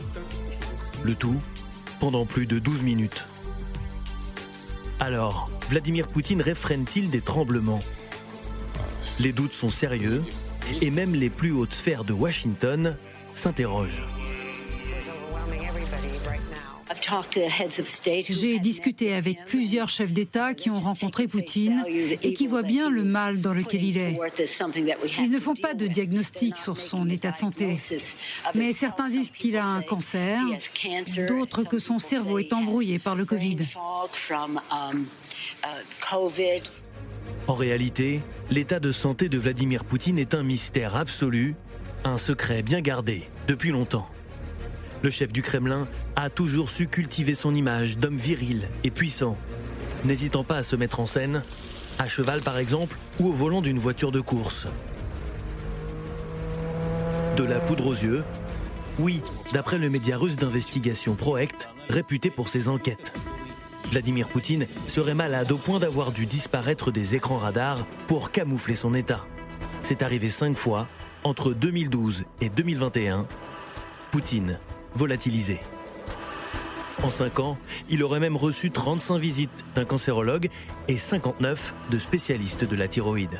Le 1.03 1.15
tout 1.15 1.37
pendant 1.99 2.23
plus 2.23 2.45
de 2.45 2.59
12 2.59 2.83
minutes. 2.83 3.25
Alors, 4.99 5.49
Vladimir 5.67 6.05
Poutine 6.05 6.43
réfrène-t-il 6.43 7.09
des 7.09 7.21
tremblements? 7.21 7.79
Les 9.19 9.33
doutes 9.33 9.53
sont 9.53 9.69
sérieux 9.69 10.23
et 10.83 10.91
même 10.91 11.15
les 11.15 11.31
plus 11.31 11.51
hautes 11.51 11.73
sphères 11.73 12.03
de 12.03 12.13
Washington 12.13 12.95
s'interrogent. 13.33 14.03
J'ai 18.29 18.59
discuté 18.59 19.13
avec 19.13 19.45
plusieurs 19.45 19.89
chefs 19.89 20.11
d'État 20.11 20.53
qui 20.53 20.69
ont 20.69 20.79
rencontré 20.79 21.27
Poutine 21.27 21.83
et 21.87 22.33
qui 22.33 22.47
voient 22.47 22.63
bien 22.63 22.89
le 22.89 23.03
mal 23.03 23.39
dans 23.39 23.53
lequel 23.53 23.83
il 23.83 23.97
est. 23.97 24.17
Ils 25.19 25.31
ne 25.31 25.39
font 25.39 25.53
pas 25.53 25.73
de 25.73 25.87
diagnostic 25.87 26.57
sur 26.57 26.79
son 26.79 27.09
état 27.09 27.31
de 27.31 27.37
santé, 27.37 27.77
mais 28.55 28.73
certains 28.73 29.09
disent 29.09 29.31
qu'il 29.31 29.57
a 29.57 29.65
un 29.65 29.81
cancer, 29.81 30.39
d'autres 31.27 31.63
que 31.63 31.79
son 31.79 31.99
cerveau 31.99 32.39
est 32.39 32.53
embrouillé 32.53 32.99
par 32.99 33.15
le 33.15 33.25
Covid. 33.25 33.57
En 37.47 37.55
réalité, 37.55 38.21
l'état 38.49 38.79
de 38.79 38.91
santé 38.91 39.29
de 39.29 39.37
Vladimir 39.37 39.85
Poutine 39.85 40.19
est 40.19 40.33
un 40.33 40.43
mystère 40.43 40.95
absolu, 40.95 41.55
un 42.03 42.17
secret 42.17 42.61
bien 42.61 42.81
gardé 42.81 43.23
depuis 43.47 43.71
longtemps. 43.71 44.09
Le 45.03 45.12
chef 45.12 45.31
du 45.31 45.43
Kremlin 45.43 45.88
a 46.15 46.29
toujours 46.29 46.69
su 46.69 46.88
cultiver 46.88 47.36
son 47.36 47.53
image 47.53 47.99
d'homme 47.99 48.17
viril 48.17 48.67
et 48.83 48.89
puissant, 48.89 49.38
n'hésitant 50.05 50.43
pas 50.43 50.57
à 50.57 50.63
se 50.63 50.75
mettre 50.75 50.99
en 50.99 51.05
scène, 51.05 51.43
à 51.99 52.07
cheval 52.07 52.41
par 52.41 52.57
exemple, 52.57 52.97
ou 53.19 53.27
au 53.27 53.31
volant 53.31 53.62
d'une 53.62 53.77
voiture 53.77 54.12
de 54.12 54.21
course. 54.21 54.67
De 57.36 57.43
la 57.43 57.60
poudre 57.60 57.86
aux 57.86 57.93
yeux 57.93 58.23
Oui, 58.97 59.21
d'après 59.53 59.77
le 59.77 59.91
média 59.91 60.17
russe 60.17 60.36
d'investigation 60.36 61.13
Proect, 61.13 61.69
réputé 61.89 62.31
pour 62.31 62.49
ses 62.49 62.67
enquêtes. 62.67 63.13
Vladimir 63.91 64.27
Poutine 64.27 64.65
serait 64.88 65.13
malade 65.13 65.51
au 65.51 65.57
point 65.57 65.79
d'avoir 65.79 66.12
dû 66.12 66.25
disparaître 66.25 66.91
des 66.91 67.15
écrans 67.15 67.38
radars 67.38 67.86
pour 68.07 68.31
camoufler 68.31 68.75
son 68.75 68.95
état. 68.95 69.25
C'est 69.83 70.01
arrivé 70.01 70.29
cinq 70.29 70.57
fois 70.57 70.88
entre 71.23 71.53
2012 71.53 72.23
et 72.41 72.49
2021. 72.49 73.27
Poutine 74.12 74.60
volatilisé. 74.95 75.60
En 77.04 77.10
5 77.10 77.39
ans, 77.39 77.58
il 77.89 78.04
aurait 78.04 78.19
même 78.19 78.36
reçu 78.36 78.71
35 78.71 79.17
visites 79.19 79.65
d'un 79.76 79.86
cancérologue 79.86 80.50
et 80.88 80.97
59 80.97 81.76
de 81.91 81.97
spécialistes 81.97 82.63
de 82.63 82.76
la 82.76 82.88
thyroïde. 82.88 83.39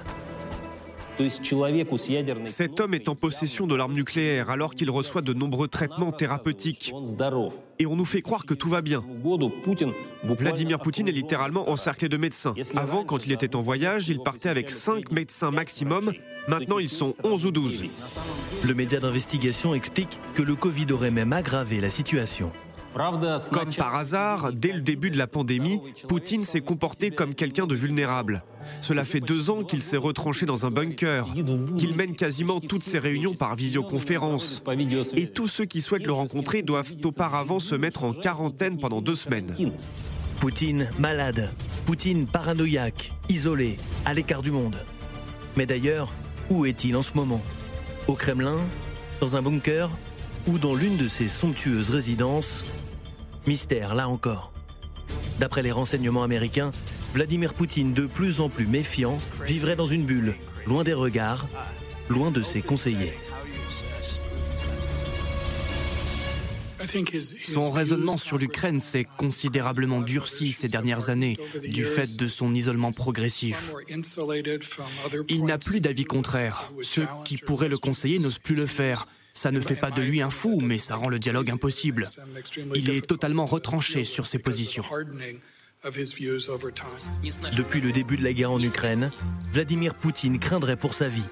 Cet 2.44 2.80
homme 2.80 2.94
est 2.94 3.10
en 3.10 3.16
possession 3.16 3.68
de 3.68 3.76
l'arme 3.76 3.94
nucléaire 3.94 4.50
alors 4.50 4.76
qu'il 4.76 4.90
reçoit 4.92 5.22
de 5.22 5.34
nombreux 5.34 5.68
traitements 5.68 6.12
thérapeutiques. 6.12 6.94
Et 7.80 7.86
on 7.86 7.96
nous 7.96 8.06
fait 8.06 8.22
croire 8.22 8.46
que 8.46 8.54
tout 8.54 8.70
va 8.70 8.82
bien. 8.82 9.04
Vladimir 10.24 10.80
Poutine 10.80 11.08
est 11.08 11.12
littéralement 11.12 11.70
encerclé 11.70 12.10
de 12.10 12.18
médecins. 12.18 12.54
Avant, 12.76 13.04
quand 13.04 13.26
il 13.26 13.32
était 13.32 13.56
en 13.56 13.62
voyage, 13.62 14.10
il 14.10 14.20
partait 14.20 14.50
avec 14.50 14.72
5 14.72 15.12
médecins 15.12 15.52
maximum. 15.52 16.12
Maintenant, 16.48 16.80
ils 16.80 16.90
sont 16.90 17.14
11 17.24 17.46
ou 17.46 17.52
12. 17.52 17.86
Le 18.64 18.74
média 18.74 19.00
d'investigation 19.00 19.74
explique 19.74 20.20
que 20.34 20.42
le 20.42 20.56
Covid 20.56 20.88
aurait 20.92 21.12
même 21.12 21.34
aggravé 21.34 21.82
la 21.82 21.90
situation. 21.90 22.52
Comme 23.52 23.74
par 23.76 23.96
hasard, 23.96 24.52
dès 24.54 24.74
le 24.74 24.82
début 24.82 25.12
de 25.12 25.18
la 25.18 25.28
pandémie, 25.28 25.80
Poutine 26.08 26.44
s'est 26.44 26.62
comporté 26.62 27.12
comme 27.12 27.36
quelqu'un 27.36 27.68
de 27.68 27.76
vulnérable. 27.76 28.44
Cela 28.82 29.04
fait 29.04 29.20
deux 29.20 29.50
ans 29.50 29.64
qu'il 29.64 29.82
s'est 29.82 29.98
retranché 29.98 30.46
dans 30.46 30.66
un 30.66 30.72
bunker, 30.72 31.28
qu'il 31.78 31.96
mène 31.96 32.16
quasiment 32.16 32.60
toutes 32.60 32.84
ses 32.84 33.00
réunions 33.00 33.34
par 33.34 33.56
visioconférence. 33.56 34.64
Et 35.16 35.28
tous 35.28 35.48
ceux 35.48 35.66
qui 35.66 35.82
souhaitent 35.82 36.08
le 36.08 36.14
rencontrer 36.14 36.62
doivent 36.64 36.96
auparavant 37.04 37.60
se 37.60 37.76
mettre 37.76 38.04
en 38.04 38.14
quarantaine 38.14 38.78
pendant 38.78 39.02
deux 39.02 39.16
semaines. 39.16 39.54
Poutine 40.40 40.90
malade, 41.00 41.52
Poutine 41.86 42.28
paranoïaque, 42.28 43.14
isolé, 43.30 43.78
à 44.06 44.14
l'écart 44.14 44.42
du 44.42 44.52
monde. 44.52 44.78
Mais 45.56 45.66
d'ailleurs, 45.66 46.12
où 46.50 46.66
est-il 46.66 46.96
en 46.96 47.02
ce 47.02 47.14
moment? 47.16 47.42
Au 48.08 48.14
Kremlin? 48.14 48.60
Dans 49.20 49.36
un 49.36 49.42
bunker? 49.42 49.90
Ou 50.48 50.60
dans 50.60 50.76
l'une 50.76 50.96
de 50.96 51.08
ses 51.08 51.28
somptueuses 51.28 51.90
résidences? 51.90 52.64
Mystère, 53.48 53.96
là 53.96 54.10
encore. 54.10 54.52
D'après 55.40 55.64
les 55.64 55.72
renseignements 55.72 56.24
américains, 56.24 56.72
Vladimir 57.14 57.54
Poutine, 57.54 57.94
de 57.94 58.06
plus 58.06 58.42
en 58.42 58.50
plus 58.50 58.68
méfiant, 58.68 59.18
vivrait 59.46 59.78
dans 59.78 59.86
une 59.86 60.04
bulle, 60.04 60.36
loin 60.66 60.84
des 60.84 60.94
regards, 60.94 61.48
loin 62.10 62.30
de 62.30 62.42
ses 62.42 62.62
conseillers. 62.62 63.14
Son 67.44 67.72
raisonnement 67.72 68.18
sur 68.18 68.38
l'Ukraine 68.38 68.80
s'est 68.80 69.08
considérablement 69.18 70.02
durci 70.02 70.52
ces 70.52 70.68
dernières 70.68 71.10
années 71.10 71.38
du 71.68 71.86
fait 71.86 72.18
de 72.18 72.28
son 72.28 72.54
isolement 72.54 72.92
progressif. 72.92 73.74
Il 75.30 75.46
n'a 75.46 75.58
plus 75.58 75.82
d'avis 75.82 76.06
contraire. 76.06 76.72
Ceux 76.82 77.08
qui 77.26 77.38
pourraient 77.38 77.70
le 77.70 77.78
conseiller 77.78 78.20
n'osent 78.20 78.40
plus 78.40 78.56
le 78.56 78.68
faire. 78.68 79.08
Ça 79.38 79.52
ne 79.52 79.62
fait 79.62 79.76
pas 79.76 79.92
de 79.92 80.02
lui 80.02 80.20
un 80.24 80.32
fou, 80.32 80.58
mais 80.64 80.80
ça 80.80 80.96
rend 80.96 81.10
le 81.10 81.20
dialogue 81.20 81.52
impossible. 81.52 82.06
Il 82.74 82.90
est 82.90 83.06
totalement 83.06 83.46
retranché 83.46 84.04
sur 84.04 84.26
ses 84.26 84.40
positions. 84.40 84.84
Depuis 87.56 87.80
le 87.80 87.92
début 87.92 88.18
de 88.18 88.24
la 88.24 88.34
guerre 88.34 88.52
en 88.52 88.60
Ukraine, 88.60 89.12
Vladimir 89.54 89.94
Poutine 89.94 90.40
craindrait 90.40 90.76
pour 90.76 90.96
sa 90.96 91.08
vie. 91.08 91.30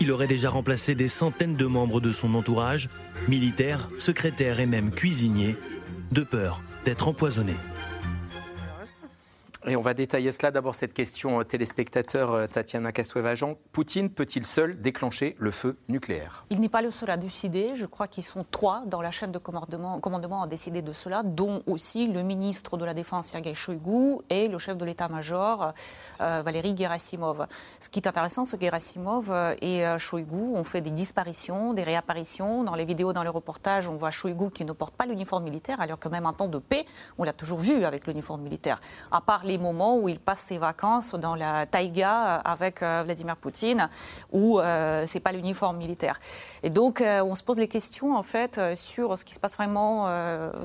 Il 0.00 0.12
aurait 0.12 0.28
déjà 0.28 0.50
remplacé 0.50 0.94
des 0.94 1.08
centaines 1.08 1.56
de 1.56 1.66
membres 1.66 2.00
de 2.00 2.12
son 2.12 2.32
entourage, 2.36 2.88
militaires, 3.26 3.88
secrétaires 3.98 4.60
et 4.60 4.66
même 4.66 4.92
cuisiniers, 4.92 5.56
de 6.12 6.22
peur 6.22 6.62
d'être 6.84 7.08
empoisonné. 7.08 7.54
Et 9.64 9.76
on 9.76 9.80
va 9.80 9.94
détailler 9.94 10.32
cela. 10.32 10.50
D'abord, 10.50 10.74
cette 10.74 10.92
question 10.92 11.38
euh, 11.38 11.44
téléspectateur 11.44 12.32
euh, 12.32 12.46
Tatiana 12.48 12.90
Kastueva-Jean. 12.90 13.54
Poutine 13.70 14.10
peut-il 14.10 14.44
seul 14.44 14.80
déclencher 14.80 15.36
le 15.38 15.52
feu 15.52 15.76
nucléaire? 15.88 16.44
Il 16.50 16.60
n'est 16.60 16.68
pas 16.68 16.82
le 16.82 16.90
seul 16.90 17.10
à 17.10 17.16
décider. 17.16 17.76
Je 17.76 17.86
crois 17.86 18.08
qu'ils 18.08 18.24
sont 18.24 18.44
trois 18.50 18.82
dans 18.86 19.00
la 19.00 19.12
chaîne 19.12 19.30
de 19.30 19.38
commandement, 19.38 20.42
à 20.42 20.46
décider 20.48 20.82
de 20.82 20.92
cela, 20.92 21.22
dont 21.22 21.62
aussi 21.68 22.08
le 22.08 22.22
ministre 22.22 22.76
de 22.76 22.84
la 22.84 22.92
Défense 22.92 23.28
Sergei 23.28 23.54
Shoigu 23.54 24.18
et 24.30 24.48
le 24.48 24.58
chef 24.58 24.76
de 24.76 24.84
l'état-major 24.84 25.72
euh, 26.20 26.42
Valéry 26.44 26.76
Gerasimov. 26.76 27.46
Ce 27.78 27.88
qui 27.88 28.00
est 28.00 28.08
intéressant, 28.08 28.44
c'est 28.44 28.58
que 28.58 28.64
Gerasimov 28.64 29.32
et 29.62 29.84
Shoigu 29.98 30.56
ont 30.56 30.64
fait 30.64 30.80
des 30.80 30.90
disparitions, 30.90 31.72
des 31.72 31.84
réapparitions. 31.84 32.64
Dans 32.64 32.74
les 32.74 32.84
vidéos, 32.84 33.12
dans 33.12 33.22
les 33.22 33.28
reportages, 33.28 33.88
on 33.88 33.94
voit 33.94 34.10
Shoigu 34.10 34.50
qui 34.50 34.64
ne 34.64 34.72
porte 34.72 34.94
pas 34.94 35.06
l'uniforme 35.06 35.44
militaire, 35.44 35.80
alors 35.80 36.00
que 36.00 36.08
même 36.08 36.26
en 36.26 36.32
temps 36.32 36.48
de 36.48 36.58
paix, 36.58 36.84
on 37.16 37.22
l'a 37.22 37.32
toujours 37.32 37.58
vu 37.58 37.84
avec 37.84 38.08
l'uniforme 38.08 38.42
militaire. 38.42 38.80
À 39.12 39.20
part 39.20 39.44
moments 39.58 39.96
où 39.96 40.08
il 40.08 40.18
passe 40.18 40.40
ses 40.40 40.58
vacances 40.58 41.14
dans 41.14 41.34
la 41.34 41.66
taïga 41.66 42.36
avec 42.36 42.82
euh, 42.82 43.02
Vladimir 43.04 43.36
Poutine, 43.36 43.88
où 44.32 44.60
euh, 44.60 45.04
c'est 45.06 45.20
pas 45.20 45.32
l'uniforme 45.32 45.76
militaire. 45.76 46.18
Et 46.62 46.70
donc, 46.70 47.00
euh, 47.00 47.22
on 47.22 47.34
se 47.34 47.42
pose 47.42 47.58
les 47.58 47.68
questions 47.68 48.16
en 48.16 48.22
fait 48.22 48.60
sur 48.76 49.16
ce 49.16 49.24
qui 49.24 49.34
se 49.34 49.40
passe 49.40 49.56
vraiment 49.56 50.06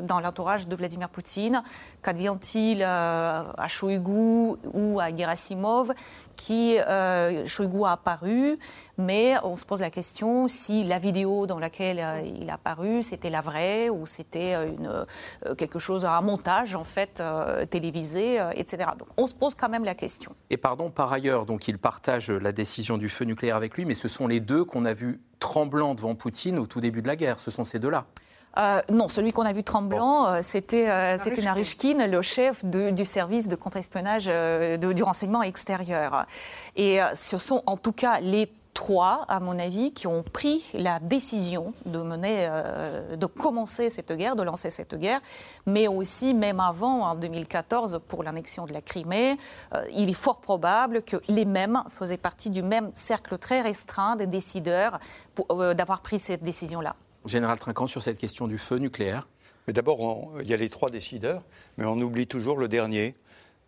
dans 0.04 0.20
l'entourage 0.20 0.68
de 0.68 0.76
Vladimir 0.76 1.10
Poutine. 1.10 1.64
Qu'advient-il 2.02 2.84
à 2.84 3.68
Shoigu 3.68 4.56
ou 4.74 5.00
à 5.00 5.16
Gerasimov? 5.16 5.94
Qui 6.38 6.78
euh, 6.80 7.46
a 7.46 7.92
apparu, 7.92 8.58
mais 8.98 9.36
on 9.44 9.58
se 9.58 9.66
pose 9.66 9.82
la 9.82 9.90
question 9.90 10.48
si 10.48 10.86
la 10.86 11.00
vidéo 11.00 11.48
dans 11.48 11.60
laquelle 11.60 12.00
euh, 12.00 12.22
il 12.22 12.50
a 12.50 12.54
apparu, 12.54 13.04
c'était 13.04 13.30
la 13.30 13.42
vraie 13.42 13.90
ou 13.90 14.06
c'était 14.06 14.54
euh, 14.54 14.68
une, 14.68 15.56
quelque 15.56 15.80
chose, 15.80 16.06
un 16.06 16.22
montage 16.22 16.76
en 16.76 16.84
fait 16.84 17.22
télévisé, 17.70 18.40
etc. 18.54 18.92
Donc 18.98 19.10
on 19.18 19.28
se 19.28 19.34
pose 19.34 19.56
quand 19.56 19.70
même 19.70 19.84
la 19.84 19.96
question. 19.96 20.34
Et 20.50 20.58
pardon, 20.58 20.90
par 20.90 21.12
ailleurs, 21.12 21.46
donc 21.46 21.68
il 21.68 21.80
partage 21.80 22.30
la 22.30 22.52
décision 22.52 22.98
du 22.98 23.10
feu 23.10 23.26
nucléaire 23.26 23.56
avec 23.56 23.76
lui, 23.76 23.86
mais 23.86 23.96
ce 23.96 24.08
sont 24.08 24.28
les 24.28 24.40
deux 24.40 24.64
qu'on 24.64 24.86
a 24.86 24.94
vus 24.94 25.20
tremblants 25.40 25.96
devant 25.96 26.16
Poutine 26.16 26.60
au 26.60 26.68
tout 26.68 26.80
début 26.80 27.02
de 27.02 27.08
la 27.08 27.16
guerre. 27.16 27.40
Ce 27.40 27.52
sont 27.52 27.66
ces 27.66 27.80
deux-là. 27.80 28.06
Euh, 28.58 28.82
non, 28.90 29.08
celui 29.08 29.34
qu'on 29.34 29.46
a 29.46 29.54
vu 29.54 29.64
tremblant, 29.64 30.28
euh, 30.28 30.40
c'était 30.42 30.90
euh, 30.90 31.18
Narishkin, 31.44 32.08
le 32.08 32.22
chef 32.22 32.66
du 32.66 33.06
service 33.06 33.48
de 33.48 33.56
contre-espionnage 33.56 34.26
du 34.80 35.04
renseignement 35.04 35.44
extérieur. 35.44 36.26
Et 36.76 37.00
ce 37.14 37.38
sont 37.38 37.62
en 37.66 37.78
tout 37.78 37.92
cas 37.92 38.20
les 38.20 38.52
trois, 38.74 39.26
à 39.28 39.40
mon 39.40 39.58
avis, 39.58 39.92
qui 39.92 40.08
ont 40.08 40.24
pris 40.24 40.70
la 40.74 41.00
décision 41.00 41.74
de 41.86 42.02
mener, 42.04 42.48
de 43.16 43.26
commencer 43.26 43.90
cette 43.90 44.12
guerre, 44.12 44.36
de 44.36 44.44
lancer 44.44 44.70
cette 44.70 44.96
guerre, 44.96 45.20
mais 45.66 45.88
aussi, 45.88 46.34
même 46.36 46.60
avant, 46.60 47.02
en 47.08 47.16
2014, 47.16 48.02
pour 48.08 48.24
l'annexion 48.24 48.66
de 48.66 48.74
la 48.74 48.82
Crimée, 48.82 49.38
il 49.94 50.10
est 50.10 50.14
fort 50.14 50.42
probable 50.42 51.02
que 51.02 51.18
les 51.28 51.46
mêmes 51.46 51.82
faisaient 51.90 52.18
partie 52.18 52.52
du 52.52 52.62
même 52.62 52.92
cercle 52.94 53.38
très 53.40 53.62
restreint 53.62 54.16
des 54.16 54.28
décideurs 54.28 55.00
d'avoir 55.50 56.02
pris 56.02 56.20
cette 56.20 56.44
décision-là. 56.44 56.96
Général 57.28 57.60
Trinquant, 57.60 57.88
sur 57.88 58.02
cette 58.04 58.18
question 58.18 58.48
du 58.48 58.58
feu 58.58 58.78
nucléaire 58.78 59.28
D'abord, 59.68 60.32
il 60.42 60.48
y 60.48 60.54
a 60.54 60.58
les 60.58 60.70
trois 60.70 60.90
décideurs, 60.90 61.44
mais 61.78 61.84
on 61.84 62.00
oublie 62.00 62.26
toujours 62.26 62.58
le 62.58 62.70
dernier, 62.70 63.16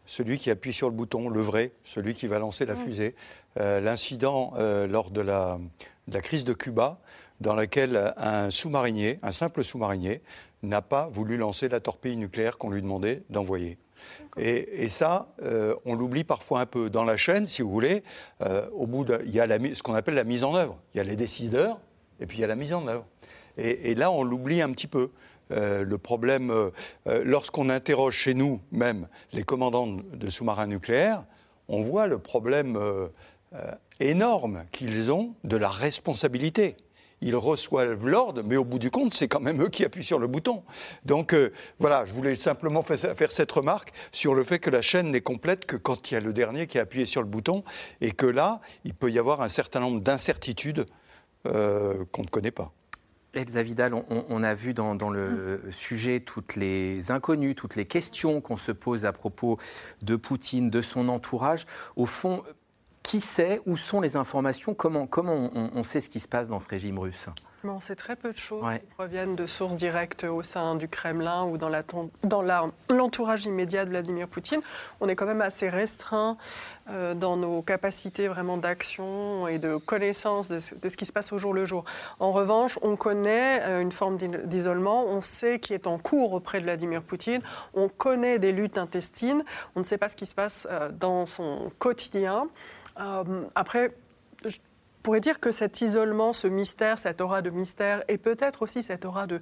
celui 0.05 0.38
qui 0.38 0.49
appuie 0.49 0.72
sur 0.72 0.89
le 0.89 0.95
bouton, 0.95 1.30
le 1.30 1.41
vrai, 1.41 1.72
celui 1.84 2.14
qui 2.14 2.28
va 2.28 2.39
lancer 2.39 2.66
la 2.66 2.76
fusée. 2.76 3.16
Euh, 3.60 3.82
l'incident 3.82 4.53
euh, 4.57 4.88
lors 4.88 5.12
de 5.12 5.22
la, 5.22 5.60
crise 6.24 6.45
de 6.45 6.53
Cuba, 6.53 6.99
dans 7.41 7.53
laquelle 7.53 8.14
un 8.18 8.49
sous-marinier, 8.49 9.20
un 9.24 9.32
simple 9.32 9.64
sous-marinier, 9.64 10.22
n'a 10.64 10.82
pas 10.82 11.07
voulu 11.07 11.38
lancer 11.38 11.70
la 11.70 11.80
torpille 11.80 12.16
nucléaire 12.16 12.57
qu'on 12.57 12.70
lui 12.70 12.82
demandait 12.82 13.24
d'envoyer. 13.30 13.78
Et, 14.38 14.88
ça, 14.88 15.28
euh, 15.43 15.76
on 15.86 15.93
l'oublie 15.93 16.24
parfois 16.24 16.62
un 16.62 16.66
peu. 16.66 16.89
Dans 16.89 17.03
la 17.03 17.18
chaîne, 17.18 17.45
si 17.45 17.62
vous 17.62 17.70
voulez, 17.70 18.03
au 18.74 18.88
bout 18.88 19.05
il 19.26 19.32
y 19.32 19.41
a 19.41 19.47
ce 19.47 19.84
qu'on 19.84 19.95
appelle 19.95 20.16
la 20.16 20.24
mise 20.24 20.43
en 20.43 20.55
œuvre. 20.55 20.80
Il 20.93 20.97
y 20.97 21.01
a 21.01 21.03
les 21.03 21.18
décideurs 21.18 21.80
et 22.20 22.26
puis 22.26 22.38
il 22.38 22.41
y 22.41 22.43
a 22.43 22.47
la 22.47 22.55
mise 22.55 22.74
en 22.74 22.88
œuvre. 22.88 23.05
Et, 23.57 23.95
là, 23.95 24.11
on 24.11 24.23
l'oublie 24.23 24.61
un 24.61 24.71
petit 24.71 24.87
peu. 24.87 25.09
Euh, 25.51 25.83
le 25.83 25.97
problème, 25.97 26.51
euh, 26.51 26.69
euh, 27.07 27.23
lorsqu'on 27.25 27.69
interroge 27.69 28.15
chez 28.15 28.35
nous 28.35 28.61
même 28.71 29.07
les 29.33 29.43
commandants 29.43 29.87
de 29.87 30.29
sous-marins 30.29 30.67
nucléaires, 30.67 31.23
on 31.67 31.81
voit 31.81 32.07
le 32.07 32.17
problème 32.17 32.79
énorme 33.99 34.63
qu'ils 34.71 35.11
ont 35.11 35.35
de 35.43 35.55
la 35.55 35.69
responsabilité. 35.69 36.77
Ils 37.21 37.35
reçoivent 37.35 38.07
l'ordre, 38.07 38.41
mais 38.43 38.57
au 38.57 38.63
bout 38.63 38.79
du 38.79 38.89
compte, 38.89 39.13
c'est 39.13 39.27
quand 39.27 39.39
même 39.39 39.61
eux 39.61 39.67
qui 39.67 39.85
appuient 39.85 40.03
sur 40.03 40.17
le 40.17 40.25
bouton. 40.25 40.63
Donc 41.05 41.35
voilà, 41.77 42.05
je 42.05 42.13
voulais 42.13 42.33
simplement 42.33 42.81
faire 42.81 43.31
cette 43.31 43.51
remarque 43.51 43.93
sur 44.11 44.33
le 44.33 44.43
fait 44.43 44.57
que 44.57 44.71
la 44.71 44.81
chaîne 44.81 45.11
n'est 45.11 45.21
complète 45.21 45.67
que 45.67 45.75
quand 45.75 46.09
il 46.09 46.15
y 46.15 46.17
a 46.17 46.21
le 46.21 46.33
dernier 46.33 46.65
qui 46.65 46.79
a 46.79 46.81
appuyé 46.81 47.05
sur 47.05 47.21
le 47.21 47.27
bouton, 47.27 47.63
et 48.01 48.13
que 48.13 48.25
là, 48.25 48.61
il 48.83 48.95
peut 48.95 49.11
y 49.11 49.19
avoir 49.19 49.43
un 49.43 49.49
certain 49.49 49.79
nombre 49.79 50.01
d'incertitudes 50.01 50.87
qu'on 51.43 51.51
ne 52.23 52.29
connaît 52.31 52.49
pas. 52.49 52.73
Elsa 53.34 53.61
Vidal, 53.61 53.93
on, 53.93 54.43
a 54.43 54.53
vu 54.55 54.73
dans, 54.73 55.09
le 55.09 55.61
sujet 55.71 56.19
toutes 56.19 56.55
les 56.55 57.11
inconnues, 57.11 57.53
toutes 57.53 57.75
les 57.75 57.86
questions 57.86 58.41
qu'on 58.41 58.57
se 58.57 58.71
pose 58.71 59.05
à 59.05 59.13
propos 59.13 59.57
de 60.01 60.15
Poutine, 60.15 60.69
de 60.69 60.82
son 60.82 61.09
entourage. 61.09 61.67
Au 61.95 62.07
fond, 62.07 62.43
qui 63.03 63.21
sait 63.21 63.61
où 63.65 63.77
sont 63.77 64.01
les 64.01 64.15
informations 64.15 64.73
Comment, 64.73 65.05
comment 65.07 65.51
on, 65.53 65.84
sait 65.84 66.01
ce 66.01 66.09
qui 66.09 66.19
se 66.19 66.27
passe 66.27 66.49
dans 66.49 66.59
ce 66.59 66.67
régime 66.67 66.97
russe? 66.97 67.27
On 67.64 67.80
sait 67.80 67.95
très 67.95 68.16
peu 68.16 68.32
de 68.32 68.38
choses 68.38 68.64
qui 68.80 68.86
proviennent 68.95 69.36
de 69.36 69.45
sources 69.45 69.76
directes 69.76 70.24
au 70.24 70.43
sein 70.43 70.76
du 70.76 70.88
Kremlin 70.88 71.45
ou 71.45 71.57
dans 71.57 71.70
l'entourage 72.89 73.45
immédiat 73.45 73.86
de 73.86 73.89
Vladimir 73.89 74.28
Poutine. 74.28 74.62
On 75.01 75.07
est 75.07 75.16
quand 75.16 75.26
même 75.26 75.41
assez 75.41 75.68
restreint 75.68 76.38
euh, 76.89 77.14
dans 77.14 77.38
nos 77.38 77.62
capacités 77.62 78.28
vraiment 78.28 78.57
d'action 78.57 79.47
et 79.47 79.60
de 79.60 79.78
connaissance 79.78 80.47
de 80.47 80.60
ce, 80.60 80.97
qui 80.97 81.05
se 81.05 81.12
passe 81.12 81.32
au 81.32 81.38
jour 81.38 81.53
le 81.53 81.66
jour. 81.66 81.84
En 82.20 82.32
revanche, 82.32 82.80
on 82.82 82.95
connaît 82.95 83.62
euh, 83.64 83.82
une 83.82 83.91
forme 83.91 84.18
d'isolement, 84.18 85.05
on 85.05 85.22
sait 85.22 85.60
qui 85.60 85.74
est 85.74 85.86
en 85.86 85.97
cours 85.97 86.34
auprès 86.34 86.60
de 86.60 86.64
Vladimir 86.64 87.03
Poutine, 87.03 87.41
on 87.74 87.89
connaît 87.89 88.39
des 88.39 88.51
luttes 88.51 88.78
intestines, 88.78 89.43
on 89.76 89.82
ne 89.82 89.86
sait 89.86 89.97
pas 89.97 90.10
ce 90.10 90.16
qui 90.16 90.26
se 90.26 90.34
passe 90.34 90.68
euh, 90.72 90.89
dans 90.91 91.26
son 91.26 91.72
quotidien. 91.78 92.47
après, 93.55 93.93
pourrait 95.03 95.21
dire 95.21 95.39
que 95.39 95.51
cet 95.51 95.81
isolement, 95.81 96.33
ce 96.33 96.47
mystère, 96.47 96.97
cette 96.97 97.21
aura 97.21 97.41
de 97.41 97.49
mystère, 97.49 98.03
et 98.07 98.17
peut-être 98.17 98.61
aussi 98.61 98.83
cette 98.83 99.05
aura 99.05 99.27
de, 99.27 99.39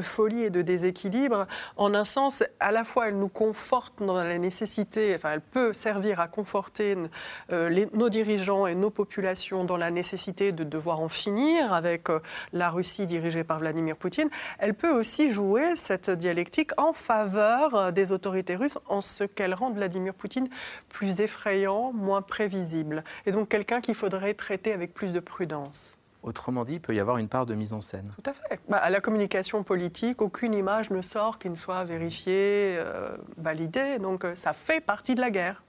folie 0.00 0.44
et 0.44 0.50
de 0.50 0.62
déséquilibre, 0.62 1.46
en 1.76 1.94
un 1.94 2.04
sens, 2.04 2.42
à 2.60 2.72
la 2.72 2.84
fois 2.84 3.08
elle 3.08 3.18
nous 3.18 3.28
conforte 3.28 4.02
dans 4.02 4.22
la 4.22 4.38
nécessité, 4.38 5.12
enfin 5.14 5.32
elle 5.32 5.40
peut 5.40 5.72
servir 5.72 6.20
à 6.20 6.28
conforter 6.28 6.96
euh, 7.52 7.86
nos 7.92 8.08
dirigeants 8.08 8.66
et 8.66 8.74
nos 8.74 8.90
populations 8.90 9.64
dans 9.64 9.76
la 9.76 9.90
nécessité 9.90 10.52
de 10.52 10.64
devoir 10.64 11.00
en 11.00 11.08
finir 11.08 11.72
avec 11.72 12.08
euh, 12.08 12.20
la 12.52 12.70
Russie 12.70 13.06
dirigée 13.06 13.44
par 13.44 13.58
Vladimir 13.58 13.96
Poutine, 13.96 14.30
elle 14.58 14.74
peut 14.74 14.90
aussi 14.90 15.30
jouer 15.30 15.76
cette 15.76 16.10
dialectique 16.10 16.70
en 16.78 16.92
faveur 16.92 17.74
euh, 17.74 17.90
des 17.90 18.12
autorités 18.12 18.56
russes 18.56 18.78
en 18.86 19.00
ce 19.00 19.24
qu'elle 19.24 19.54
rend 19.54 19.70
Vladimir 19.70 20.14
Poutine 20.14 20.48
plus 20.88 21.20
effrayant, 21.20 21.92
moins 21.92 22.22
prévisible. 22.22 23.04
Et 23.26 23.32
donc 23.32 23.48
quelqu'un 23.48 23.80
qu'il 23.80 23.94
faudrait 23.94 24.34
traiter 24.34 24.72
avec 24.72 24.94
de 25.08 25.20
prudence. 25.20 25.96
Autrement 26.22 26.64
dit, 26.64 26.74
il 26.74 26.80
peut 26.80 26.94
y 26.94 27.00
avoir 27.00 27.16
une 27.16 27.28
part 27.28 27.46
de 27.46 27.54
mise 27.54 27.72
en 27.72 27.80
scène. 27.80 28.12
Tout 28.22 28.30
à 28.30 28.34
fait. 28.34 28.60
Bah, 28.68 28.76
à 28.76 28.90
la 28.90 29.00
communication 29.00 29.62
politique, 29.62 30.20
aucune 30.20 30.54
image 30.54 30.90
ne 30.90 31.00
sort 31.00 31.38
qui 31.38 31.48
ne 31.48 31.54
soit 31.54 31.84
vérifiée, 31.84 32.76
euh, 32.76 33.16
validée. 33.38 33.98
Donc 33.98 34.24
euh, 34.24 34.34
ça 34.34 34.52
fait 34.52 34.82
partie 34.82 35.14
de 35.14 35.20
la 35.20 35.30
guerre. 35.30 35.62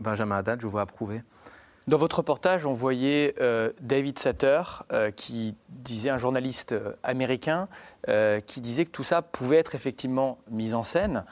Benjamin 0.00 0.38
Haddad, 0.38 0.60
je 0.60 0.66
vous 0.66 0.72
vois 0.72 0.82
approuver. 0.82 1.22
Dans 1.88 1.98
votre 1.98 2.18
reportage, 2.18 2.64
on 2.64 2.72
voyait 2.72 3.34
euh, 3.40 3.72
David 3.80 4.18
Satter, 4.18 4.62
qui 5.16 5.54
disait, 5.68 6.10
un 6.10 6.18
journaliste 6.18 6.74
américain, 7.02 7.68
qui 8.46 8.60
disait 8.60 8.84
que 8.84 8.90
tout 8.90 9.02
ça 9.02 9.20
pouvait 9.20 9.56
être 9.56 9.74
effectivement 9.74 10.38
mis 10.48 10.74
en 10.74 10.84
scène, 10.84 11.24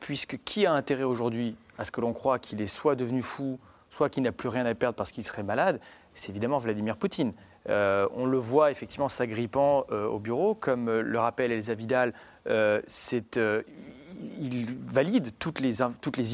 puisque 0.00 0.38
qui 0.42 0.64
a 0.64 0.72
intérêt 0.72 1.04
aujourd'hui 1.04 1.54
à 1.78 1.84
ce 1.84 1.90
que 1.90 2.00
l'on 2.00 2.14
croit 2.14 2.38
qu'il 2.38 2.62
est 2.62 2.66
soit 2.66 2.96
devenu 2.96 3.20
fou, 3.22 3.58
soit 3.90 4.08
qu'il 4.08 4.22
n'a 4.22 4.32
plus 4.32 4.48
rien 4.48 4.64
à 4.64 4.74
perdre 4.74 4.96
parce 4.96 5.12
qu'il 5.12 5.24
serait 5.24 5.42
malade 5.42 5.80
c'est 6.14 6.30
évidemment 6.30 6.58
Vladimir 6.58 6.96
Poutine. 6.96 7.32
Euh, 7.68 8.08
on 8.14 8.26
le 8.26 8.38
voit 8.38 8.70
effectivement 8.70 9.08
s'agrippant 9.08 9.84
euh, 9.90 10.06
au 10.06 10.18
bureau, 10.18 10.54
comme 10.54 10.88
euh, 10.88 11.02
le 11.02 11.18
rappelle 11.18 11.52
Elsa 11.52 11.74
Vidal, 11.74 12.12
c'est 12.86 13.38
il 14.40 14.66
valide 14.86 15.30
toutes 15.38 15.60
les, 15.60 15.80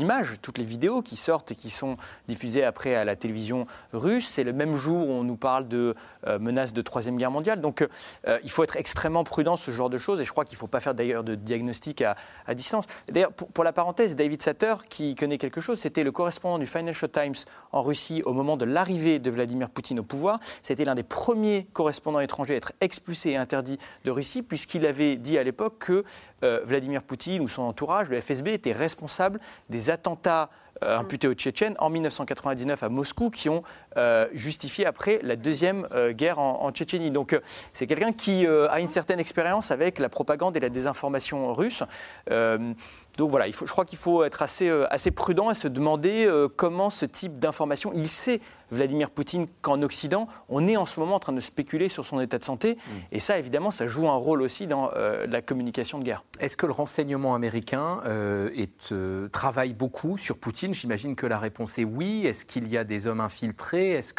images, 0.00 0.36
toutes 0.42 0.58
les 0.58 0.64
vidéos 0.64 1.02
qui 1.02 1.16
sortent 1.16 1.52
et 1.52 1.54
qui 1.54 1.70
sont 1.70 1.94
diffusées 2.28 2.64
après 2.64 2.94
à 2.94 3.04
la 3.04 3.16
télévision 3.16 3.66
russe. 3.92 4.28
C'est 4.28 4.44
le 4.44 4.52
même 4.52 4.76
jour 4.76 5.08
où 5.08 5.12
on 5.12 5.24
nous 5.24 5.36
parle 5.36 5.68
de 5.68 5.94
euh, 6.26 6.38
menaces 6.38 6.72
de 6.72 6.82
Troisième 6.82 7.16
Guerre 7.16 7.30
mondiale. 7.30 7.60
Donc 7.60 7.82
euh, 8.26 8.38
il 8.42 8.50
faut 8.50 8.64
être 8.64 8.76
extrêmement 8.76 9.24
prudent 9.24 9.56
ce 9.56 9.70
genre 9.70 9.90
de 9.90 9.98
choses 9.98 10.20
et 10.20 10.24
je 10.24 10.32
crois 10.32 10.44
qu'il 10.44 10.56
ne 10.56 10.60
faut 10.60 10.66
pas 10.66 10.80
faire 10.80 10.94
d'ailleurs 10.94 11.24
de 11.24 11.34
diagnostic 11.34 12.02
à, 12.02 12.16
distance. 12.54 12.86
D'ailleurs, 13.08 13.32
pour, 13.32 13.64
la 13.64 13.72
parenthèse, 13.72 14.16
David 14.16 14.42
Satter, 14.42 14.74
qui 14.88 15.14
connaît 15.14 15.38
quelque 15.38 15.60
chose, 15.60 15.78
c'était 15.78 16.04
le 16.04 16.12
correspondant 16.12 16.58
du 16.58 16.66
Financial 16.66 17.10
Times 17.10 17.34
en 17.72 17.82
Russie 17.82 18.22
au 18.24 18.32
moment 18.32 18.56
de 18.56 18.64
l'arrivée 18.64 19.18
de 19.18 19.30
Vladimir 19.30 19.70
Poutine 19.70 20.00
au 20.00 20.04
pouvoir. 20.04 20.38
C'était 20.62 20.84
l'un 20.84 20.94
des 20.94 21.02
premiers 21.02 21.66
correspondants 21.72 22.20
étrangers 22.20 22.54
à 22.54 22.56
être 22.56 22.72
expulsé 22.80 23.30
et 23.30 23.36
interdit 23.36 23.78
de 24.04 24.10
Russie 24.10 24.42
puisqu'il 24.42 24.86
avait 24.86 25.16
dit 25.16 25.38
à 25.38 25.44
l'époque 25.44 25.78
que 25.78 26.04
Vladimir 26.42 27.02
Poutine 27.02 27.40
ou 27.40 27.48
son 27.48 27.62
entourage, 27.62 28.10
le 28.10 28.20
FSB, 28.20 28.48
était 28.48 28.72
responsable 28.72 29.40
des 29.70 29.90
attentats 29.90 30.42
euh, 30.44 30.65
imputés 30.82 31.28
aux 31.28 31.34
Tchétchènes 31.34 31.74
en 31.78 31.90
1999 31.90 32.82
à 32.82 32.88
Moscou 32.88 33.30
qui 33.30 33.48
ont 33.48 33.62
euh, 33.96 34.26
justifié 34.32 34.86
après 34.86 35.18
la 35.22 35.36
deuxième 35.36 35.86
guerre 36.10 36.38
en, 36.38 36.70
Tchétchénie. 36.70 37.10
Donc 37.10 37.38
c'est 37.72 37.86
quelqu'un 37.86 38.12
qui 38.12 38.46
a 38.46 38.80
une 38.80 38.88
certaine 38.88 39.20
expérience 39.20 39.70
avec 39.70 39.98
la 39.98 40.08
propagande 40.08 40.56
et 40.56 40.60
la 40.60 40.68
désinformation 40.68 41.52
russe. 41.52 41.82
donc 42.28 43.30
voilà, 43.30 43.46
il 43.46 43.52
faut, 43.52 43.66
je 43.66 43.72
crois 43.72 43.84
qu'il 43.84 43.98
faut 43.98 44.24
être 44.24 44.42
assez, 44.42 44.70
assez 44.90 45.10
prudent 45.10 45.50
et 45.50 45.54
se 45.54 45.68
demander 45.68 46.30
comment 46.56 46.90
ce 46.90 47.06
type 47.06 47.38
d'information, 47.38 47.92
il 47.94 48.08
sait 48.08 48.40
Vladimir 48.70 49.10
Poutine 49.10 49.46
qu'en 49.62 49.82
Occident, 49.82 50.28
on 50.48 50.66
est 50.66 50.76
en 50.76 50.86
ce 50.86 50.98
moment 50.98 51.16
en 51.16 51.20
train 51.20 51.32
de 51.32 51.40
spéculer 51.40 51.88
sur 51.88 52.04
son 52.04 52.20
état 52.20 52.38
de 52.38 52.44
santé. 52.44 52.74
Mm. 52.74 52.92
Et 53.12 53.20
ça, 53.20 53.38
évidemment, 53.38 53.70
ça 53.70 53.86
joue 53.86 54.08
un 54.08 54.16
rôle 54.16 54.42
aussi 54.42 54.66
dans 54.66 54.90
euh, 54.94 55.26
la 55.26 55.42
communication 55.42 55.98
de 55.98 56.04
guerre. 56.04 56.24
Est-ce 56.40 56.56
que 56.56 56.66
le 56.66 56.72
renseignement 56.72 57.34
américain 57.34 58.00
euh, 58.06 58.50
euh, 58.92 59.28
travaille 59.28 59.72
beaucoup 59.72 60.18
sur 60.18 60.38
Poutine? 60.38 60.65
J'imagine 60.74 61.16
que 61.16 61.26
la 61.26 61.38
réponse 61.38 61.78
est 61.78 61.84
oui. 61.84 62.26
Est-ce 62.26 62.44
qu'il 62.44 62.68
y 62.68 62.76
a 62.76 62.84
des 62.84 63.06
hommes 63.06 63.20
infiltrés? 63.20 63.92
Est-ce 63.92 64.14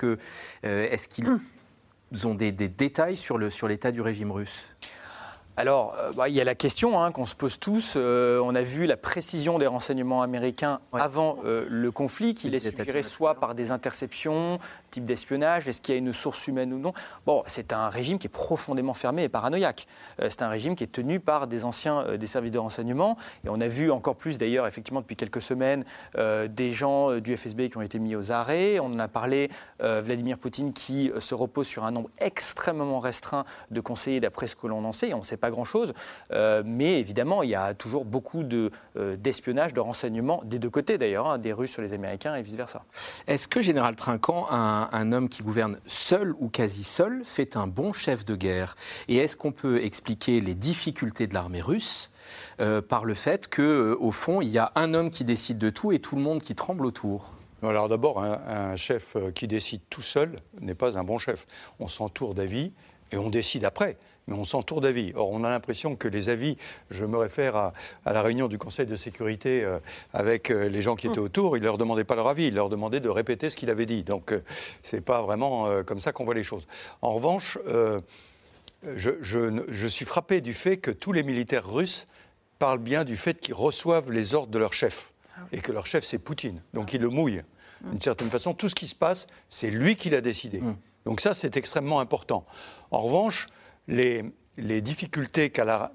qu'ils 1.08 1.28
ont 2.26 2.36
des, 2.36 2.52
détails 2.52 3.18
sur 3.18 3.38
l'état 3.38 3.52
sur 3.52 3.92
du 3.92 4.02
régime 4.02 4.32
russe? 4.32 4.68
Alors, 5.60 5.96
euh, 5.98 6.12
bah, 6.16 6.30
il 6.30 6.36
y 6.36 6.40
a 6.40 6.44
la 6.44 6.54
question 6.54 7.02
hein, 7.02 7.12
qu'on 7.12 7.26
se 7.26 7.34
pose 7.34 7.60
tous. 7.60 7.94
Euh, 7.96 8.40
on 8.44 8.54
a 8.54 8.62
vu 8.62 8.86
la 8.86 8.96
précision 8.96 9.58
des 9.58 9.66
renseignements 9.66 10.22
américains 10.22 10.80
avant 10.94 11.40
euh, 11.46 11.66
le 11.68 11.92
conflit, 11.92 12.36
qui 12.36 12.50
est 12.50 12.60
suggéré 12.60 13.02
soit 13.02 13.34
par 13.34 13.56
des 13.56 13.72
interceptions, 13.72 14.60
type 14.92 15.06
d'espionnage, 15.06 15.68
est-ce 15.68 15.82
qu'il 15.82 15.96
y 15.96 15.98
a 15.98 16.00
une 16.00 16.14
source 16.14 16.48
humaine 16.48 16.72
ou 16.74 16.78
non? 16.78 16.94
Bon, 17.26 17.42
c'est 17.48 17.74
un 17.74 17.90
régime 17.90 18.20
qui 18.20 18.28
est 18.28 18.30
profondément 18.30 18.94
fermé 18.94 19.24
et 19.24 19.30
paranoïaque. 19.30 19.88
c'est 20.22 20.44
un 20.44 20.50
régime 20.50 20.76
qui 20.76 20.84
est 20.84 20.92
tenu 20.92 21.20
par 21.20 21.48
des 21.48 21.66
anciens 21.66 22.18
des 22.18 22.28
services 22.28 22.52
de 22.52 22.60
renseignement. 22.60 23.18
Et 23.44 23.50
on 23.50 23.60
a 23.60 23.68
vu 23.68 23.90
encore 23.90 24.16
plus, 24.16 24.38
d'ailleurs, 24.38 24.68
effectivement, 24.68 25.02
depuis 25.02 25.16
quelques 25.16 25.42
semaines, 25.42 25.84
des 26.16 26.72
gens 26.72 27.18
du 27.18 27.36
FSB 27.36 27.70
qui 27.70 27.78
ont 27.78 27.82
été 27.82 28.00
mis 28.00 28.16
aux 28.16 28.32
arrêts. 28.32 28.80
On 28.80 28.94
en 28.94 29.00
a 29.00 29.08
parlé, 29.08 29.50
Vladimir 29.80 30.38
Poutine 30.38 30.72
qui 30.72 31.12
se 31.20 31.36
repose 31.36 31.68
sur 31.68 31.84
un 31.84 31.92
nombre 31.92 32.10
extrêmement 32.20 33.00
restreint 33.00 33.46
de 33.72 33.82
conseillers, 33.82 34.20
d'après 34.20 34.48
ce 34.48 34.56
que 34.56 34.68
l'on 34.68 34.86
en 34.86 34.94
sait. 34.94 35.14
on 35.14 35.20
ne 35.20 35.24
sait 35.24 35.38
pas 35.38 35.47
grand-chose. 35.52 35.94
Euh, 36.32 36.64
mais 36.66 37.00
évidemment, 37.00 37.44
il 37.44 37.50
y 37.50 37.56
a 37.56 37.74
toujours 37.74 38.06
beaucoup 38.06 38.44
euh, 38.44 39.16
d'espionnage, 39.16 39.74
de, 39.74 39.80
renseignements, 39.80 40.42
des 40.46 40.60
deux 40.60 40.70
côtés 40.70 40.98
d'ailleurs, 40.98 41.28
hein, 41.28 41.38
des 41.38 41.54
Russes 41.54 41.72
sur 41.72 41.82
les 41.82 41.94
Américains 41.94 42.36
et 42.36 42.42
vice-versa. 42.42 42.84
Est-ce 43.28 43.48
que 43.48 43.62
Général 43.62 43.96
Trinquant, 43.96 44.48
un, 44.52 45.12
homme 45.12 45.30
qui 45.30 45.44
gouverne 45.44 45.80
seul 45.86 46.34
ou 46.40 46.50
quasi 46.50 46.84
seul, 46.84 47.22
fait 47.24 47.56
un 47.56 47.68
bon 47.68 47.94
chef 47.94 48.26
de 48.26 48.36
guerre? 48.36 48.76
Et 49.08 49.18
est-ce 49.18 49.36
qu'on 49.36 49.52
peut 49.52 49.84
expliquer 49.84 50.42
les 50.42 50.56
difficultés 50.56 51.28
de 51.28 51.34
l'armée 51.34 51.62
russe 51.62 52.12
euh, 52.60 52.82
par 52.82 53.06
le 53.06 53.14
fait 53.14 53.48
qu'au 53.54 53.98
au 54.00 54.12
fond, 54.12 54.42
il 54.42 54.50
y 54.50 54.58
a 54.58 54.72
un 54.76 54.94
homme 54.94 55.10
qui 55.10 55.24
décide 55.24 55.58
de 55.58 55.70
tout 55.70 55.92
et 55.92 56.00
tout 56.00 56.16
le 56.16 56.22
monde 56.22 56.42
qui 56.42 56.56
tremble 56.56 56.86
autour? 56.86 57.34
Alors 57.64 57.90
d'abord, 57.90 58.22
un, 58.22 58.76
chef 58.76 59.18
qui 59.34 59.48
décide 59.48 59.82
tout 59.90 60.02
seul 60.02 60.36
n'est 60.62 60.76
pas 60.76 60.98
un 60.98 61.04
bon 61.04 61.18
chef. 61.18 61.48
On 61.80 61.88
s'entoure 61.88 62.36
d'avis 62.36 62.72
et 63.12 63.18
on 63.18 63.30
décide 63.30 63.66
après 63.66 63.98
mais 64.28 64.36
on 64.36 64.44
s'entoure 64.44 64.82
d'avis. 64.82 65.12
Or, 65.16 65.32
on 65.32 65.44
a 65.44 65.50
l'impression 65.50 65.96
que 65.96 66.08
les 66.08 66.30
avis, 66.30 66.58
je 66.90 67.06
me 67.06 67.18
réfère 67.18 67.56
à, 67.56 67.74
la 68.06 68.22
réunion 68.22 68.48
du 68.48 68.58
Conseil 68.58 68.86
de 68.86 68.96
sécurité 68.96 69.64
euh, 69.64 69.80
avec 70.14 70.50
euh, 70.50 70.70
les 70.70 70.82
gens 70.82 70.96
qui 70.96 71.08
étaient 71.08 71.20
autour, 71.20 71.58
ils 71.58 71.62
ne 71.62 71.66
leur 71.66 71.78
demandaient 71.78 72.04
pas 72.04 72.16
leur 72.16 72.28
avis, 72.28 72.48
ils 72.48 72.54
leur 72.54 72.70
demandaient 72.70 73.00
de 73.00 73.10
répéter 73.10 73.50
ce 73.50 73.58
qu'il 73.58 73.70
avait 73.70 73.86
dit. 73.86 74.04
Donc, 74.04 74.32
euh, 74.32 74.44
ce 74.84 74.96
n'est 74.96 75.02
pas 75.02 75.22
vraiment 75.22 75.84
comme 75.84 76.00
ça 76.00 76.12
qu'on 76.12 76.26
voit 76.26 76.34
les 76.34 76.44
choses. 76.44 76.68
En 77.02 77.14
revanche, 77.14 77.58
je, 78.96 79.12
je, 79.22 79.88
suis 79.88 80.06
frappé 80.06 80.42
du 80.42 80.54
fait 80.54 80.78
que 80.78 80.92
tous 80.92 81.12
les 81.12 81.24
militaires 81.24 81.70
russes 81.70 82.06
parlent 82.60 82.80
bien 82.80 83.04
du 83.04 83.16
fait 83.16 83.40
qu'ils 83.40 83.54
reçoivent 83.54 84.12
les 84.12 84.34
ordres 84.34 84.52
de 84.52 84.60
leur 84.60 84.74
chef. 84.74 85.12
Ah 85.36 85.42
et 85.52 85.60
que 85.60 85.72
leur 85.72 85.86
chef, 85.86 86.04
c'est 86.04 86.20
Poutine. 86.20 86.62
Donc, 86.74 86.94
ils 86.94 87.02
le 87.02 87.10
mouillent. 87.10 87.42
Mm. 87.82 87.92
D'une 87.92 88.02
certaine 88.02 88.30
façon, 88.30 88.54
tout 88.54 88.70
ce 88.70 88.76
qui 88.76 88.88
se 88.88 88.96
passe, 88.96 89.28
c'est 89.50 89.70
lui 89.70 89.96
qui 89.96 90.10
l'a 90.10 90.22
décidé. 90.22 90.62
Mm. 90.62 90.78
Donc 91.06 91.22
ça, 91.22 91.34
c'est 91.34 91.56
extrêmement 91.56 92.02
important. 92.02 92.46
En 92.92 93.00
revanche, 93.00 93.48
les, 93.88 94.24
difficultés 94.82 95.50
qu'a 95.50 95.92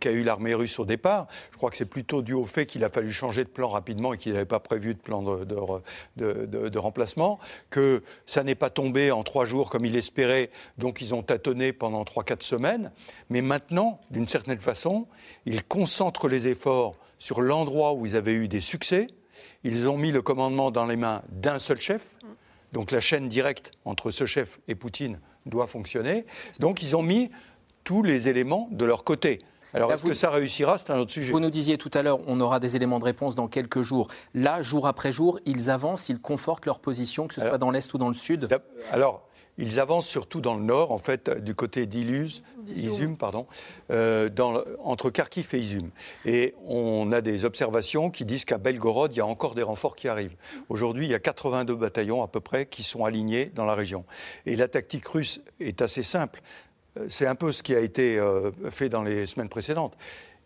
qu'a 0.00 0.10
eu 0.10 0.24
l'armée 0.24 0.54
russe 0.54 0.78
au 0.78 0.84
départ, 0.84 1.26
je 1.52 1.56
crois 1.56 1.70
que 1.70 1.76
c'est 1.76 1.86
plutôt 1.86 2.20
dû 2.20 2.34
au 2.34 2.44
fait 2.44 2.66
qu'il 2.66 2.84
a 2.84 2.90
fallu 2.90 3.12
changer 3.12 3.44
de 3.44 3.48
plan 3.48 3.68
rapidement 3.68 4.12
et 4.12 4.18
qu'il 4.18 4.32
n'avait 4.32 4.44
pas 4.44 4.60
prévu 4.60 4.94
de 4.94 4.98
plan 4.98 5.22
de, 5.22 6.78
remplacement, 6.78 7.38
que 7.70 8.02
ça 8.26 8.44
n'est 8.44 8.54
pas 8.54 8.70
tombé 8.70 9.10
en 9.10 9.22
trois 9.22 9.46
jours 9.46 9.70
comme 9.70 9.84
il 9.84 9.96
espérait, 9.96 10.50
donc 10.78 11.00
ils 11.00 11.14
ont 11.14 11.22
tâtonné 11.22 11.72
pendant 11.72 12.04
trois, 12.04 12.24
quatre 12.24 12.42
semaines. 12.42 12.92
Mais 13.30 13.40
maintenant, 13.40 14.00
d'une 14.10 14.28
certaine 14.28 14.60
façon, 14.60 15.06
ils 15.46 15.64
concentrent 15.64 16.28
les 16.28 16.48
efforts 16.48 16.94
sur 17.18 17.40
l'endroit 17.40 17.94
où 17.94 18.04
ils 18.04 18.16
avaient 18.16 18.34
eu 18.34 18.48
des 18.48 18.60
succès. 18.60 19.06
Ils 19.64 19.88
ont 19.88 19.96
mis 19.96 20.10
le 20.10 20.22
commandement 20.22 20.70
dans 20.70 20.86
les 20.86 20.96
mains 20.96 21.22
d'un 21.30 21.58
seul 21.58 21.80
chef. 21.80 22.18
Donc 22.72 22.90
la 22.90 23.00
chaîne 23.00 23.28
directe 23.28 23.72
entre 23.84 24.10
ce 24.10 24.26
chef 24.26 24.60
et 24.66 24.74
Poutine 24.74 25.20
doit 25.46 25.66
fonctionner. 25.66 26.24
Donc 26.60 26.82
ils 26.82 26.96
ont 26.96 27.02
mis 27.02 27.30
tous 27.84 28.02
les 28.02 28.28
éléments 28.28 28.68
de 28.70 28.84
leur 28.84 29.04
côté. 29.04 29.40
Alors, 29.74 29.90
est-ce 29.90 30.02
que 30.02 30.12
ça 30.12 30.28
réussira? 30.28 30.76
C'est 30.78 30.90
un 30.90 30.98
autre 30.98 31.12
sujet. 31.12 31.32
Vous 31.32 31.40
nous 31.40 31.48
disiez 31.48 31.78
tout 31.78 31.90
à 31.94 32.02
l'heure, 32.02 32.18
on 32.26 32.38
aura 32.40 32.60
des 32.60 32.76
éléments 32.76 32.98
de 32.98 33.06
réponse 33.06 33.34
dans 33.34 33.48
quelques 33.48 33.80
jours. 33.80 34.08
Là, 34.34 34.60
jour 34.60 34.86
après 34.86 35.12
jour, 35.12 35.40
ils 35.46 35.70
avancent, 35.70 36.10
ils 36.10 36.20
confortent 36.20 36.66
leur 36.66 36.78
position, 36.78 37.26
que 37.26 37.32
ce 37.32 37.40
soit 37.40 37.56
dans 37.56 37.70
l'Est 37.70 37.92
ou 37.94 37.98
dans 37.98 38.08
le 38.08 38.14
Sud? 38.14 38.48
Alors, 38.92 39.26
ils 39.58 39.80
avancent 39.80 40.08
surtout 40.08 40.40
dans 40.40 40.54
le 40.54 40.62
nord, 40.62 40.92
en 40.92 40.98
fait, 40.98 41.30
du 41.42 41.54
côté 41.54 41.86
d'Iluz, 41.86 42.42
Izum, 42.74 43.16
pardon, 43.16 43.46
euh, 43.90 44.28
dans, 44.28 44.62
entre 44.82 45.10
Kharkiv 45.10 45.48
et 45.52 45.58
Izum. 45.58 45.90
Et 46.24 46.54
on 46.66 47.12
a 47.12 47.20
des 47.20 47.44
observations 47.44 48.10
qui 48.10 48.24
disent 48.24 48.44
qu'à 48.44 48.58
Belgorod, 48.58 49.12
il 49.12 49.18
y 49.18 49.20
a 49.20 49.26
encore 49.26 49.54
des 49.54 49.62
renforts 49.62 49.96
qui 49.96 50.08
arrivent. 50.08 50.36
Aujourd'hui, 50.68 51.04
il 51.04 51.10
y 51.10 51.14
a 51.14 51.18
82 51.18 51.74
bataillons 51.74 52.22
à 52.22 52.28
peu 52.28 52.40
près 52.40 52.66
qui 52.66 52.82
sont 52.82 53.04
alignés 53.04 53.46
dans 53.54 53.64
la 53.64 53.74
région. 53.74 54.04
Et 54.46 54.56
la 54.56 54.68
tactique 54.68 55.06
russe 55.06 55.40
est 55.60 55.82
assez 55.82 56.02
simple. 56.02 56.40
Euh, 56.98 57.06
c'est 57.08 57.26
un 57.26 57.34
peu 57.34 57.52
ce 57.52 57.62
qui 57.62 57.74
a 57.74 57.80
été 57.80 58.18
euh, 58.18 58.50
fait 58.70 58.88
dans 58.88 59.02
les 59.02 59.26
semaines 59.26 59.48
précédentes. 59.48 59.96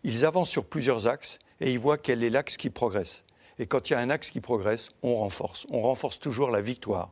Ils 0.03 0.25
avancent 0.25 0.49
sur 0.49 0.65
plusieurs 0.65 1.07
axes 1.07 1.39
et 1.61 1.71
ils 1.71 1.79
voient 1.79 1.97
quel 1.97 2.23
est 2.23 2.29
l'axe 2.29 2.57
qui 2.57 2.69
progresse. 2.69 3.23
Et 3.59 3.65
quand 3.65 3.89
il 3.89 3.93
y 3.93 3.95
a 3.95 3.99
un 3.99 4.09
axe 4.09 4.29
qui 4.29 4.39
progresse, 4.39 4.91
on 5.01 5.15
renforce. 5.15 5.65
On 5.71 5.81
renforce 5.81 6.19
toujours 6.19 6.51
la 6.51 6.61
victoire. 6.61 7.11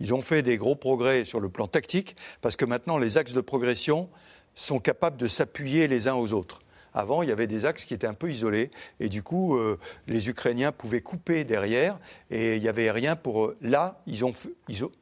Ils 0.00 0.12
ont 0.12 0.20
fait 0.20 0.42
des 0.42 0.56
gros 0.56 0.74
progrès 0.74 1.24
sur 1.24 1.40
le 1.40 1.48
plan 1.48 1.66
tactique 1.66 2.16
parce 2.40 2.56
que 2.56 2.64
maintenant, 2.64 2.98
les 2.98 3.16
axes 3.16 3.32
de 3.32 3.40
progression 3.40 4.08
sont 4.54 4.80
capables 4.80 5.16
de 5.16 5.28
s'appuyer 5.28 5.88
les 5.88 6.08
uns 6.08 6.14
aux 6.14 6.32
autres. 6.32 6.60
Avant, 6.94 7.22
il 7.22 7.28
y 7.28 7.32
avait 7.32 7.48
des 7.48 7.64
axes 7.64 7.84
qui 7.84 7.94
étaient 7.94 8.06
un 8.06 8.14
peu 8.14 8.30
isolés 8.30 8.70
et 9.00 9.08
du 9.08 9.22
coup, 9.22 9.56
euh, 9.56 9.78
les 10.06 10.28
Ukrainiens 10.28 10.70
pouvaient 10.70 11.00
couper 11.00 11.42
derrière 11.42 11.98
et 12.30 12.56
il 12.56 12.62
n'y 12.62 12.68
avait 12.68 12.90
rien 12.90 13.16
pour. 13.16 13.52
Là, 13.60 14.00
ils 14.06 14.24
ont, 14.24 14.32
ils 14.68 14.84
ont, 14.84 14.92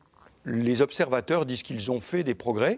les 0.47 0.80
observateurs 0.80 1.45
disent 1.45 1.62
qu'ils 1.62 1.90
ont 1.90 2.01
fait 2.01 2.22
des 2.22 2.34
progrès 2.34 2.76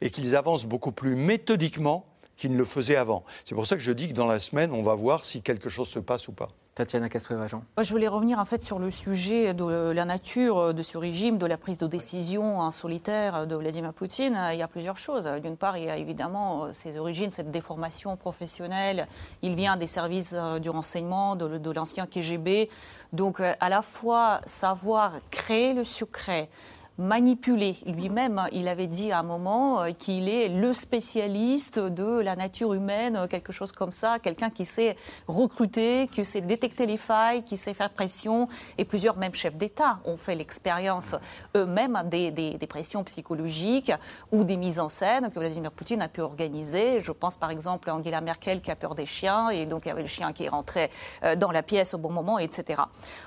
et 0.00 0.10
qu'ils 0.10 0.36
avancent 0.36 0.64
beaucoup 0.64 0.92
plus 0.92 1.16
méthodiquement 1.16 2.06
qu'ils 2.36 2.52
ne 2.52 2.58
le 2.58 2.64
faisaient 2.64 2.96
avant. 2.96 3.24
C'est 3.44 3.54
pour 3.54 3.66
ça 3.66 3.76
que 3.76 3.82
je 3.82 3.92
dis 3.92 4.08
que 4.08 4.14
dans 4.14 4.26
la 4.26 4.40
semaine, 4.40 4.72
on 4.72 4.82
va 4.82 4.94
voir 4.94 5.24
si 5.24 5.42
quelque 5.42 5.68
chose 5.68 5.88
se 5.88 5.98
passe 5.98 6.28
ou 6.28 6.32
pas. 6.32 6.48
Tatiana 6.76 7.08
Castoueva-Jean. 7.08 7.62
Je 7.80 7.90
voulais 7.90 8.06
revenir 8.06 8.38
en 8.38 8.44
fait 8.44 8.62
sur 8.62 8.78
le 8.78 8.90
sujet 8.90 9.54
de 9.54 9.64
la 9.64 10.04
nature 10.04 10.74
de 10.74 10.82
ce 10.82 10.98
régime, 10.98 11.38
de 11.38 11.46
la 11.46 11.56
prise 11.56 11.78
de 11.78 11.86
décision 11.86 12.58
en 12.60 12.70
solitaire 12.70 13.46
de 13.46 13.56
Vladimir 13.56 13.94
Poutine. 13.94 14.38
Il 14.52 14.58
y 14.58 14.62
a 14.62 14.68
plusieurs 14.68 14.98
choses. 14.98 15.26
D'une 15.42 15.56
part, 15.56 15.78
il 15.78 15.84
y 15.84 15.90
a 15.90 15.96
évidemment 15.96 16.70
ses 16.74 16.98
origines, 16.98 17.30
cette 17.30 17.50
déformation 17.50 18.14
professionnelle. 18.18 19.08
Il 19.40 19.54
vient 19.54 19.78
des 19.78 19.86
services 19.86 20.34
euh, 20.36 20.58
du 20.58 20.68
renseignement, 20.68 21.34
de, 21.34 21.56
de 21.56 21.70
l'ancien 21.70 22.04
KGB. 22.04 22.68
Donc, 23.14 23.40
euh, 23.40 23.54
à 23.58 23.70
la 23.70 23.80
fois 23.80 24.42
savoir 24.44 25.12
créer 25.30 25.72
le 25.72 25.82
secret, 25.82 26.50
manipuler. 26.98 27.76
Lui-même, 27.86 28.42
il 28.52 28.68
avait 28.68 28.86
dit 28.86 29.12
à 29.12 29.20
un 29.20 29.22
moment 29.22 29.82
euh, 29.82 29.90
qu'il 29.90 30.28
est 30.28 30.48
le 30.48 30.72
spécialiste 30.72 31.78
de 31.78 32.20
la 32.20 32.36
nature 32.36 32.72
humaine, 32.72 33.26
quelque 33.28 33.52
chose 33.52 33.72
comme 33.72 33.92
ça, 33.92 34.18
quelqu'un 34.18 34.50
qui 34.50 34.64
sait 34.64 34.96
recruter, 35.28 36.08
qui 36.08 36.24
sait 36.24 36.40
détecter 36.40 36.86
les 36.86 36.96
failles, 36.96 37.42
qui 37.42 37.56
sait 37.56 37.74
faire 37.74 37.90
pression. 37.90 38.48
Et 38.78 38.84
plusieurs, 38.84 39.16
même 39.16 39.34
chefs 39.34 39.56
d'État, 39.56 40.00
ont 40.04 40.16
fait 40.16 40.34
l'expérience 40.34 41.14
eux-mêmes 41.54 42.02
des, 42.10 42.58
pressions 42.68 43.04
psychologiques 43.04 43.92
ou 44.32 44.42
des 44.42 44.56
mises 44.56 44.80
en 44.80 44.88
scène 44.88 45.30
que 45.30 45.38
Vladimir 45.38 45.70
Poutine 45.70 46.02
a 46.02 46.08
pu 46.08 46.20
organiser. 46.20 47.00
Je 47.00 47.12
pense 47.12 47.36
par 47.36 47.50
exemple 47.50 47.88
à 47.90 47.94
Angela 47.94 48.20
Merkel 48.20 48.60
qui 48.60 48.70
a 48.70 48.76
peur 48.76 48.94
des 48.94 49.06
chiens, 49.06 49.50
et 49.50 49.66
donc 49.66 49.84
il 49.84 49.88
y 49.88 49.92
avait 49.92 50.02
le 50.02 50.08
chien 50.08 50.32
qui 50.32 50.44
est 50.44 50.48
rentré 50.48 50.90
euh, 51.22 51.36
dans 51.36 51.52
la 51.52 51.62
pièce 51.62 51.94
au 51.94 51.98
bon 51.98 52.10
moment, 52.10 52.38
etc. 52.38 52.82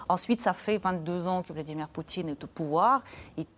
Ensuite, 0.09 0.41
ça 0.41 0.53
fait 0.53 0.78
22 0.78 1.28
ans 1.28 1.41
que 1.43 1.53
Vladimir 1.53 1.88
Poutine 1.88 2.30
est 2.30 2.43
au 2.43 2.47
pouvoir. 2.47 3.01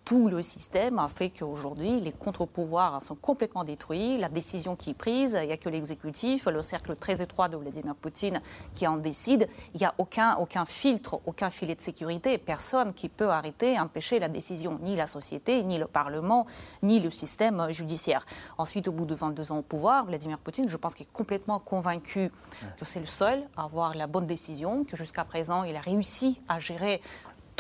Tout 0.06 0.28
le 0.28 0.42
système 0.42 1.00
a 1.00 1.08
fait 1.08 1.30
qu'aujourd'hui, 1.30 2.02
les 2.02 2.12
contre-pouvoirs 2.12 3.02
sont 3.02 3.16
complètement 3.16 3.64
détruits. 3.64 4.18
La 4.18 4.30
décision 4.30 4.76
qui 4.76 4.92
est 4.92 4.96
prise, 4.96 5.38
il 5.42 5.48
n'y 5.48 5.54
a 5.54 5.58
que 5.58 5.70
l'exécutif, 5.70 6.46
le 6.48 6.62
cercle 6.62 6.96
très 6.96 7.22
étroit 7.22 7.50
de 7.50 7.58
Vladimir 7.58 7.96
Poutine 7.96 8.42
qui 8.76 8.88
en 8.88 8.98
décide. 8.98 9.48
Il 9.74 9.80
n'y 9.80 9.86
a 9.86 9.94
aucun, 10.00 10.36
aucun 10.38 10.66
filtre, 10.66 11.22
aucun 11.26 11.50
filet 11.50 11.76
de 11.76 11.82
sécurité, 11.82 12.38
personne 12.38 12.94
qui 12.94 13.10
peut 13.10 13.30
arrêter, 13.30 13.80
empêcher 13.80 14.20
la 14.20 14.28
décision, 14.28 14.80
ni 14.82 14.96
la 14.96 15.08
société, 15.08 15.64
ni 15.64 15.78
le 15.78 15.86
Parlement, 15.86 16.46
ni 16.82 17.00
le 17.00 17.10
système 17.10 17.72
judiciaire. 17.72 18.26
Ensuite, 18.58 18.88
au 18.88 18.92
bout 18.92 19.06
de 19.06 19.16
22 19.16 19.52
ans 19.52 19.58
au 19.60 19.62
pouvoir, 19.62 20.06
Vladimir 20.06 20.40
Poutine, 20.40 20.68
je 20.68 20.78
pense 20.78 20.96
qu'il 20.96 21.06
est 21.06 21.14
complètement 21.14 21.60
convaincu 21.60 22.32
que 22.78 22.86
c'est 22.86 23.00
le 23.00 23.06
seul 23.06 23.44
à 23.56 23.64
avoir 23.64 23.96
la 23.96 24.08
bonne 24.08 24.26
décision, 24.26 24.84
que 24.84 24.98
jusqu'à 24.98 25.26
présent, 25.26 25.64
il 25.64 25.76
a 25.76 25.82
réussi 25.82 26.42
à 26.48 26.60
gérer 26.60 27.02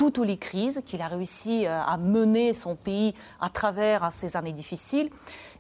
toutes 0.02 0.26
les 0.26 0.38
crises, 0.38 0.82
qu'il 0.84 0.99
a 1.04 1.08
réussi 1.08 1.68
euh, 1.68 1.80
à 1.80 1.95
mener 1.97 2.54
son 2.54 2.76
pays 2.76 3.14
à 3.39 3.49
travers 3.49 4.12
ces 4.12 4.36
années 4.36 4.52
difficiles. 4.52 5.12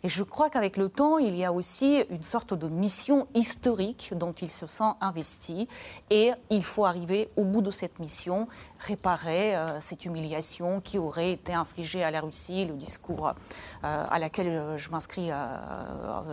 Et 0.03 0.09
je 0.09 0.23
crois 0.23 0.49
qu'avec 0.49 0.77
le 0.77 0.89
temps, 0.89 1.17
il 1.17 1.35
y 1.35 1.45
a 1.45 1.53
aussi 1.53 2.03
une 2.09 2.23
sorte 2.23 2.53
de 2.53 2.67
mission 2.67 3.27
historique 3.35 4.13
dont 4.15 4.31
il 4.31 4.49
se 4.49 4.67
sent 4.67 4.91
investi. 4.99 5.67
Et 6.09 6.31
il 6.49 6.63
faut 6.63 6.85
arriver 6.85 7.29
au 7.35 7.45
bout 7.45 7.61
de 7.61 7.71
cette 7.71 7.99
mission, 7.99 8.47
réparer 8.79 9.55
euh, 9.55 9.79
cette 9.79 10.05
humiliation 10.05 10.81
qui 10.81 10.97
aurait 10.97 11.33
été 11.33 11.53
infligée 11.53 12.03
à 12.03 12.11
la 12.11 12.21
Russie, 12.21 12.65
le 12.65 12.73
discours 12.73 13.27
euh, 13.27 14.05
à 14.09 14.19
laquelle 14.19 14.77
je 14.77 14.89
m'inscris, 14.89 15.29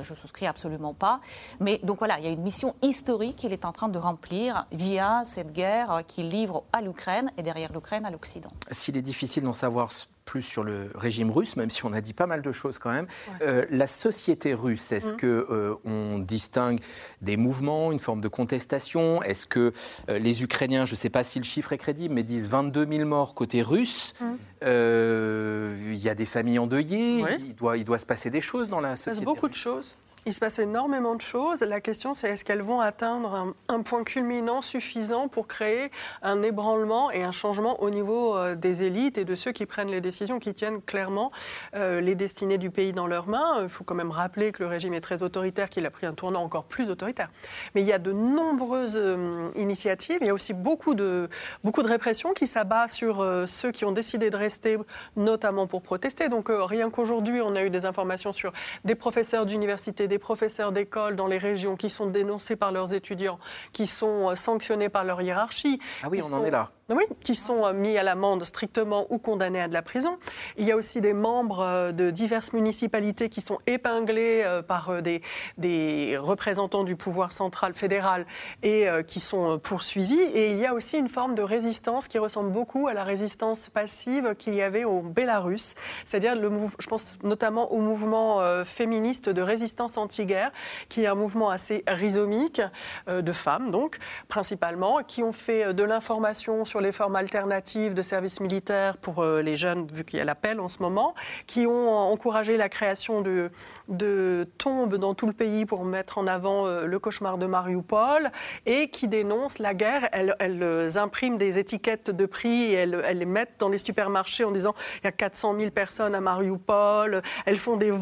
je 0.01 0.15
souscris 0.15 0.47
absolument 0.47 0.95
pas. 0.95 1.21
Mais 1.61 1.79
donc 1.83 1.99
voilà, 1.99 2.19
il 2.19 2.25
y 2.25 2.29
a 2.29 2.31
une 2.31 2.43
mission 2.43 2.75
historique 2.83 3.37
qu'il 3.37 3.53
est 3.53 3.65
en 3.65 3.73
train 3.73 3.89
de 3.89 3.99
remplir 3.99 4.67
via 4.73 5.23
cette 5.25 5.53
guerre 5.53 6.03
qu'il 6.07 6.29
livre 6.31 6.65
à 6.73 6.81
l'Ukraine 6.81 7.31
et 7.37 7.43
derrière 7.43 7.73
l'Ukraine 7.73 8.05
à 8.07 8.11
l'Occident. 8.11 8.51
S'il 8.71 8.97
est 8.97 9.03
difficile 9.03 9.43
d'en 9.43 9.53
savoir 9.53 9.93
plus 10.29 10.43
sur 10.43 10.63
le 10.63 10.91
régime 10.95 11.31
russe, 11.31 11.57
même 11.57 11.71
si 11.71 11.87
on 11.87 11.95
a 11.95 12.03
dit 12.03 12.13
pas 12.13 12.27
mal 12.27 12.43
de 12.43 12.53
choses 12.53 12.79
quand 12.79 12.93
même. 12.93 13.07
Euh, 13.41 13.65
la 13.71 13.87
société 13.87 14.53
russe, 14.53 14.93
est-ce 14.93 15.09
qu'on 15.09 15.15
mmh. 15.15 15.17
que 15.17 15.47
euh, 15.51 15.75
on 15.87 16.19
distingue 16.19 16.81
des 17.23 17.39
mouvements, 17.39 17.93
une 17.93 17.99
forme 17.99 18.21
de 18.21 18.29
contestation? 18.29 19.23
Est-ce 19.23 19.47
que 19.47 19.73
euh, 20.11 20.19
les 20.19 20.43
Ukrainiens, 20.43 20.85
je 20.85 20.93
ne 20.93 20.97
sais 20.97 21.09
pas 21.09 21.25
si 21.25 21.39
le 21.39 21.47
chiffre 21.47 21.73
est 21.73 21.79
crédible, 21.79 22.15
mais 22.15 22.25
disent 22.25 22.47
22 22.47 22.87
000 22.87 23.09
morts 23.09 23.35
côté 23.35 23.63
russe 23.63 24.13
mmh. 24.21 24.25
Il 24.61 25.97
y 25.97 26.09
a 26.09 26.15
des 26.15 26.27
familles 26.27 26.59
endeuillées. 26.59 27.25
Il, 27.39 27.55
doit, 27.55 27.77
il 27.77 27.85
doit 27.85 27.99
se 27.99 28.07
passer 28.07 28.29
des 28.29 28.41
choses 28.41 28.69
dans 28.69 28.81
la 28.81 28.97
société. 28.97 29.13
Il 29.13 29.21
se 29.21 29.25
passe 29.25 29.35
beaucoup 29.35 29.49
de 29.49 29.55
choses. 29.55 29.95
Il 30.27 30.35
se 30.35 30.41
passe 30.41 30.59
énormément 30.59 31.15
de 31.15 31.21
choses. 31.21 31.61
La 31.61 31.81
question, 31.81 32.13
c'est 32.13 32.29
est-ce 32.29 32.45
qu'elles 32.45 32.63
vont 32.63 32.81
atteindre 32.81 33.55
un, 33.69 33.83
point 33.83 34.05
culminant 34.05 34.61
suffisant 34.61 35.29
pour 35.29 35.47
créer 35.47 35.91
un 36.23 36.43
ébranlement 36.43 37.11
et 37.11 37.23
un 37.23 37.33
changement 37.33 37.81
au 37.83 37.91
niveau 37.91 38.37
euh, 38.37 38.55
des 38.55 38.83
élites 38.83 39.17
et 39.19 39.25
de 39.25 39.35
ceux 39.35 39.53
qui 39.53 39.65
prennent 39.67 39.91
les 39.91 40.01
décisions, 40.01 40.41
qui 40.41 40.53
tiennent 40.53 40.83
clairement 40.83 41.31
euh, 41.75 42.01
les 42.01 42.15
destinées 42.15 42.59
du 42.59 42.71
pays 42.71 42.93
dans 42.93 43.07
leurs 43.07 43.29
mains? 43.29 43.63
Il 43.63 43.69
faut 43.69 43.85
quand 43.85 43.95
même 43.95 44.11
rappeler 44.11 44.53
que 44.53 44.63
le 44.63 44.69
régime 44.69 44.93
est 44.95 45.01
très 45.01 45.23
autoritaire, 45.23 45.71
qu'il 45.71 45.87
a 45.87 45.91
pris 45.91 46.07
un 46.07 46.13
tournant 46.13 46.43
encore 46.43 46.65
plus 46.65 46.91
autoritaire. 46.91 47.31
Mais 47.75 47.83
il 47.83 47.87
y 47.87 47.93
a 47.93 47.99
de 47.99 48.13
nombreuses 48.13 48.97
euh, 48.97 49.49
initiatives. 49.57 50.19
Il 50.21 50.27
y 50.27 50.31
a 50.31 50.35
aussi 50.35 50.53
beaucoup 50.53 50.95
de, 50.95 51.29
beaucoup 51.63 51.83
de 51.83 51.89
répression 51.89 52.33
qui 52.33 52.47
s'abat 52.47 52.89
sur 52.89 53.25
ceux 53.47 53.71
qui 53.71 53.85
ont 53.85 53.93
décidé 53.93 54.31
de 54.31 54.37
rester, 54.37 54.77
notamment 55.17 55.67
pour 55.67 55.83
protester. 55.83 56.29
Donc 56.29 56.49
rien 56.51 56.91
qu'aujourd'hui, 56.91 57.41
on 57.41 57.55
a 57.55 57.63
eu 57.63 57.71
des 57.71 57.85
informations 57.87 58.33
sur 58.33 58.53
des 58.85 58.95
professeurs 58.95 59.47
d'université, 59.47 60.08
des 60.09 60.19
professeurs 60.19 60.73
d'école 60.73 61.17
dans 61.17 61.27
les 61.27 61.39
régions 61.39 61.77
qui 61.77 61.91
sont 61.91 62.07
dénoncés 62.07 62.57
par 62.57 62.73
leurs 62.73 62.95
étudiants, 62.95 63.39
qui 63.73 63.87
sont 63.87 64.31
euh, 64.31 64.35
sanctionnés 64.35 64.89
par 64.89 65.05
leur 65.05 65.23
hiérarchie. 65.23 65.81
Ah 66.03 66.09
oui, 66.11 66.21
on 66.23 66.33
en 66.33 66.45
est 66.45 66.51
là. 66.51 66.71
Oui, 66.91 67.05
qui 67.23 67.35
sont 67.35 67.67
euh, 67.67 67.75
mis 67.75 67.99
à 67.99 68.03
l'amende 68.03 68.43
strictement 68.45 69.07
ou 69.11 69.19
condamnés 69.19 69.61
à 69.61 69.69
de 69.69 69.75
la 69.75 69.83
prison. 69.83 70.17
Il 70.57 70.65
y 70.65 70.73
a 70.73 70.77
aussi 70.77 71.03
des 71.03 71.13
membres 71.13 71.61
euh, 71.61 71.93
de 71.93 72.09
diverses 72.09 72.55
municipalités 72.55 73.29
qui 73.29 73.43
sont 73.43 73.59
épinglés 73.67 74.41
euh, 74.43 74.63
par 74.63 75.03
des, 75.03 75.21
des 75.59 76.17
représentants 76.17 76.85
du 76.85 76.97
pouvoir 76.97 77.33
central 77.33 77.75
fédéral 77.75 78.25
et 78.63 78.87
qui 79.07 79.21
sont 79.21 79.59
poursuivis. 79.59 80.19
Et 80.19 80.51
il 80.51 80.59
y 80.59 80.65
a 80.65 80.73
aussi 80.73 80.97
une 80.97 81.09
forme 81.09 81.35
de 81.35 81.43
résistance 81.43 82.09
qui 82.09 82.19
ressemble 82.19 82.51
beaucoup 82.51 82.89
à 82.89 82.95
la 82.95 83.05
résistance 83.05 83.69
passive 83.69 84.35
qu'il 84.37 84.55
y 84.55 84.63
avait 84.63 84.85
au 84.85 85.03
Bélarus, 85.03 85.75
c'est-à-dire, 86.05 86.37
je 86.79 86.87
pense 86.87 87.19
notamment 87.23 87.73
au 87.73 87.81
mouvement 87.81 88.43
féministe 88.65 89.29
de 89.29 89.43
résistance 89.43 89.97
anti-guerre, 89.97 90.53
qui 90.89 91.05
est 91.05 91.07
un 91.07 91.15
mouvement 91.15 91.51
assez 91.51 91.85
rhizomique 91.87 92.63
de 93.07 93.33
femmes, 93.33 93.71
donc, 93.71 93.99
principalement, 94.29 94.99
qui 95.07 95.23
ont 95.23 95.33
fait 95.33 95.75
de 95.75 95.83
l'information 95.83 96.65
sur 96.65 96.78
les 96.81 96.93
formes 96.93 97.17
alternatives 97.17 97.95
de 97.95 98.03
services 98.03 98.41
militaires 98.41 98.97
pour 98.97 99.23
euh, 99.23 99.43
les 99.43 99.57
jeunes, 99.57 99.87
vu 99.93 100.05
qu'il 100.05 100.19
y 100.19 100.23
a 100.23 100.25
l'appel 100.25 100.61
en 100.61 100.69
ce 100.69 100.81
moment, 100.81 101.15
qui 101.47 101.67
ont 101.67 101.89
encouragé 101.89 102.57
la 102.57 102.69
création 102.69 103.21
de, 103.21 103.51
de 103.89 104.47
tombes 104.59 104.97
dans 104.97 105.15
tout 105.15 105.27
le 105.27 105.33
pays 105.33 105.67
pour 105.67 105.85
mettre 105.85 106.19
en 106.19 106.27
avant 106.27 106.67
euh, 106.67 106.87
le 106.87 106.99
cauchemar 106.99 107.39
de 107.39 107.47
Mariupol 107.47 108.31
et 108.67 108.91
qui 108.91 109.09
dénoncent 109.09 109.59
la 109.59 109.75
guerre. 109.75 110.09
Elles, 110.13 110.35
elles 110.39 110.99
impriment 110.99 111.39
des 111.39 111.59
étiquettes 111.59 112.11
de 112.11 112.27
prix 112.27 112.73
et 112.73 112.75
elles, 112.75 113.19
les 113.19 113.25
mettent 113.25 113.57
dans 113.59 113.69
les 113.69 113.79
supermarchés 113.79 114.45
en 114.45 114.51
disant 114.51 114.75
il 115.03 115.05
y 115.05 115.09
a 115.09 115.13
400 115.13 115.57
000 115.59 115.71
personnes 115.71 116.15
à 116.15 116.21
Mariupol. 116.21 117.23
Elles 117.47 117.59
font 117.59 117.77
des, 117.77 117.93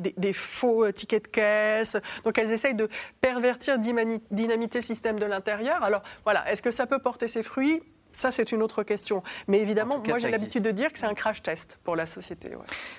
des, 0.00 0.32
faux 0.32 0.90
tickets 0.92 1.24
de 1.24 1.28
caisse. 1.28 1.96
Donc 2.24 2.38
elles 2.38 2.52
essayent 2.52 2.74
de 2.74 2.88
pervertir, 3.20 3.78
dynamiter 3.78 4.78
le 4.78 4.84
système 4.84 5.18
de 5.18 5.26
l'intérieur. 5.26 5.82
Alors 5.82 6.02
voilà, 6.24 6.50
est-ce 6.50 6.62
que 6.62 6.70
ça 6.70 6.86
peut 6.86 6.98
porter 6.98 7.28
ses 7.28 7.42
fruits? 7.42 7.82
Ça, 8.12 8.30
c'est 8.30 8.52
une 8.52 8.62
autre 8.62 8.82
question. 8.82 9.22
Mais 9.46 9.60
évidemment, 9.60 10.02
moi, 10.06 10.18
j'ai 10.18 10.30
l'habitude 10.30 10.64
de 10.64 10.70
dire 10.70 10.92
que 10.92 10.98
c'est 10.98 11.06
un 11.06 11.14
crash 11.14 11.42
test 11.42 11.78
pour 11.84 11.96
la 11.96 12.06
société. 12.06 12.50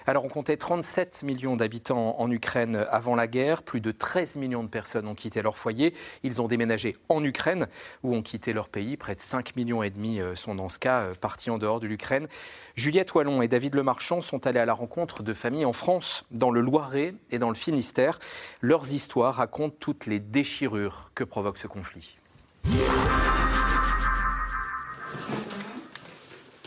Alors, 0.05 0.25
on 0.25 0.29
comptait 0.29 0.57
37 0.57 1.23
millions 1.23 1.55
d'habitants 1.55 2.15
en 2.19 2.31
Ukraine 2.31 2.85
avant 2.89 3.15
la 3.15 3.27
guerre. 3.27 3.63
Plus 3.63 3.81
de 3.81 3.91
13 3.91 4.37
millions 4.37 4.63
de 4.63 4.69
personnes 4.69 5.07
ont 5.07 5.15
quitté 5.15 5.41
leur 5.41 5.57
foyer. 5.57 5.93
Ils 6.23 6.41
ont 6.41 6.47
déménagé 6.47 6.95
en 7.09 7.23
Ukraine 7.23 7.67
ou 8.03 8.15
ont 8.15 8.21
quitté 8.21 8.53
leur 8.53 8.69
pays. 8.69 8.97
Près 8.97 9.15
de 9.15 9.21
5 9.21 9.55
millions 9.55 9.83
et 9.83 9.89
demi 9.89 10.19
euh, 10.19 10.35
sont 10.35 10.55
dans 10.55 10.69
ce 10.69 10.79
cas 10.79 11.01
euh, 11.01 11.13
partis 11.19 11.49
en 11.49 11.57
dehors 11.57 11.79
de 11.79 11.87
l'Ukraine. 11.87 12.27
Juliette 12.75 13.13
Wallon 13.13 13.41
et 13.41 13.47
David 13.47 13.75
Lemarchand 13.75 14.21
sont 14.21 14.47
allés 14.47 14.59
à 14.59 14.65
la 14.65 14.73
rencontre 14.73 15.23
de 15.23 15.33
familles 15.33 15.65
en 15.65 15.73
France, 15.73 16.25
dans 16.31 16.51
le 16.51 16.61
Loiret 16.61 17.13
et 17.31 17.39
dans 17.39 17.49
le 17.49 17.55
Finistère. 17.55 18.19
Leurs 18.61 18.93
histoires 18.93 19.35
racontent 19.35 19.75
toutes 19.79 20.05
les 20.05 20.19
déchirures 20.19 21.11
que 21.15 21.23
provoque 21.23 21.57
ce 21.57 21.67
conflit. 21.67 22.17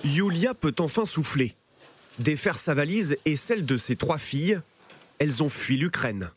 Yulia 0.04 0.54
peut 0.54 0.74
enfin 0.80 1.04
souffler. 1.04 1.54
Défaire 2.18 2.58
sa 2.58 2.74
valise 2.74 3.16
et 3.24 3.36
celle 3.36 3.64
de 3.64 3.76
ses 3.76 3.96
trois 3.96 4.18
filles, 4.18 4.60
elles 5.18 5.42
ont 5.42 5.48
fui 5.48 5.76
l'Ukraine. 5.76 6.30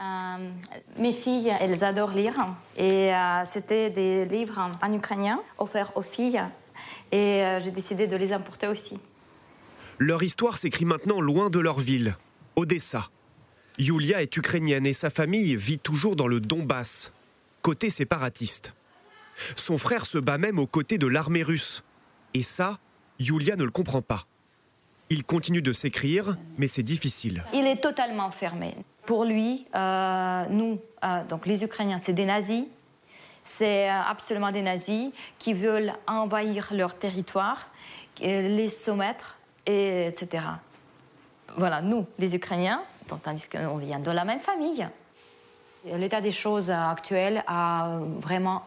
Euh, 0.00 0.50
mes 0.98 1.12
filles, 1.12 1.52
elles 1.60 1.82
adorent 1.82 2.12
lire. 2.12 2.34
Et 2.76 3.12
euh, 3.14 3.42
c'était 3.44 3.90
des 3.90 4.26
livres 4.26 4.70
en 4.80 4.92
ukrainien 4.92 5.40
offerts 5.56 5.96
aux 5.96 6.02
filles. 6.02 6.40
Et 7.10 7.42
euh, 7.42 7.60
j'ai 7.60 7.70
décidé 7.70 8.06
de 8.06 8.16
les 8.16 8.32
importer 8.32 8.68
aussi. 8.68 8.98
Leur 9.98 10.22
histoire 10.22 10.56
s'écrit 10.56 10.84
maintenant 10.84 11.20
loin 11.20 11.50
de 11.50 11.58
leur 11.58 11.80
ville, 11.80 12.16
Odessa. 12.54 13.10
Yulia 13.78 14.22
est 14.22 14.36
ukrainienne 14.36 14.86
et 14.86 14.92
sa 14.92 15.10
famille 15.10 15.56
vit 15.56 15.78
toujours 15.78 16.14
dans 16.14 16.28
le 16.28 16.40
Donbass, 16.40 17.12
côté 17.62 17.90
séparatiste. 17.90 18.74
Son 19.56 19.78
frère 19.78 20.04
se 20.06 20.18
bat 20.18 20.38
même 20.38 20.58
aux 20.58 20.66
côtés 20.66 20.98
de 20.98 21.06
l'armée 21.06 21.42
russe. 21.42 21.82
Et 22.34 22.42
ça, 22.42 22.78
Yulia 23.18 23.56
ne 23.56 23.64
le 23.64 23.70
comprend 23.70 24.02
pas. 24.02 24.26
Il 25.10 25.24
continue 25.24 25.62
de 25.62 25.72
s'écrire, 25.72 26.36
mais 26.58 26.66
c'est 26.66 26.82
difficile. 26.82 27.42
Il 27.54 27.66
est 27.66 27.80
totalement 27.80 28.30
fermé. 28.30 28.74
Pour 29.06 29.24
lui, 29.24 29.66
euh, 29.74 30.44
nous, 30.50 30.78
euh, 31.02 31.24
donc 31.24 31.46
les 31.46 31.64
Ukrainiens, 31.64 31.98
c'est 31.98 32.12
des 32.12 32.26
nazis. 32.26 32.64
C'est 33.42 33.88
euh, 33.88 34.02
absolument 34.06 34.52
des 34.52 34.60
nazis 34.60 35.10
qui 35.38 35.54
veulent 35.54 35.94
envahir 36.06 36.68
leur 36.72 36.94
territoire, 36.94 37.68
les 38.20 38.68
soumettre, 38.68 39.38
et, 39.64 40.08
etc. 40.08 40.44
Voilà, 41.56 41.80
nous, 41.80 42.06
les 42.18 42.36
Ukrainiens, 42.36 42.82
tandis 43.22 43.48
qu'on 43.48 43.78
vient 43.78 44.00
de 44.00 44.10
la 44.10 44.24
même 44.24 44.40
famille. 44.40 44.86
L'état 45.96 46.20
des 46.20 46.32
choses 46.32 46.70
actuelles 46.70 47.44
a 47.46 47.98
vraiment 48.20 48.62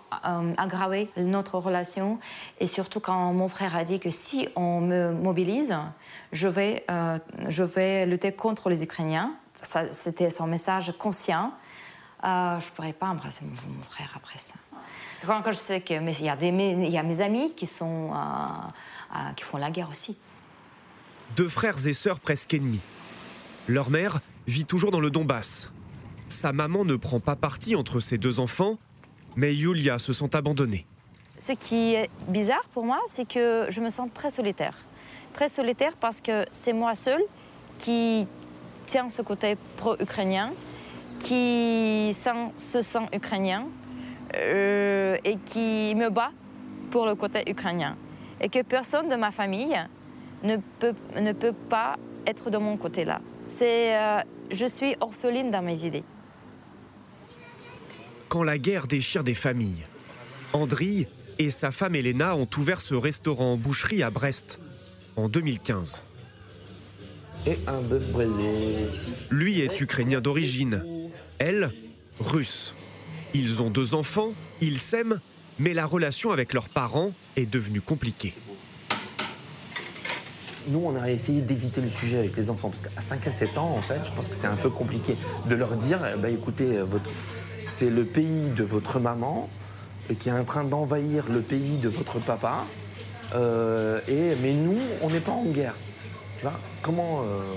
aggravé 0.57 1.09
notre 1.17 1.57
relation 1.57 2.19
et 2.59 2.67
surtout 2.67 2.99
quand 2.99 3.33
mon 3.33 3.47
frère 3.47 3.75
a 3.75 3.83
dit 3.83 3.99
que 3.99 4.09
si 4.09 4.47
on 4.55 4.81
me 4.81 5.13
mobilise, 5.13 5.75
je 6.31 6.47
vais, 6.47 6.85
je 7.47 7.63
vais 7.63 8.05
lutter 8.05 8.31
contre 8.31 8.69
les 8.69 8.83
Ukrainiens 8.83 9.31
c'était 9.63 10.29
son 10.29 10.47
message 10.47 10.93
conscient. 10.97 11.53
Euh, 12.23 12.59
je 12.59 12.65
ne 12.65 12.71
pourrais 12.71 12.93
pas 12.93 13.07
embrasser 13.07 13.45
mon, 13.45 13.83
frère 13.83 14.13
après 14.15 14.37
ça. 14.37 14.53
Quand, 15.25 15.43
je 15.47 15.57
sais 15.57 15.81
qu'il 15.81 15.95
y, 15.95 16.29
a 16.29 16.35
y 16.35 16.97
a 16.97 17.03
mes 17.03 17.21
amis 17.21 17.53
qui, 17.53 17.67
sont, 17.67 18.11
euh, 18.11 18.15
euh, 18.15 19.33
qui 19.35 19.43
font 19.43 19.57
la 19.57 19.71
guerre 19.71 19.89
aussi. 19.89 20.17
Deux 21.35 21.47
frères 21.47 21.85
et 21.87 21.93
sœurs 21.93 22.19
presque 22.19 22.53
ennemis. 22.53 22.81
Leur 23.67 23.89
mère 23.89 24.19
vit 24.47 24.65
toujours 24.65 24.91
dans 24.91 24.99
le 24.99 25.09
Donbass. 25.09 25.71
Sa 26.31 26.53
maman 26.53 26.85
ne 26.85 26.95
prend 26.95 27.19
pas 27.19 27.35
parti 27.35 27.75
entre 27.75 27.99
ses 27.99 28.17
deux 28.17 28.39
enfants, 28.39 28.77
mais 29.35 29.53
Yulia 29.53 29.99
se 29.99 30.13
sent 30.13 30.33
abandonnée. 30.33 30.85
Ce 31.37 31.51
qui 31.51 31.93
est 31.93 32.09
bizarre 32.29 32.63
pour 32.73 32.85
moi, 32.85 32.99
c'est 33.05 33.27
que 33.27 33.65
je 33.67 33.81
me 33.81 33.89
sens 33.89 34.09
très 34.13 34.31
solitaire. 34.31 34.77
Très 35.33 35.49
solitaire 35.49 35.91
parce 35.99 36.21
que 36.21 36.45
c'est 36.53 36.71
moi 36.71 36.95
seule 36.95 37.21
qui 37.79 38.25
tient 38.85 39.09
ce 39.09 39.21
côté 39.21 39.57
pro-ukrainien, 39.75 40.53
qui 41.19 42.13
se 42.13 42.79
sent 42.81 43.07
ukrainien 43.13 43.65
euh, 44.33 45.17
et 45.25 45.35
qui 45.35 45.93
me 45.95 46.09
bat 46.09 46.31
pour 46.91 47.05
le 47.05 47.15
côté 47.15 47.43
ukrainien. 47.45 47.97
Et 48.39 48.47
que 48.47 48.61
personne 48.61 49.09
de 49.09 49.15
ma 49.15 49.31
famille 49.31 49.75
ne 50.43 50.55
peut, 50.79 50.95
ne 51.19 51.33
peut 51.33 51.53
pas 51.69 51.97
être 52.25 52.49
de 52.49 52.57
mon 52.57 52.77
côté 52.77 53.03
là. 53.03 53.19
C'est, 53.49 53.97
euh, 53.97 54.21
je 54.49 54.65
suis 54.65 54.95
orpheline 55.01 55.51
dans 55.51 55.61
mes 55.61 55.83
idées. 55.83 56.05
Quand 58.31 58.43
la 58.43 58.57
guerre 58.57 58.87
déchire 58.87 59.25
des 59.25 59.33
familles, 59.33 59.85
Andri 60.53 61.05
et 61.37 61.51
sa 61.51 61.69
femme 61.69 61.95
Elena 61.95 62.33
ont 62.33 62.47
ouvert 62.57 62.79
ce 62.79 62.95
restaurant 62.95 63.51
en 63.51 63.57
boucherie 63.57 64.03
à 64.03 64.09
Brest 64.09 64.61
en 65.17 65.27
2015 65.27 66.01
et 67.45 67.57
un 67.67 67.81
bœuf 67.81 68.09
braisé. 68.13 68.45
Lui 69.31 69.59
est 69.59 69.81
ukrainien 69.81 70.21
d'origine, 70.21 70.81
elle, 71.39 71.71
russe. 72.21 72.73
Ils 73.33 73.61
ont 73.61 73.69
deux 73.69 73.95
enfants, 73.95 74.31
ils 74.61 74.77
s'aiment, 74.77 75.19
mais 75.59 75.73
la 75.73 75.85
relation 75.85 76.31
avec 76.31 76.53
leurs 76.53 76.69
parents 76.69 77.11
est 77.35 77.51
devenue 77.51 77.81
compliquée. 77.81 78.33
Nous, 80.69 80.79
on 80.79 80.95
a 80.95 81.11
essayé 81.11 81.41
d'éviter 81.41 81.81
le 81.81 81.89
sujet 81.89 82.19
avec 82.19 82.37
les 82.37 82.49
enfants, 82.49 82.69
parce 82.69 82.81
qu'à 82.81 83.01
5 83.01 83.27
à 83.27 83.31
7 83.31 83.57
ans, 83.57 83.75
en 83.75 83.81
fait, 83.81 83.99
je 84.05 84.11
pense 84.11 84.29
que 84.29 84.35
c'est 84.37 84.47
un 84.47 84.55
peu 84.55 84.69
compliqué 84.69 85.15
de 85.49 85.55
leur 85.55 85.75
dire, 85.75 85.99
bah, 86.21 86.29
écoutez, 86.29 86.77
votre... 86.77 87.09
c'est 87.63 87.89
le 87.89 88.03
pays 88.03 88.49
de 88.49 88.63
votre 88.63 88.99
maman 88.99 89.49
euh, 90.09 90.13
qui 90.19 90.29
est 90.29 90.33
en 90.33 90.43
train 90.43 90.63
d'envahir 90.63 91.25
le 91.29 91.41
pays 91.41 91.77
de 91.77 91.89
votre 91.89 92.19
papa, 92.19 92.65
euh, 93.35 93.99
et, 94.07 94.35
mais 94.41 94.53
nous, 94.53 94.79
on 95.01 95.09
n'est 95.09 95.19
pas 95.19 95.31
en 95.31 95.45
guerre 95.45 95.75
comment. 96.81 97.21
Euh, 97.21 97.53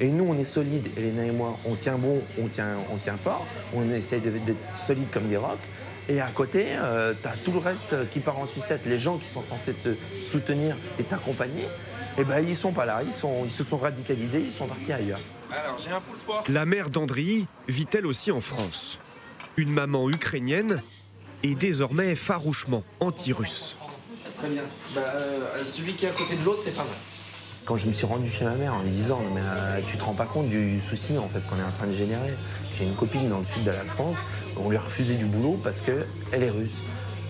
et 0.00 0.08
nous, 0.08 0.24
on 0.28 0.38
est 0.38 0.44
solide, 0.44 0.86
Elena 0.96 1.24
et 1.24 1.32
moi, 1.32 1.58
on 1.64 1.74
tient 1.74 1.96
bon, 1.96 2.20
on 2.40 2.46
tient, 2.46 2.70
on 2.92 2.96
tient 2.96 3.16
fort, 3.16 3.44
on 3.74 3.90
essaie 3.92 4.20
d'être 4.20 4.56
solide 4.76 5.10
comme 5.10 5.28
des 5.28 5.36
rocs. 5.36 5.58
Et 6.08 6.20
à 6.20 6.28
côté, 6.28 6.66
euh, 6.76 7.14
tu 7.20 7.28
as 7.28 7.32
tout 7.44 7.50
le 7.50 7.58
reste 7.58 8.08
qui 8.10 8.20
part 8.20 8.38
en 8.38 8.46
sucette. 8.46 8.86
Les 8.86 8.98
gens 8.98 9.18
qui 9.18 9.26
sont 9.26 9.42
censés 9.42 9.74
te 9.74 9.90
soutenir 10.22 10.76
et 11.00 11.02
t'accompagner, 11.02 11.64
eh 12.16 12.24
ben, 12.24 12.40
ils 12.46 12.54
sont 12.54 12.72
pas 12.72 12.86
là, 12.86 13.00
ils, 13.04 13.12
sont, 13.12 13.42
ils 13.44 13.50
se 13.50 13.64
sont 13.64 13.76
radicalisés, 13.76 14.40
ils 14.40 14.52
sont 14.52 14.66
partis 14.66 14.92
ailleurs. 14.92 15.20
La 16.48 16.64
mère 16.64 16.90
d'Andri 16.90 17.46
vit-elle 17.68 18.06
aussi 18.06 18.30
en 18.30 18.40
France 18.40 18.98
Une 19.58 19.72
maman 19.72 20.08
ukrainienne 20.08 20.84
et 21.42 21.56
désormais 21.56 22.14
farouchement 22.14 22.84
anti-russe. 23.00 23.76
Très 24.36 24.50
bien. 24.50 24.62
Bah, 24.94 25.00
euh, 25.16 25.64
celui 25.66 25.94
qui 25.94 26.06
est 26.06 26.10
à 26.10 26.12
côté 26.12 26.36
de 26.36 26.44
l'autre, 26.44 26.60
c'est 26.62 26.76
pas 26.76 26.84
mal 26.84 26.94
quand 27.64 27.76
je 27.76 27.86
me 27.86 27.92
suis 27.92 28.06
rendu 28.06 28.30
chez 28.30 28.46
ma 28.46 28.54
mère 28.54 28.72
en 28.72 28.82
lui 28.82 28.88
disant 28.88 29.20
mais 29.34 29.42
euh, 29.44 29.80
tu 29.90 29.98
te 29.98 30.02
rends 30.02 30.14
pas 30.14 30.24
compte 30.24 30.48
du 30.48 30.80
souci 30.80 31.18
en 31.18 31.28
fait 31.28 31.40
qu'on 31.46 31.56
est 31.56 31.62
en 31.62 31.70
train 31.76 31.88
de 31.88 31.92
générer. 31.92 32.32
J'ai 32.74 32.84
une 32.84 32.94
copine 32.94 33.28
dans 33.28 33.40
le 33.40 33.44
sud 33.44 33.64
de 33.64 33.70
la 33.70 33.84
France, 33.84 34.16
on 34.56 34.70
lui 34.70 34.78
a 34.78 34.80
refusé 34.80 35.16
du 35.16 35.26
boulot 35.26 35.60
parce 35.62 35.82
qu'elle 35.82 36.42
est 36.42 36.48
russe. 36.48 36.78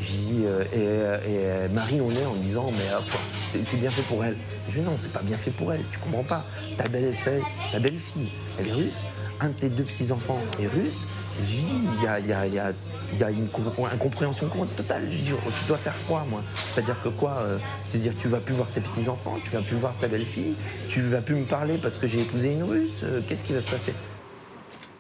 J'ai 0.01 0.13
dit 0.13 0.45
euh, 0.45 0.63
et, 0.73 1.65
et, 1.65 1.75
Marie 1.75 2.01
on 2.01 2.11
est 2.11 2.25
en 2.25 2.35
me 2.35 2.43
disant 2.45 2.71
mais 2.71 3.63
c'est 3.65 3.81
bien 3.81 3.91
fait 3.91 4.03
pour 4.03 4.25
elle. 4.25 4.37
Je 4.69 4.79
dis 4.79 4.85
non 4.85 4.97
c'est 4.97 5.13
pas 5.13 5.23
bien 5.23 5.39
fait 5.39 5.51
pour 5.51 5.73
elle, 5.73 5.83
tu 5.91 5.99
comprends 5.99 6.23
pas. 6.23 6.45
Ta 6.77 6.87
belle 6.89 7.13
fille, 7.15 7.43
ta 7.73 7.81
belle 7.81 7.99
fille, 7.99 8.29
elle 8.61 8.69
est 8.69 8.75
russe. 8.75 9.03
Un 9.41 9.49
de 9.49 9.55
tes 9.55 9.71
deux 9.71 9.83
petits 9.83 10.13
enfants 10.13 10.39
est 10.61 10.69
russe. 10.69 11.05
Il 11.41 13.21
y 13.21 13.23
a, 13.23 13.31
une 13.31 13.49
incompréhension 13.93 14.49
totale. 14.77 15.09
Je 15.11 15.17
dis, 15.17 15.25
tu 15.25 15.69
dois 15.69 15.79
faire 15.79 15.95
quoi, 16.07 16.25
moi? 16.29 16.43
C'est-à-dire 16.55 17.01
que 17.03 17.09
quoi 17.09 17.37
euh, 17.39 17.59
C'est-à-dire 17.85 18.17
que 18.17 18.23
tu 18.23 18.29
vas 18.29 18.41
plus 18.41 18.55
voir 18.55 18.69
tes 18.69 18.81
petits-enfants, 18.81 19.39
tu 19.43 19.51
vas 19.51 19.63
plus 19.63 19.77
voir 19.77 19.95
ta 20.01 20.09
belle-fille, 20.09 20.55
tu 20.89 21.01
vas 21.03 21.21
plus 21.21 21.37
me 21.37 21.45
parler 21.45 21.79
parce 21.79 21.99
que 21.99 22.07
j'ai 22.07 22.21
épousé 22.21 22.53
une 22.53 22.65
russe. 22.65 23.01
Euh, 23.05 23.21
qu'est-ce 23.27 23.45
qui 23.45 23.53
va 23.53 23.61
se 23.61 23.71
passer? 23.71 23.95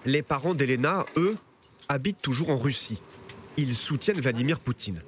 Les 0.05 0.23
parents 0.23 0.55
d'Elena, 0.55 1.05
eux, 1.17 1.37
habitent 1.89 2.23
toujours 2.23 2.51
en 2.51 2.57
Russie. 2.57 3.03
Ils 3.57 3.75
soutiennent 3.75 4.21
Vladimir 4.21 4.61
Poutine. 4.61 5.03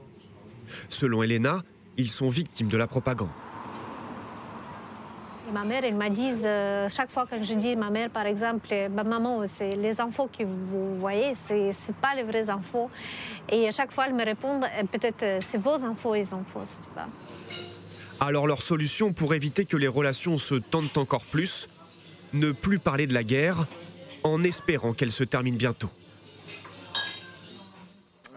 Selon 0.88 1.22
Elena, 1.22 1.62
ils 1.96 2.10
sont 2.10 2.28
victimes 2.28 2.68
de 2.68 2.76
la 2.76 2.86
propagande. 2.86 3.28
Ma 5.52 5.64
mère, 5.64 5.84
elle 5.84 5.96
m'a 5.96 6.10
dit, 6.10 6.30
euh, 6.44 6.88
chaque 6.88 7.10
fois 7.10 7.26
que 7.26 7.42
je 7.42 7.54
dis 7.54 7.74
ma 7.74 7.90
mère, 7.90 8.10
par 8.10 8.26
exemple, 8.26 8.68
bah, 8.90 9.02
maman, 9.02 9.42
c'est 9.48 9.74
les 9.74 10.00
infos 10.00 10.28
que 10.28 10.44
vous 10.44 10.96
voyez, 10.96 11.34
ce 11.34 11.54
n'est 11.54 11.96
pas 12.00 12.14
les 12.14 12.22
vraies 12.22 12.48
infos. 12.50 12.88
Et 13.50 13.66
à 13.66 13.72
chaque 13.72 13.90
fois, 13.90 14.06
elle 14.06 14.14
me 14.14 14.24
répond, 14.24 14.60
euh, 14.62 14.84
peut-être 14.90 15.22
euh, 15.24 15.38
c'est 15.40 15.58
vos 15.58 15.84
infos, 15.84 16.14
les 16.14 16.32
infos, 16.32 16.62
tu 16.82 16.90
vois. 16.94 17.08
Alors 18.20 18.46
leur 18.46 18.62
solution 18.62 19.12
pour 19.12 19.34
éviter 19.34 19.64
que 19.64 19.76
les 19.76 19.88
relations 19.88 20.36
se 20.36 20.54
tendent 20.54 20.96
encore 20.96 21.24
plus, 21.24 21.68
ne 22.32 22.52
plus 22.52 22.78
parler 22.78 23.08
de 23.08 23.14
la 23.14 23.24
guerre, 23.24 23.66
en 24.22 24.44
espérant 24.44 24.92
qu'elle 24.92 25.12
se 25.12 25.24
termine 25.24 25.56
bientôt. 25.56 25.90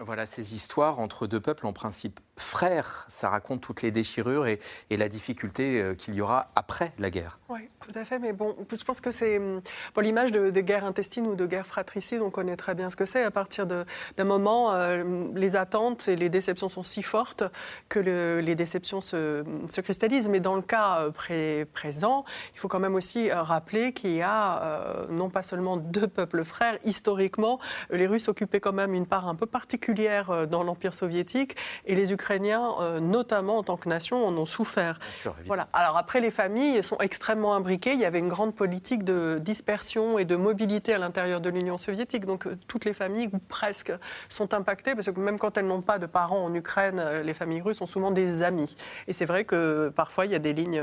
Voilà 0.00 0.26
ces 0.26 0.54
histoires 0.54 0.98
entre 0.98 1.26
deux 1.26 1.40
peuples 1.40 1.66
en 1.66 1.72
principe 1.72 2.18
frères. 2.36 3.06
Ça 3.08 3.28
raconte 3.28 3.60
toutes 3.60 3.82
les 3.82 3.90
déchirures 3.90 4.46
et, 4.46 4.60
la 4.90 5.08
difficulté 5.08 5.82
euh, 5.82 5.94
qu'il 5.94 6.14
y 6.14 6.20
aura 6.20 6.50
après 6.54 6.92
la 6.98 7.10
guerre. 7.10 7.38
Oui, 7.48 7.68
tout 7.80 7.90
à 7.96 8.04
fait. 8.04 8.20
Mais 8.20 8.32
bon, 8.32 8.56
je 8.70 8.84
pense 8.84 9.00
que 9.00 9.10
c'est 9.10 9.38
hum, 9.38 9.60
bon, 9.94 10.00
l'image 10.00 10.30
de, 10.30 10.50
guerre 10.60 10.84
intestine 10.84 11.26
ou 11.26 11.34
de 11.34 11.46
guerre 11.46 11.66
fratricide. 11.66 12.22
On 12.22 12.30
connaît 12.30 12.56
très 12.56 12.74
bien 12.74 12.90
ce 12.90 12.96
que 12.96 13.06
c'est. 13.06 13.24
À 13.24 13.30
partir 13.30 13.66
d'un 13.66 13.84
moment, 14.24 14.72
euh, 14.72 15.28
les 15.34 15.56
attentes 15.56 16.08
et 16.08 16.16
les 16.16 16.28
déceptions 16.28 16.68
sont 16.68 16.82
si 16.82 17.02
fortes 17.02 17.42
que 17.88 17.98
les 17.98 18.54
déceptions 18.54 19.00
se, 19.00 19.44
se, 19.68 19.80
cristallisent. 19.80 20.28
Mais 20.28 20.40
dans 20.40 20.54
le 20.54 20.62
cas 20.62 21.10
euh, 21.30 21.64
présent, 21.72 22.24
il 22.54 22.60
faut 22.60 22.68
quand 22.68 22.78
même 22.78 22.94
aussi 22.94 23.30
rappeler 23.30 23.92
qu'il 23.92 24.12
y 24.12 24.22
a 24.22 25.06
non 25.10 25.28
pas 25.28 25.42
seulement 25.42 25.76
deux 25.76 26.06
peuples 26.06 26.44
frères. 26.44 26.78
Historiquement, 26.84 27.58
les 27.90 28.06
Russes 28.06 28.28
occupaient 28.28 28.60
quand 28.60 28.72
même 28.72 28.94
une 28.94 29.06
part 29.06 29.28
un 29.28 29.34
peu 29.34 29.46
particulière 29.46 30.46
dans 30.46 30.62
l'Empire 30.62 30.94
soviétique 30.94 31.56
et 31.86 31.94
les 31.94 32.12
Ukrainiens 32.12 32.23
Ukrainiens, 32.24 32.74
euh, 32.80 33.00
notamment 33.00 33.58
en 33.58 33.62
tant 33.62 33.76
que 33.76 33.86
nation, 33.86 34.26
en 34.26 34.34
ont 34.38 34.46
souffert. 34.46 34.98
voilà. 35.44 35.68
Alors 35.74 35.98
après, 35.98 36.20
les 36.20 36.30
familles 36.30 36.82
sont 36.82 36.96
extrêmement 36.98 37.54
imbriquées. 37.54 37.92
Il 37.92 38.00
y 38.00 38.06
avait 38.06 38.18
une 38.18 38.30
grande 38.30 38.54
politique 38.54 39.04
de 39.04 39.38
dispersion 39.38 40.18
et 40.18 40.24
de 40.24 40.34
mobilité 40.34 40.94
à 40.94 40.98
l'intérieur 40.98 41.42
de 41.42 41.50
l'Union 41.50 41.76
soviétique. 41.76 42.24
Donc 42.24 42.46
euh, 42.46 42.56
toutes 42.66 42.86
les 42.86 42.94
familles, 42.94 43.28
ou 43.30 43.38
presque, 43.38 43.92
sont 44.30 44.54
impactées 44.54 44.94
parce 44.94 45.10
que 45.10 45.20
même 45.20 45.38
quand 45.38 45.58
elles 45.58 45.66
n'ont 45.66 45.82
pas 45.82 45.98
de 45.98 46.06
parents 46.06 46.42
en 46.42 46.54
Ukraine, 46.54 46.98
euh, 46.98 47.22
les 47.22 47.34
familles 47.34 47.60
russes 47.60 47.82
ont 47.82 47.86
souvent 47.86 48.10
des 48.10 48.42
amis. 48.42 48.74
Et 49.06 49.12
c'est 49.12 49.26
vrai 49.26 49.44
que 49.44 49.92
parfois, 49.94 50.24
il 50.24 50.32
y 50.32 50.34
a 50.34 50.38
des 50.38 50.54
lignes 50.54 50.82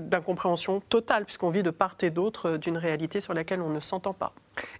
d'incompréhension 0.00 0.80
totale 0.80 1.24
puisqu'on 1.26 1.50
vit 1.50 1.62
de 1.62 1.70
part 1.70 1.94
et 2.02 2.10
d'autre 2.10 2.56
d'une 2.56 2.76
réalité 2.76 3.20
sur 3.20 3.34
laquelle 3.34 3.60
on 3.60 3.70
ne 3.70 3.80
s'entend 3.80 4.14
pas. 4.14 4.32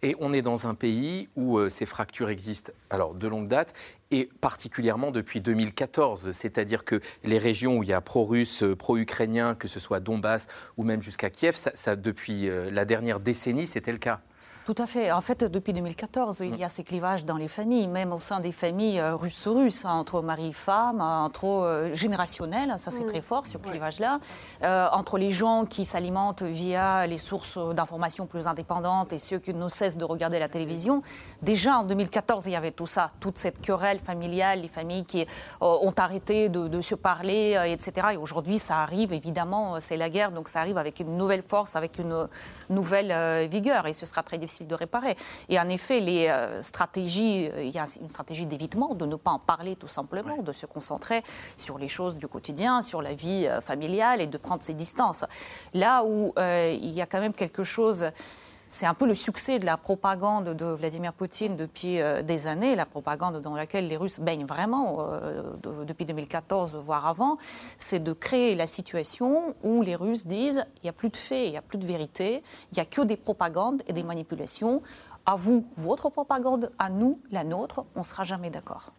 Et 0.02 0.16
on 0.20 0.32
est 0.32 0.42
dans 0.42 0.66
un 0.66 0.74
pays 0.74 1.28
où 1.36 1.58
euh, 1.58 1.68
ces 1.68 1.86
fractures 1.86 2.30
existent 2.30 2.72
alors 2.90 3.14
de 3.14 3.28
longue 3.28 3.48
date 3.48 3.74
et 4.10 4.28
particulièrement 4.40 5.10
depuis 5.10 5.40
2014. 5.40 6.32
C'est-à-dire 6.32 6.84
que 6.84 7.00
les 7.24 7.38
régions 7.38 7.78
où 7.78 7.82
il 7.82 7.88
y 7.88 7.92
a 7.92 8.00
pro-russe, 8.00 8.62
euh, 8.62 8.76
pro-ukrainien, 8.76 9.54
que 9.54 9.68
ce 9.68 9.80
soit 9.80 10.00
Donbass 10.00 10.46
ou 10.76 10.84
même 10.84 11.02
jusqu'à 11.02 11.30
Kiev, 11.30 11.56
ça, 11.56 11.96
depuis 11.96 12.48
euh, 12.48 12.70
la 12.70 12.84
dernière 12.84 13.20
décennie, 13.20 13.66
c'était 13.66 13.92
le 13.92 13.98
cas. 13.98 14.20
Tout 14.66 14.74
à 14.78 14.86
fait. 14.88 15.12
En 15.12 15.20
fait, 15.20 15.44
depuis 15.44 15.72
2014, 15.72 16.40
il 16.40 16.56
y 16.56 16.64
a 16.64 16.68
ces 16.68 16.82
clivages 16.82 17.24
dans 17.24 17.36
les 17.36 17.46
familles, 17.46 17.86
même 17.86 18.12
au 18.12 18.18
sein 18.18 18.40
des 18.40 18.50
familles 18.50 18.98
euh, 18.98 19.14
russes-russes, 19.14 19.84
hein, 19.84 19.92
entre 19.92 20.22
mari 20.22 20.48
et 20.48 20.52
femme, 20.52 21.00
entre 21.00 21.44
euh, 21.44 21.94
générationnels, 21.94 22.74
ça 22.76 22.90
c'est 22.90 23.06
très 23.06 23.22
fort, 23.22 23.46
ce 23.46 23.58
clivage-là, 23.58 24.18
euh, 24.64 24.88
entre 24.90 25.18
les 25.18 25.30
gens 25.30 25.66
qui 25.66 25.84
s'alimentent 25.84 26.42
via 26.42 27.06
les 27.06 27.16
sources 27.16 27.58
d'informations 27.76 28.26
plus 28.26 28.48
indépendantes 28.48 29.12
et 29.12 29.20
ceux 29.20 29.38
qui 29.38 29.54
ne 29.54 29.68
cessent 29.68 29.98
de 29.98 30.04
regarder 30.04 30.40
la 30.40 30.48
télévision. 30.48 31.00
Déjà 31.42 31.78
en 31.78 31.84
2014, 31.84 32.46
il 32.46 32.50
y 32.50 32.56
avait 32.56 32.72
tout 32.72 32.88
ça, 32.88 33.12
toute 33.20 33.38
cette 33.38 33.60
querelle 33.60 34.00
familiale, 34.00 34.62
les 34.62 34.68
familles 34.68 35.04
qui 35.04 35.24
ont 35.60 35.94
arrêté 35.96 36.48
de, 36.48 36.66
de, 36.66 36.80
se 36.80 36.96
parler, 36.96 37.56
etc. 37.66 38.08
Et 38.14 38.16
aujourd'hui, 38.16 38.58
ça 38.58 38.78
arrive, 38.78 39.12
évidemment, 39.12 39.78
c'est 39.78 39.96
la 39.96 40.10
guerre, 40.10 40.32
donc 40.32 40.48
ça 40.48 40.58
arrive 40.58 40.76
avec 40.76 40.98
une 40.98 41.16
nouvelle 41.16 41.42
force, 41.42 41.76
avec 41.76 42.00
une 42.00 42.26
nouvelle 42.68 43.46
vigueur, 43.46 43.86
et 43.86 43.92
ce 43.92 44.06
sera 44.06 44.24
très 44.24 44.38
difficile 44.38 44.55
de 44.64 44.74
réparer. 44.74 45.16
Et 45.48 45.58
en 45.60 45.68
effet, 45.68 46.00
les 46.00 46.28
euh, 46.28 46.62
stratégies, 46.62 47.48
euh, 47.48 47.62
il 47.62 47.70
y 47.70 47.78
a 47.78 47.86
une 48.00 48.08
stratégie 48.08 48.46
d'évitement, 48.46 48.94
de 48.94 49.06
ne 49.06 49.16
pas 49.16 49.32
en 49.32 49.38
parler 49.38 49.76
tout 49.76 49.88
simplement, 49.88 50.42
de 50.42 50.52
se 50.52 50.66
concentrer 50.66 51.22
sur 51.56 51.78
les 51.78 51.88
choses 51.88 52.16
du 52.16 52.28
quotidien, 52.28 52.82
sur 52.82 53.02
la 53.02 53.14
vie 53.14 53.46
euh, 53.46 53.60
familiale 53.60 54.20
et 54.20 54.26
de 54.26 54.38
prendre 54.38 54.62
ses 54.62 54.74
distances. 54.74 55.24
Là 55.74 56.02
où 56.04 56.32
il 56.36 56.90
y 56.90 57.00
a 57.00 57.06
quand 57.06 57.20
même 57.20 57.32
quelque 57.32 57.64
chose 57.64 58.10
c'est 58.68 58.86
un 58.86 58.94
peu 58.94 59.06
le 59.06 59.14
succès 59.14 59.58
de 59.58 59.66
la 59.66 59.76
propagande 59.76 60.50
de 60.50 60.66
Vladimir 60.66 61.12
Poutine 61.12 61.56
depuis 61.56 62.00
euh, 62.00 62.22
des 62.22 62.46
années, 62.46 62.74
la 62.74 62.86
propagande 62.86 63.40
dans 63.40 63.54
laquelle 63.54 63.86
les 63.86 63.96
Russes 63.96 64.20
baignent 64.20 64.46
vraiment 64.46 64.98
euh, 65.00 65.52
depuis 65.84 66.04
2014, 66.04 66.74
voire 66.76 67.06
avant, 67.06 67.38
c'est 67.78 68.02
de 68.02 68.12
créer 68.12 68.54
la 68.54 68.66
situation 68.66 69.54
où 69.62 69.82
les 69.82 69.94
Russes 69.94 70.26
disent 70.26 70.66
il 70.76 70.84
n'y 70.84 70.90
a 70.90 70.92
plus 70.92 71.10
de 71.10 71.16
faits, 71.16 71.46
il 71.46 71.50
n'y 71.50 71.56
a 71.56 71.62
plus 71.62 71.78
de 71.78 71.86
vérité, 71.86 72.42
il 72.72 72.76
n'y 72.76 72.80
a 72.80 72.84
que 72.84 73.02
des 73.02 73.16
propagandes 73.16 73.82
et 73.86 73.92
des 73.92 74.02
manipulations. 74.02 74.82
À 75.28 75.34
vous, 75.34 75.66
votre 75.76 76.08
propagande, 76.08 76.70
à 76.78 76.88
nous, 76.88 77.18
la 77.32 77.42
nôtre, 77.42 77.84
on 77.96 78.00
ne 78.00 78.04
sera 78.04 78.22
jamais 78.22 78.48
d'accord. 78.48 78.92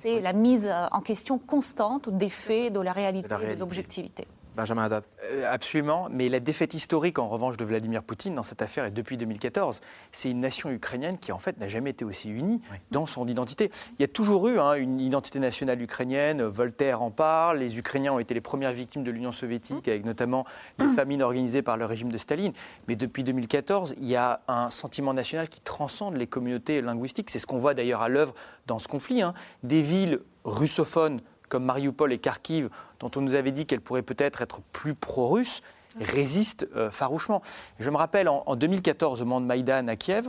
C'est 0.00 0.20
la 0.20 0.32
mise 0.32 0.72
en 0.90 1.00
question 1.00 1.38
constante 1.38 2.08
des 2.10 2.28
faits, 2.28 2.72
de 2.72 2.80
la 2.80 2.92
réalité, 2.92 3.32
et 3.42 3.54
de 3.54 3.60
l'objectivité. 3.60 4.26
Benjamin 4.56 4.84
Haddad. 4.84 5.04
Euh, 5.24 5.44
absolument, 5.48 6.08
mais 6.10 6.28
la 6.28 6.40
défaite 6.40 6.72
historique 6.72 7.18
en 7.18 7.28
revanche 7.28 7.58
de 7.58 7.64
Vladimir 7.64 8.02
Poutine 8.02 8.34
dans 8.34 8.42
cette 8.42 8.62
affaire 8.62 8.86
est 8.86 8.90
depuis 8.90 9.18
2014. 9.18 9.80
C'est 10.12 10.30
une 10.30 10.40
nation 10.40 10.70
ukrainienne 10.70 11.18
qui 11.18 11.30
en 11.30 11.38
fait 11.38 11.58
n'a 11.60 11.68
jamais 11.68 11.90
été 11.90 12.04
aussi 12.04 12.30
unie 12.30 12.62
dans 12.90 13.04
son 13.04 13.26
identité. 13.28 13.70
Il 13.98 14.02
y 14.02 14.04
a 14.04 14.08
toujours 14.08 14.48
eu 14.48 14.58
hein, 14.58 14.72
une 14.72 14.98
identité 14.98 15.38
nationale 15.38 15.80
ukrainienne, 15.82 16.42
Voltaire 16.42 17.02
en 17.02 17.10
parle, 17.10 17.58
les 17.58 17.78
Ukrainiens 17.78 18.14
ont 18.14 18.18
été 18.18 18.32
les 18.32 18.40
premières 18.40 18.72
victimes 18.72 19.04
de 19.04 19.10
l'Union 19.10 19.32
soviétique, 19.32 19.88
avec 19.88 20.04
notamment 20.04 20.46
les 20.78 20.88
famines 20.88 21.22
organisées 21.22 21.62
par 21.62 21.76
le 21.76 21.84
régime 21.84 22.10
de 22.10 22.18
Staline. 22.18 22.52
Mais 22.88 22.96
depuis 22.96 23.24
2014, 23.24 23.94
il 23.98 24.06
y 24.06 24.16
a 24.16 24.40
un 24.48 24.70
sentiment 24.70 25.12
national 25.12 25.48
qui 25.48 25.60
transcende 25.60 26.16
les 26.16 26.26
communautés 26.26 26.80
linguistiques. 26.80 27.28
C'est 27.28 27.38
ce 27.38 27.46
qu'on 27.46 27.58
voit 27.58 27.74
d'ailleurs 27.74 28.00
à 28.00 28.08
l'œuvre 28.08 28.34
dans 28.66 28.78
ce 28.78 28.88
conflit. 28.88 29.20
Hein. 29.20 29.34
Des 29.62 29.82
villes 29.82 30.20
russophones 30.44 31.20
comme 31.48 31.64
Mariupol 31.64 32.12
et 32.12 32.18
Kharkiv, 32.18 32.68
dont 33.00 33.10
on 33.16 33.20
nous 33.20 33.34
avait 33.34 33.52
dit 33.52 33.66
qu'elles 33.66 33.80
pourraient 33.80 34.02
peut-être 34.02 34.42
être 34.42 34.60
plus 34.72 34.94
pro-russes, 34.94 35.62
résistent 36.00 36.66
euh, 36.76 36.90
farouchement. 36.90 37.42
Je 37.78 37.90
me 37.90 37.96
rappelle 37.96 38.28
en, 38.28 38.56
2014 38.56 39.22
au 39.22 39.24
moment 39.24 39.40
de 39.40 39.46
Maïdan 39.46 39.88
à 39.88 39.96
Kiev, 39.96 40.28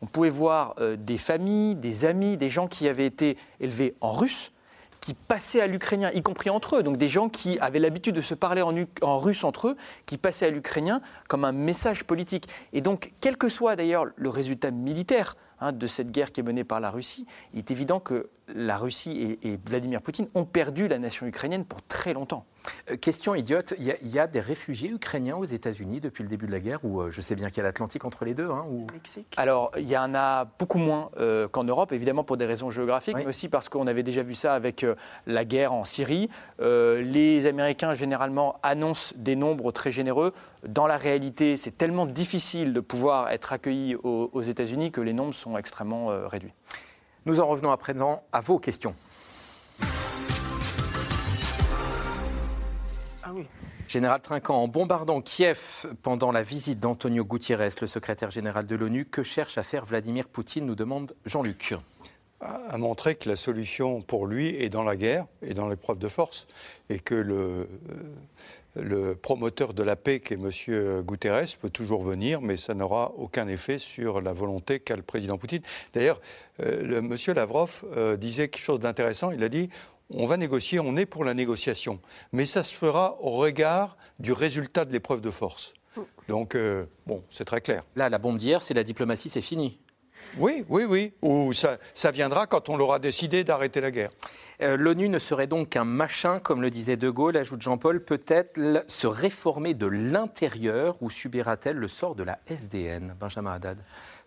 on 0.00 0.06
pouvait 0.06 0.30
voir 0.30 0.74
euh, 0.78 0.96
des 0.96 1.18
familles, 1.18 1.74
des 1.74 2.04
amis, 2.04 2.36
des 2.36 2.48
gens 2.48 2.68
qui 2.68 2.88
avaient 2.88 3.06
été 3.06 3.36
élevés 3.60 3.94
en 4.00 4.12
russe, 4.12 4.52
qui 5.08 5.14
passaient 5.14 5.62
à 5.62 5.66
l'ukrainien, 5.66 6.10
y 6.12 6.20
compris 6.20 6.50
entre 6.50 6.76
eux. 6.76 6.82
Donc 6.82 6.98
des 6.98 7.08
gens 7.08 7.30
qui 7.30 7.58
avaient 7.60 7.78
l'habitude 7.78 8.14
de 8.14 8.20
se 8.20 8.34
parler 8.34 8.60
en, 8.60 9.18
russe 9.18 9.42
entre 9.42 9.68
eux, 9.68 9.76
qui 10.04 10.18
passaient 10.18 10.44
à 10.44 10.50
l'ukrainien 10.50 11.00
comme 11.30 11.46
un 11.46 11.52
message 11.52 12.04
politique. 12.04 12.46
Et 12.74 12.82
donc, 12.82 13.14
quel 13.22 13.38
que 13.38 13.48
soit 13.48 13.74
d'ailleurs 13.74 14.04
le 14.16 14.28
résultat 14.28 14.70
militaire 14.70 15.34
Hein, 15.60 15.72
de 15.72 15.88
cette 15.88 16.12
guerre 16.12 16.30
qui 16.30 16.38
est 16.38 16.44
menée 16.44 16.62
par 16.62 16.78
la 16.78 16.88
Russie, 16.88 17.26
il 17.52 17.58
est 17.58 17.72
évident 17.72 17.98
que 17.98 18.30
la 18.46 18.78
Russie 18.78 19.38
et, 19.42 19.58
Vladimir 19.66 20.00
Poutine 20.00 20.28
ont 20.36 20.44
perdu 20.44 20.86
la 20.86 21.00
nation 21.00 21.26
ukrainienne 21.26 21.64
pour 21.64 21.82
très 21.82 22.12
longtemps. 22.12 22.46
Euh, 22.90 22.96
question 22.96 23.34
idiote, 23.34 23.74
il 23.78 24.08
y, 24.08 24.18
a 24.18 24.26
des 24.26 24.40
réfugiés 24.40 24.90
ukrainiens 24.90 25.36
aux 25.36 25.44
États-Unis 25.44 26.00
depuis 26.00 26.22
le 26.22 26.28
début 26.28 26.46
de 26.46 26.52
la 26.52 26.60
guerre, 26.60 26.80
ou 26.84 27.00
euh, 27.00 27.10
je 27.10 27.20
sais 27.20 27.34
bien 27.34 27.48
qu'il 27.48 27.58
y 27.58 27.60
a 27.60 27.64
l'Atlantique 27.64 28.04
entre 28.04 28.24
les 28.24 28.34
deux. 28.34 28.50
Hein, 28.50 28.64
ou... 28.68 28.86
Mexique. 28.92 29.32
Alors, 29.36 29.70
il 29.76 29.88
y 29.88 29.96
en 29.96 30.14
a 30.14 30.44
beaucoup 30.44 30.78
moins 30.78 31.10
euh, 31.18 31.48
qu'en 31.48 31.64
Europe, 31.64 31.92
évidemment 31.92 32.24
pour 32.24 32.36
des 32.36 32.46
raisons 32.46 32.70
géographiques, 32.70 33.16
mais 33.16 33.26
aussi 33.26 33.48
parce 33.48 33.68
qu'on 33.68 33.86
avait 33.86 34.02
déjà 34.02 34.22
vu 34.22 34.34
ça 34.34 34.54
avec 34.54 34.84
la 35.26 35.44
guerre 35.44 35.72
en 35.72 35.84
Syrie. 35.84 36.28
les 36.58 37.46
Américains, 37.46 37.94
généralement, 37.94 38.58
annoncent 38.62 39.14
des 39.16 39.36
nombres 39.36 39.72
très 39.72 39.92
généreux. 39.92 40.32
Dans 40.66 40.86
la 40.86 40.96
réalité, 40.96 41.56
c'est 41.56 41.76
tellement 41.76 42.06
difficile 42.06 42.72
de 42.72 42.80
pouvoir 42.80 43.30
être 43.30 43.52
accueilli 43.52 43.94
aux, 43.96 44.30
aux 44.32 44.42
États-Unis 44.42 44.90
que 44.90 45.00
les 45.00 45.12
nombres 45.12 45.34
sont 45.34 45.56
extrêmement 45.56 46.10
euh, 46.10 46.26
réduits. 46.26 46.52
Nous 47.26 47.40
en 47.40 47.46
revenons 47.46 47.70
à 47.70 47.76
présent 47.76 48.22
à 48.32 48.40
vos 48.40 48.58
questions. 48.58 48.94
Ah 53.28 53.32
oui. 53.34 53.44
Général 53.88 54.22
Trinquant, 54.22 54.62
en 54.62 54.68
bombardant 54.68 55.20
Kiev 55.20 55.84
pendant 56.00 56.32
la 56.32 56.42
visite 56.42 56.80
d'Antonio 56.80 57.26
Gutiérrez, 57.26 57.68
le 57.82 57.86
secrétaire 57.86 58.30
général 58.30 58.64
de 58.64 58.74
l'ONU, 58.74 59.04
que 59.04 59.22
cherche 59.22 59.58
à 59.58 59.62
faire 59.62 59.84
Vladimir 59.84 60.26
Poutine 60.28 60.64
nous 60.64 60.74
demande 60.74 61.14
Jean-Luc. 61.26 61.74
À 62.40 62.78
montrer 62.78 63.16
que 63.16 63.28
la 63.28 63.36
solution 63.36 64.00
pour 64.00 64.26
lui 64.26 64.56
est 64.56 64.70
dans 64.70 64.82
la 64.82 64.96
guerre 64.96 65.26
et 65.42 65.52
dans 65.52 65.68
l'épreuve 65.68 65.98
de 65.98 66.08
force, 66.08 66.46
et 66.88 67.00
que 67.00 67.14
le, 67.14 67.68
le 68.76 69.14
promoteur 69.14 69.74
de 69.74 69.82
la 69.82 69.96
paix, 69.96 70.20
qui 70.20 70.32
est 70.32 70.38
M. 70.38 71.02
Guterres, 71.02 71.58
peut 71.60 71.68
toujours 71.68 72.02
venir, 72.02 72.40
mais 72.40 72.56
ça 72.56 72.72
n'aura 72.72 73.12
aucun 73.18 73.46
effet 73.46 73.78
sur 73.78 74.22
la 74.22 74.32
volonté 74.32 74.80
qu'a 74.80 74.96
le 74.96 75.02
président 75.02 75.36
Poutine. 75.36 75.62
D'ailleurs, 75.92 76.22
euh, 76.62 77.00
M. 77.00 77.14
Lavrov 77.34 77.84
euh, 77.94 78.16
disait 78.16 78.48
quelque 78.48 78.64
chose 78.64 78.80
d'intéressant. 78.80 79.32
Il 79.32 79.42
a 79.44 79.50
dit 79.50 79.68
on 80.10 80.26
va 80.26 80.36
négocier, 80.36 80.80
on 80.80 80.96
est 80.96 81.06
pour 81.06 81.24
la 81.24 81.34
négociation, 81.34 82.00
mais 82.32 82.46
ça 82.46 82.62
se 82.62 82.74
fera 82.74 83.16
au 83.20 83.30
regard 83.32 83.96
du 84.18 84.32
résultat 84.32 84.84
de 84.84 84.92
l'épreuve 84.92 85.20
de 85.20 85.30
force. 85.30 85.74
Donc, 86.28 86.54
euh, 86.54 86.84
bon, 87.06 87.24
c'est 87.30 87.44
très 87.44 87.60
clair. 87.60 87.82
Là, 87.96 88.08
la 88.08 88.18
bombe 88.18 88.36
d'hier, 88.36 88.62
c'est 88.62 88.74
la 88.74 88.84
diplomatie, 88.84 89.30
c'est 89.30 89.42
fini. 89.42 89.80
Oui, 90.36 90.64
oui, 90.68 90.84
oui. 90.84 91.12
Ou 91.22 91.52
ça, 91.52 91.78
ça 91.94 92.10
viendra 92.10 92.46
quand 92.46 92.68
on 92.68 92.78
aura 92.78 92.98
décidé 92.98 93.44
d'arrêter 93.44 93.80
la 93.80 93.90
guerre. 93.90 94.10
Euh, 94.60 94.76
L'ONU 94.76 95.08
ne 95.08 95.20
serait 95.20 95.46
donc 95.46 95.68
qu'un 95.70 95.84
machin, 95.84 96.40
comme 96.40 96.62
le 96.62 96.70
disait 96.70 96.96
De 96.96 97.08
Gaulle, 97.08 97.36
ajoute 97.36 97.62
Jean-Paul, 97.62 98.02
peut-être 98.02 98.58
se 98.88 99.06
réformer 99.06 99.74
de 99.74 99.86
l'intérieur 99.86 100.96
ou 101.00 101.10
subira-t-elle 101.10 101.76
le 101.76 101.86
sort 101.86 102.16
de 102.16 102.24
la 102.24 102.40
SDN 102.48 103.14
Benjamin 103.20 103.52
Haddad? 103.52 103.78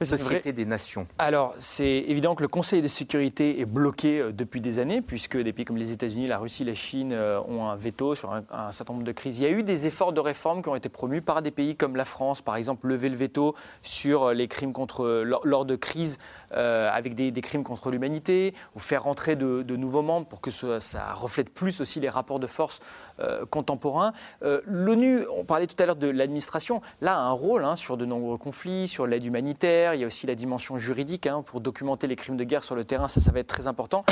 Société 0.01 0.53
des 0.53 0.65
Nations. 0.65 1.05
Alors, 1.19 1.53
c'est 1.59 2.05
évident 2.07 2.33
que 2.35 2.43
le 2.43 2.47
Conseil 2.47 2.81
de 2.81 2.87
sécurité 2.87 3.59
est 3.59 3.65
bloqué 3.65 4.19
euh, 4.19 4.31
depuis 4.31 4.61
des 4.61 4.79
années, 4.79 5.01
puisque 5.01 5.37
des 5.37 5.51
pays 5.51 5.65
comme 5.65 5.77
les 5.77 5.91
États-Unis, 5.91 6.27
la 6.27 6.37
Russie, 6.37 6.63
la 6.63 6.75
Chine 6.75 7.11
euh, 7.11 7.41
ont 7.41 7.67
un 7.67 7.75
veto 7.75 8.15
sur 8.15 8.33
un, 8.33 8.71
certain 8.71 8.93
nombre 8.93 9.05
de 9.05 9.11
crises. 9.11 9.39
Il 9.39 9.43
y 9.43 9.47
a 9.47 9.51
eu 9.51 9.63
des 9.63 9.85
efforts 9.85 10.13
de 10.13 10.21
réforme 10.21 10.61
qui 10.61 10.69
ont 10.69 10.75
été 10.75 10.87
promus 10.87 11.21
par 11.21 11.41
des 11.41 11.51
pays 11.51 11.75
comme 11.75 11.97
la 11.97 12.05
France, 12.05 12.41
par 12.41 12.55
exemple, 12.55 12.87
lever 12.87 13.09
le 13.09 13.17
veto 13.17 13.53
sur 13.81 14.31
les 14.31 14.47
crimes 14.47 14.71
contre, 14.71 15.23
lors, 15.23 15.65
de 15.65 15.75
crises 15.75 16.19
avec 16.51 17.15
des, 17.15 17.31
crimes 17.41 17.63
contre 17.63 17.91
l'humanité, 17.91 18.53
ou 18.75 18.79
faire 18.79 19.03
rentrer 19.03 19.35
de 19.35 19.75
nouveaux 19.75 20.01
membres 20.01 20.20
pour 20.23 20.41
que 20.41 20.51
ça, 20.51 21.13
reflète 21.13 21.49
plus 21.49 21.81
aussi 21.81 21.99
les 21.99 22.09
rapports 22.09 22.39
de 22.39 22.47
force 22.47 22.79
euh, 23.19 23.45
contemporains. 23.45 24.13
Euh, 24.43 24.61
L'ONU, 24.65 25.25
on 25.35 25.45
parlait 25.45 25.67
tout 25.67 25.81
à 25.81 25.85
l'heure 25.85 25.95
de 25.95 26.07
l'administration, 26.07 26.81
là 27.01 27.17
a 27.17 27.21
un 27.21 27.31
rôle 27.31 27.65
hein, 27.65 27.75
sur 27.75 27.97
de 27.97 28.05
nombreux 28.05 28.37
conflits, 28.37 28.87
sur 28.87 29.07
l'aide 29.07 29.25
humanitaire, 29.25 29.93
il 29.93 30.01
y 30.01 30.03
a 30.03 30.07
aussi 30.07 30.27
la 30.27 30.35
dimension 30.35 30.77
juridique 30.77 31.27
hein, 31.27 31.41
pour 31.41 31.61
documenter 31.61 32.07
les 32.07 32.15
crimes 32.15 32.37
de 32.37 32.43
guerre 32.43 32.63
sur 32.63 32.75
le 32.75 32.85
terrain, 32.85 33.07
ça, 33.07 33.21
ça 33.21 33.31
va 33.31 33.39
être 33.39 33.47
très 33.47 33.67
important 33.67 34.05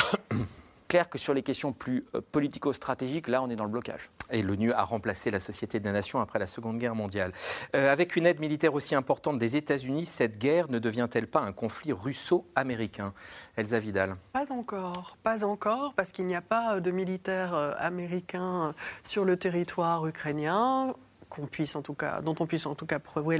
clair 0.90 1.08
que 1.10 1.18
sur 1.18 1.34
les 1.34 1.44
questions 1.44 1.72
plus 1.72 2.04
euh, 2.16 2.22
politico-stratégiques, 2.34 3.30
là, 3.30 3.42
on 3.42 3.50
est 3.50 3.56
dans 3.56 3.64
le 3.64 3.70
blocage. 3.70 4.10
Et 4.32 4.42
l'ONU 4.42 4.74
a 4.74 4.84
remplacé 4.84 5.32
la 5.32 5.40
Société 5.40 5.80
des 5.80 5.92
Nations 5.92 6.20
après 6.20 6.40
la 6.40 6.48
Seconde 6.48 6.78
Guerre 6.80 6.96
mondiale. 6.96 7.32
Euh, 7.76 7.92
avec 7.92 8.16
une 8.18 8.26
aide 8.26 8.40
militaire 8.40 8.74
aussi 8.74 8.96
importante 8.96 9.40
des 9.40 9.56
États-Unis, 9.56 10.06
cette 10.06 10.38
guerre 10.38 10.70
ne 10.70 10.80
devient-elle 10.80 11.28
pas 11.28 11.40
un 11.40 11.54
conflit 11.54 11.94
russo-américain? 11.94 13.14
Elsa 13.56 13.80
Vidal 13.80 14.18
Pas 14.34 14.52
encore, 14.52 15.18
pas 15.24 15.46
encore, 15.46 15.94
parce 15.96 16.12
qu'il 16.12 16.26
n'y 16.26 16.36
a 16.36 16.42
pas 16.42 16.80
de 16.80 16.92
militaires 16.92 17.54
euh, 17.54 17.72
américains 17.78 18.74
sur 19.04 19.24
le 19.24 19.38
territoire 19.38 20.06
ukrainien 20.06 20.96
qu'on 21.30 21.46
puisse 21.46 21.76
en 21.76 21.82
tout 21.82 21.94
cas, 21.94 22.22
dont 22.22 22.36
on 22.40 22.46
puisse 22.46 22.66
en 22.66 22.76
tout 22.76 22.86
cas 22.86 23.00
prouver 23.00 23.40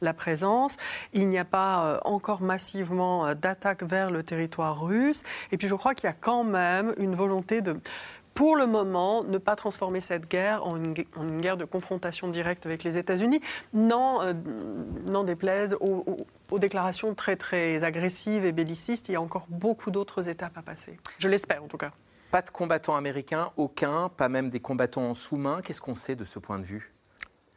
la, 0.00 0.14
présence. 0.14 0.76
Il 1.12 1.28
n'y 1.28 1.38
a 1.38 1.44
pas 1.44 1.86
euh, 1.86 1.98
encore 2.04 2.40
massivement 2.40 3.26
euh, 3.26 3.34
d'attaques 3.34 3.82
vers 3.82 4.10
le 4.10 4.22
territoire 4.22 4.82
russe. 4.82 5.22
Et 5.52 5.58
puis 5.58 5.68
je 5.68 5.74
crois 5.74 5.94
qu'il 5.94 6.06
y 6.06 6.10
a 6.10 6.16
quand 6.18 6.44
même 6.44 6.94
une 6.98 7.14
volonté 7.14 7.60
de 7.60 7.76
pour 8.36 8.54
le 8.54 8.66
moment, 8.66 9.24
ne 9.24 9.38
pas 9.38 9.56
transformer 9.56 10.02
cette 10.02 10.30
guerre 10.30 10.64
en 10.64 10.76
une, 10.76 10.92
guerre 11.40 11.56
de 11.56 11.64
confrontation 11.64 12.28
directe 12.28 12.66
avec 12.66 12.84
les 12.84 12.98
États-Unis, 12.98 13.40
n'en 13.72 14.22
euh, 14.22 15.24
déplaise 15.24 15.74
aux, 15.80 16.04
déclarations 16.58 17.14
très 17.14 17.36
très 17.36 17.82
agressives 17.82 18.44
et 18.44 18.52
bellicistes. 18.52 19.08
Il 19.08 19.12
y 19.12 19.16
a 19.16 19.22
encore 19.22 19.46
beaucoup 19.48 19.90
d'autres 19.90 20.28
étapes 20.28 20.56
à 20.58 20.62
passer. 20.62 20.98
Je 21.18 21.28
l'espère 21.28 21.64
en 21.64 21.66
tout 21.66 21.78
cas. 21.78 21.92
Pas 22.30 22.42
de 22.42 22.50
combattants 22.50 22.94
américains, 22.94 23.52
aucun, 23.56 24.10
pas 24.10 24.28
même 24.28 24.50
des 24.50 24.60
combattants 24.60 25.08
en 25.08 25.14
sous-main. 25.14 25.62
Qu'est-ce 25.62 25.80
qu'on 25.80 25.94
sait 25.94 26.14
de 26.14 26.24
ce 26.24 26.38
point 26.38 26.58
de 26.58 26.64
vue? 26.64 26.95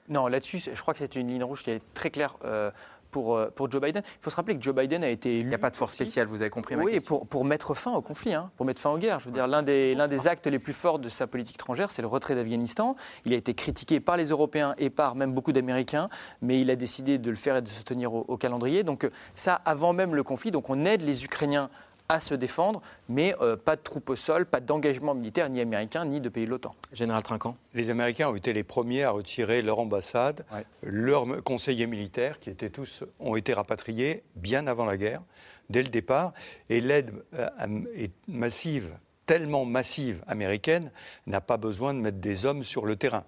Non, 0.09 0.27
là-dessus, 0.27 0.59
je 0.73 0.81
crois 0.81 0.93
que 0.93 0.99
c'est 0.99 1.15
une 1.15 1.27
ligne 1.27 1.43
rouge 1.43 1.63
qui 1.63 1.71
est 1.71 1.81
très 1.93 2.09
claire. 2.09 2.35
Euh, 2.43 2.71
pour, 3.11 3.35
euh, 3.35 3.49
pour, 3.55 3.71
Joe 3.71 3.81
Biden. 3.81 4.03
Il 4.05 4.21
faut 4.23 4.29
se 4.29 4.35
rappeler 4.35 4.55
que 4.55 4.61
Joe 4.61 4.75
Biden 4.75 5.03
a 5.03 5.09
été 5.09 5.39
élu. 5.39 5.41
Il 5.41 5.47
n'y 5.47 5.55
a 5.55 5.59
pas 5.59 5.69
de 5.69 5.75
force 5.75 5.93
spéciale, 5.95 6.27
vous 6.27 6.41
avez 6.41 6.49
compris 6.49 6.75
ma 6.75 6.83
Oui, 6.83 6.99
pour, 6.99 7.27
pour 7.27 7.43
mettre 7.45 7.73
fin 7.73 7.91
au 7.91 8.01
conflit, 8.01 8.33
hein, 8.33 8.51
pour 8.57 8.65
mettre 8.65 8.81
fin 8.81 8.91
aux 8.91 8.97
guerres. 8.97 9.19
Je 9.19 9.25
veux 9.25 9.31
dire, 9.31 9.47
l'un 9.47 9.63
des, 9.63 9.95
l'un 9.95 10.07
des 10.07 10.27
actes 10.27 10.47
les 10.47 10.59
plus 10.59 10.73
forts 10.73 10.99
de 10.99 11.09
sa 11.09 11.27
politique 11.27 11.55
étrangère, 11.55 11.91
c'est 11.91 12.01
le 12.01 12.07
retrait 12.07 12.35
d'Afghanistan. 12.35 12.95
Il 13.25 13.33
a 13.33 13.35
été 13.35 13.53
critiqué 13.53 13.99
par 13.99 14.17
les 14.17 14.25
Européens 14.25 14.75
et 14.77 14.89
par 14.89 15.15
même 15.15 15.33
beaucoup 15.33 15.51
d'Américains, 15.51 16.09
mais 16.41 16.61
il 16.61 16.69
a 16.71 16.75
décidé 16.75 17.17
de 17.17 17.29
le 17.29 17.35
faire 17.35 17.57
et 17.57 17.61
de 17.61 17.67
se 17.67 17.81
tenir 17.83 18.13
au, 18.13 18.25
au 18.27 18.37
calendrier. 18.37 18.83
Donc, 18.83 19.03
euh, 19.03 19.09
ça, 19.35 19.55
avant 19.65 19.93
même 19.93 20.13
le 20.13 20.23
conflit. 20.23 20.51
Donc, 20.51 20.69
on 20.69 20.85
aide 20.85 21.01
les 21.01 21.25
Ukrainiens 21.25 21.69
à 22.09 22.19
se 22.19 22.33
défendre, 22.33 22.81
mais 23.07 23.35
euh, 23.39 23.55
pas 23.55 23.75
de 23.75 23.81
troupes 23.81 24.09
au 24.09 24.15
sol, 24.15 24.47
pas 24.47 24.59
d'engagement 24.59 25.13
militaire 25.13 25.47
ni 25.49 25.61
américain 25.61 26.05
ni 26.05 26.19
de 26.19 26.27
pays 26.27 26.45
de 26.45 26.49
l'OTAN. 26.49 26.75
Général 26.91 27.21
Trinquant 27.21 27.55
Les 27.75 27.91
Américains 27.91 28.29
ont 28.29 28.35
été 28.35 28.51
les 28.51 28.63
premiers 28.63 29.03
à 29.03 29.11
retirer 29.11 29.61
leur 29.61 29.77
ambassade, 29.79 30.43
leurs 30.81 31.43
conseillers 31.43 31.85
militaires, 31.85 32.39
qui 32.39 32.49
étaient 32.49 32.71
tous, 32.71 33.03
ont 33.19 33.35
été 33.35 33.53
rapatriés 33.53 34.23
bien 34.35 34.65
avant 34.65 34.85
la 34.85 34.97
guerre, 34.97 35.21
dès 35.69 35.83
le 35.83 35.89
départ, 35.89 36.33
et 36.69 36.81
l'aide 36.81 37.13
euh, 37.35 37.47
est 37.95 38.11
massive 38.27 38.97
tellement 39.27 39.63
massive 39.63 40.23
américaine 40.25 40.91
n'a 41.27 41.39
pas 41.39 41.57
besoin 41.57 41.93
de 41.93 41.99
mettre 41.99 42.17
des 42.17 42.45
hommes 42.47 42.63
sur 42.63 42.87
le 42.87 42.95
terrain. 42.95 43.25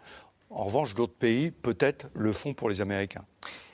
En 0.50 0.64
revanche, 0.64 0.96
d'autres 0.96 1.14
pays, 1.14 1.52
peut-être, 1.52 2.08
le 2.16 2.34
font 2.34 2.56
pour 2.56 2.72
les 2.72 2.82
Américains. 2.82 3.24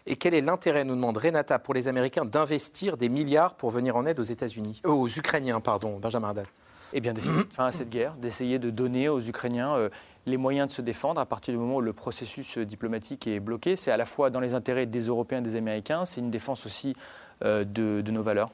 Et 0.10 0.16
quel 0.16 0.34
est 0.34 0.42
l'intérêt, 0.42 0.86
nous 0.86 0.96
demande 0.96 1.18
Renata, 1.18 1.60
pour 1.60 1.74
les 1.74 1.90
Américains 1.90 2.24
d'investir 2.24 2.96
des 2.96 3.10
milliards 3.10 3.56
pour 3.56 3.72
venir 3.72 3.98
en 3.98 4.06
aide 4.06 4.22
aux 4.22 4.24
États-Unis? 4.24 4.82
Euh, 4.86 4.90
Aux 4.90 5.10
Ukrainiens, 5.10 5.60
pardon, 5.60 6.00
Benjamin 6.00 6.30
Haddad. 6.30 6.48
Eh 6.94 7.02
bien, 7.02 7.12
d'essayer 7.12 7.44
de 7.44 7.54
faire 7.54 7.66
à 7.66 7.74
cette 7.74 7.90
guerre, 7.90 8.14
d'essayer 8.14 8.58
de 8.58 8.70
donner 8.70 9.10
aux 9.10 9.20
Ukrainiens 9.20 9.76
euh, 9.76 9.90
les 10.26 10.38
moyens 10.38 10.68
de 10.68 10.72
se 10.72 10.82
défendre 10.82 11.20
à 11.20 11.26
partir 11.26 11.54
du 11.54 11.58
moment 11.58 11.76
où 11.76 11.82
le 11.82 11.92
processus 11.92 12.58
euh, 12.58 12.66
diplomatique 12.66 13.28
est 13.28 13.42
bloqué. 13.42 13.76
C'est 13.76 13.92
à 13.92 13.98
la 13.98 14.06
fois 14.06 14.30
dans 14.30 14.40
les 14.40 14.54
intérêts 14.54 14.86
des 14.86 15.02
Européens 15.02 15.40
et 15.40 15.42
des 15.42 15.58
Américains, 15.58 16.06
c'est 16.06 16.22
une 16.22 16.32
défense 16.32 16.66
aussi 16.66 16.96
de, 17.42 18.02
nos 18.10 18.24
valeurs. 18.24 18.50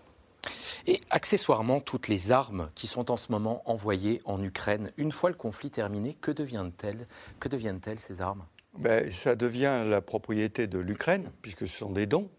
Et 0.88 0.99
accessoirement, 1.12 1.80
toutes 1.80 2.10
les 2.10 2.32
armes 2.32 2.70
qui 2.76 2.88
sont 2.88 3.12
en 3.12 3.16
ce 3.16 3.32
moment 3.32 3.62
envoyées 3.66 4.22
en 4.26 4.41
Ukraine, 4.43 4.91
une 4.97 5.12
fois 5.14 5.30
le 5.30 5.38
conflit 5.38 5.70
terminé, 5.70 6.18
que 6.20 6.32
deviennent-elles 6.32 7.08
Que 7.39 7.47
deviennent-elles 7.47 7.99
ces 7.99 8.22
armes? 8.22 8.43
Ben, 8.78 9.11
ça 9.11 9.36
devient 9.36 9.84
la 9.88 10.01
propriété 10.01 10.67
de 10.67 10.80
l'Ukraine, 10.80 11.32
puisque 11.41 11.67
ce 11.67 11.78
sont 11.78 11.91
des 11.91 12.05
dons. 12.05 12.30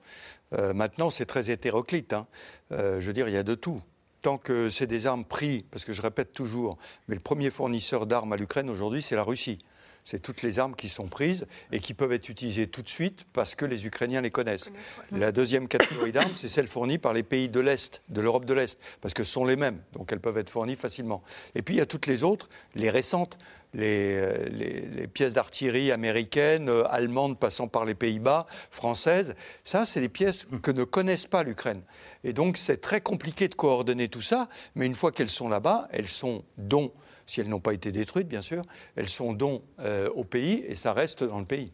Euh, 0.52 0.74
maintenant, 0.74 1.10
c'est 1.10 1.26
très 1.26 1.50
hétéroclite. 1.50 2.12
Hein. 2.12 2.26
Euh, 2.72 3.00
je 3.00 3.06
veux 3.06 3.12
dire, 3.12 3.28
il 3.28 3.34
y 3.34 3.38
a 3.38 3.42
de 3.42 3.54
tout. 3.54 3.80
Tant 4.22 4.38
que 4.38 4.70
c'est 4.70 4.86
des 4.86 5.06
armes 5.06 5.24
prises, 5.24 5.64
parce 5.70 5.84
que 5.84 5.92
je 5.92 6.02
répète 6.02 6.32
toujours, 6.32 6.78
mais 7.08 7.14
le 7.14 7.20
premier 7.20 7.50
fournisseur 7.50 8.06
d'armes 8.06 8.32
à 8.32 8.36
l'Ukraine 8.36 8.70
aujourd'hui, 8.70 9.02
c'est 9.02 9.16
la 9.16 9.22
Russie 9.22 9.58
c'est 10.04 10.20
toutes 10.20 10.42
les 10.42 10.58
armes 10.58 10.76
qui 10.76 10.88
sont 10.88 11.08
prises 11.08 11.46
et 11.72 11.80
qui 11.80 11.94
peuvent 11.94 12.12
être 12.12 12.28
utilisées 12.28 12.66
tout 12.66 12.82
de 12.82 12.88
suite 12.88 13.24
parce 13.32 13.54
que 13.54 13.64
les 13.64 13.86
Ukrainiens 13.86 14.20
les 14.20 14.30
connaissent. 14.30 14.70
La 15.10 15.32
deuxième 15.32 15.66
catégorie 15.66 16.12
d'armes, 16.12 16.34
c'est 16.34 16.48
celle 16.48 16.66
fournie 16.66 16.98
par 16.98 17.14
les 17.14 17.22
pays 17.22 17.48
de 17.48 17.60
l'Est, 17.60 18.02
de 18.10 18.20
l'Europe 18.20 18.44
de 18.44 18.54
l'Est, 18.54 18.78
parce 19.00 19.14
que 19.14 19.24
ce 19.24 19.32
sont 19.32 19.46
les 19.46 19.56
mêmes, 19.56 19.80
donc 19.94 20.12
elles 20.12 20.20
peuvent 20.20 20.38
être 20.38 20.50
fournies 20.50 20.76
facilement. 20.76 21.22
Et 21.54 21.62
puis 21.62 21.74
il 21.74 21.78
y 21.78 21.80
a 21.80 21.86
toutes 21.86 22.06
les 22.06 22.22
autres, 22.22 22.48
les 22.74 22.90
récentes, 22.90 23.38
les, 23.74 24.16
euh, 24.16 25.06
pièces 25.12 25.34
d'artillerie 25.34 25.92
américaines, 25.92 26.68
euh, 26.68 26.84
allemandes, 26.88 27.38
passant 27.38 27.68
par 27.68 27.84
les 27.84 27.94
Pays-Bas, 27.94 28.46
françaises. 28.70 29.34
Ça, 29.64 29.84
c'est 29.84 30.00
des 30.00 30.08
pièces 30.08 30.46
que 30.62 30.70
ne 30.70 30.84
connaissent 30.84 31.26
pas 31.26 31.42
l'Ukraine. 31.42 31.82
Et 32.22 32.32
donc, 32.32 32.56
c'est 32.56 32.80
très 32.80 33.00
compliqué 33.00 33.48
de 33.48 33.54
coordonner 33.54 34.08
tout 34.08 34.22
ça, 34.22 34.48
mais 34.74 34.86
une 34.86 34.94
fois 34.94 35.12
qu'elles 35.12 35.30
sont 35.30 35.48
là-bas, 35.48 35.88
elles 35.92 36.08
sont 36.08 36.44
dont 36.56 36.92
si 37.26 37.40
elles 37.40 37.48
n'ont 37.48 37.60
pas 37.60 37.72
été 37.72 37.92
détruites, 37.92 38.28
bien 38.28 38.42
sûr, 38.42 38.62
elles 38.96 39.08
sont 39.08 39.32
dons 39.32 39.62
euh, 39.80 40.10
au 40.14 40.24
pays 40.24 40.62
et 40.66 40.74
ça 40.74 40.92
reste 40.92 41.24
dans 41.24 41.38
le 41.38 41.44
pays. 41.44 41.72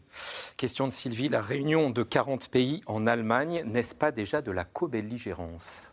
Question 0.57 0.87
de 0.87 0.93
Sylvie, 0.93 1.29
la 1.29 1.41
réunion 1.41 1.89
de 1.89 2.03
40 2.03 2.49
pays 2.49 2.81
en 2.85 3.07
Allemagne, 3.07 3.63
n'est-ce 3.65 3.95
pas 3.95 4.11
déjà 4.11 4.41
de 4.41 4.51
la 4.51 4.63
co-belligérance? 4.63 5.90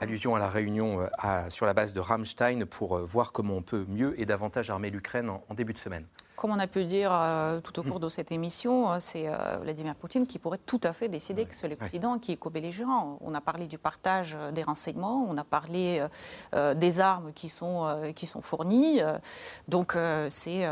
Allusion 0.00 0.34
à 0.34 0.40
la 0.40 0.48
réunion 0.48 1.02
euh, 1.02 1.50
sur 1.50 1.66
la 1.66 1.72
base 1.72 1.94
de 1.94 2.00
Rammstein 2.00 2.66
pour 2.66 2.96
euh, 2.96 3.04
voir 3.04 3.30
comment 3.30 3.54
on 3.54 3.62
peut 3.62 3.86
mieux 3.88 4.20
et 4.20 4.26
davantage 4.26 4.68
armer 4.68 4.90
l'Ukraine 4.90 5.30
en 5.30 5.54
début 5.54 5.72
de 5.72 5.78
semaine. 5.78 6.04
Comme 6.36 6.50
on 6.50 6.58
a 6.58 6.66
pu 6.66 6.84
dire 6.84 7.10
euh, 7.12 7.60
tout 7.60 7.78
au 7.78 7.84
cours 7.84 8.00
de 8.00 8.08
cette 8.08 8.32
émission, 8.32 8.90
euh, 8.90 8.96
c'est 8.98 9.28
euh, 9.28 9.58
Vladimir 9.62 9.94
Poutine 9.94 10.26
qui 10.26 10.40
pourrait 10.40 10.58
tout 10.58 10.80
à 10.82 10.92
fait 10.92 11.08
décider 11.08 11.46
que 11.46 11.54
c'est 11.54 11.68
l'Occident 11.68 12.18
qui 12.18 12.32
est 12.32 12.36
co-belligérant. 12.36 13.18
On 13.20 13.34
a 13.34 13.40
parlé 13.40 13.68
du 13.68 13.78
partage 13.78 14.36
des 14.52 14.64
renseignements, 14.64 15.26
on 15.28 15.36
a 15.36 15.44
parlé 15.44 16.04
des 16.76 17.00
armes 17.00 17.32
qui 17.32 17.48
sont, 17.48 18.12
qui 18.14 18.26
sont 18.26 18.40
fournies. 18.40 19.00
donc, 19.68 19.96
c'est 20.28 20.68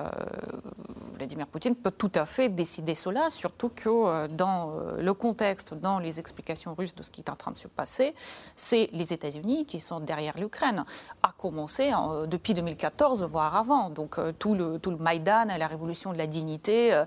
Vladimir 1.14 1.46
Poutine 1.46 1.74
peut 1.74 1.90
tout 1.90 2.10
à 2.14 2.24
fait 2.24 2.48
décider 2.48 2.94
cela, 2.94 3.30
surtout 3.30 3.68
que 3.68 4.26
dans 4.28 4.72
le 4.98 5.14
contexte, 5.14 5.74
dans 5.74 5.98
les 5.98 6.18
explications 6.18 6.74
russes 6.74 6.94
de 6.94 7.02
ce 7.02 7.10
qui 7.10 7.20
est 7.20 7.30
en 7.30 7.36
train 7.36 7.50
de 7.50 7.56
se 7.56 7.68
passer, 7.68 8.14
c'est 8.56 8.88
les 8.92 9.12
États-Unis 9.12 9.66
qui 9.66 9.80
sont 9.80 10.00
derrière 10.00 10.38
l'Ukraine, 10.38 10.84
à 11.22 11.32
commencer 11.32 11.92
depuis 12.26 12.54
2014, 12.54 13.22
voire 13.24 13.56
avant. 13.56 13.90
Donc, 13.90 14.18
tout 14.38 14.54
le, 14.54 14.78
tout 14.78 14.90
le 14.90 14.98
Maïdan 14.98 15.51
la 15.58 15.66
révolution 15.66 16.12
de 16.12 16.18
la 16.18 16.26
dignité. 16.26 16.92
Euh, 16.92 17.04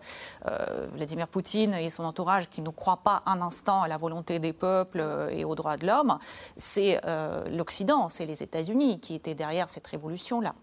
euh, 0.48 0.88
Vladimir 0.94 1.28
Poutine 1.28 1.74
et 1.74 1.90
son 1.90 2.04
entourage 2.04 2.50
qui 2.50 2.62
ne 2.62 2.70
croient 2.70 3.04
pas 3.04 3.24
un 3.26 3.42
instant 3.42 3.84
à 3.84 3.88
la 3.88 3.98
volonté 3.98 4.40
des 4.40 4.54
peuples 4.54 5.00
euh, 5.00 5.30
et 5.30 5.46
aux 5.46 5.56
droits 5.56 5.78
de 5.78 5.88
l'homme, 5.88 6.18
c'est 6.58 7.00
l'Occident, 7.50 8.10
c'est 8.10 8.26
les 8.26 8.44
États-Unis 8.44 9.00
qui 9.00 9.16
étaient 9.16 9.36
derrière 9.36 9.70
cette 9.70 9.88
révolution-là. 9.88 10.54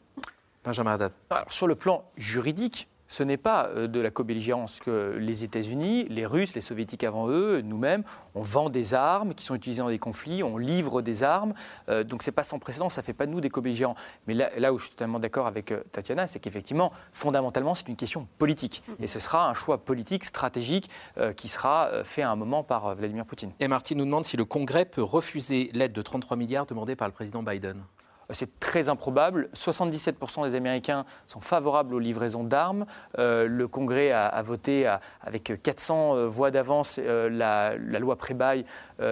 Benjamin 0.64 0.92
Haddad. 0.92 1.12
sur 1.48 1.66
le 1.66 1.74
plan 1.74 2.04
juridique, 2.16 2.88
ce 3.12 3.22
n'est 3.22 3.36
pas 3.36 3.68
euh, 3.68 3.88
de 3.88 4.00
la 4.00 4.10
co-belligérance 4.10 4.80
que 4.80 5.14
les 5.18 5.44
États-Unis, 5.44 6.06
les 6.08 6.24
Russes, 6.24 6.54
les 6.54 6.62
Soviétiques 6.62 7.04
avant 7.04 7.28
eux, 7.28 7.60
nous-mêmes, 7.60 8.04
on 8.34 8.40
vend 8.40 8.70
des 8.70 8.94
armes 8.94 9.34
qui 9.34 9.44
sont 9.44 9.54
utilisées 9.54 9.82
dans 9.82 9.90
des 9.90 9.98
conflits, 9.98 10.42
on 10.42 10.56
livre 10.56 11.02
des 11.02 11.22
armes. 11.22 11.52
Euh, 11.90 12.04
donc 12.04 12.22
c'est 12.22 12.32
pas 12.32 12.42
sans 12.42 12.58
précédent, 12.58 12.88
ça 12.88 13.02
fait 13.02 13.12
pas 13.12 13.26
nous 13.26 13.42
des 13.42 13.50
co-belligérants. 13.50 13.96
Mais 14.26 14.32
là, 14.32 14.72
où 14.72 14.78
je 14.78 14.84
suis 14.84 14.92
totalement 14.92 15.18
d'accord 15.18 15.46
avec 15.46 15.72
euh, 15.72 15.82
Tatiana, 15.92 16.26
c'est 16.26 16.40
qu'effectivement, 16.40 16.90
fondamentalement, 17.12 17.74
c'est 17.74 17.88
une 17.90 17.96
question 17.96 18.26
politique. 18.38 18.82
Et 18.98 19.06
ce 19.06 19.20
sera 19.20 19.46
un 19.46 19.52
choix 19.52 19.84
politique, 19.84 20.24
stratégique, 20.24 20.88
qui 21.36 21.48
sera 21.48 21.90
fait 22.04 22.22
à 22.22 22.30
un 22.30 22.36
moment 22.36 22.62
par 22.62 22.94
Vladimir 22.94 23.26
Poutine. 23.26 23.52
Et 23.60 23.68
Martin 23.68 23.94
nous 23.96 24.04
demande 24.04 24.24
si 24.24 24.36
le 24.36 24.44
Congrès 24.44 24.86
peut 24.86 25.02
refuser 25.02 25.70
l'aide 25.74 25.92
de 25.92 26.02
33 26.02 26.36
milliards 26.36 26.66
demandée 26.66 26.96
par 26.96 27.08
le 27.08 27.12
président 27.12 27.42
Biden 27.42 27.82
c'est 28.30 28.58
très 28.60 28.88
improbable. 28.88 29.48
77% 29.54 30.44
des 30.44 30.54
Américains 30.54 31.04
sont 31.26 31.40
favorables 31.40 31.94
aux 31.94 31.98
livraisons 31.98 32.44
d'armes. 32.44 32.86
Euh, 33.18 33.46
le 33.46 33.68
Congrès 33.68 34.12
a, 34.12 34.42
voté 34.42 34.90
avec 35.20 35.60
400 35.62 36.16
euh, 36.16 36.26
voix 36.26 36.50
d'avance 36.50 36.98
euh, 37.02 37.28
la, 37.28 37.76
loi 37.76 38.16
pré-bail 38.16 38.64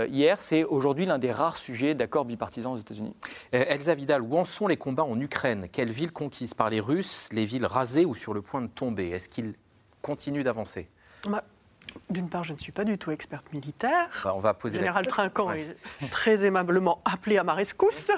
hier. 0.09 0.39
C'est 0.39 0.65
aujourd'hui 0.65 1.07
l'un 1.07 1.19
des 1.19 1.33
rares 1.33 1.57
sujets 1.57 1.95
d'accord 1.95 2.25
bipartisan 2.25 2.73
aux 2.73 2.77
États-Unis. 2.77 3.15
Elsa 3.53 3.95
Vidal, 3.95 4.23
où 4.23 4.37
en 4.37 4.45
sont 4.45 4.67
les 4.67 4.77
combats 4.77 5.05
en 5.05 5.19
Ukraine? 5.21 5.69
Quelles 5.71 5.91
villes 5.91 6.13
conquises 6.13 6.55
par 6.55 6.71
les 6.71 6.81
Russes 6.81 7.29
Les 7.33 7.45
villes 7.45 7.67
rasées 7.67 8.05
ou 8.05 8.15
sur 8.15 8.35
le 8.35 8.43
point 8.43 8.63
de 8.63 8.69
tomber? 8.69 9.11
Est-ce 9.11 9.29
qu'ils 9.29 9.55
continuent 10.03 10.45
d'avancer? 10.45 10.89
Bah, 11.29 11.45
d'une 12.11 12.29
part, 12.29 12.45
je 12.45 12.53
ne 12.53 12.59
suis 12.59 12.73
pas 12.73 12.85
du 12.85 12.99
tout 12.99 13.11
experte 13.11 13.53
militaire. 13.53 14.09
Bah, 14.25 14.35
on 14.37 14.41
va 14.41 14.55
poser 14.55 14.77
Général 14.77 15.07
Trinquant 15.07 15.53
est 15.53 15.77
très 16.11 16.45
aimablement 16.45 17.01
appelé 17.05 17.39
à 17.39 17.45
ma 17.45 17.55
rescousse. 17.55 18.11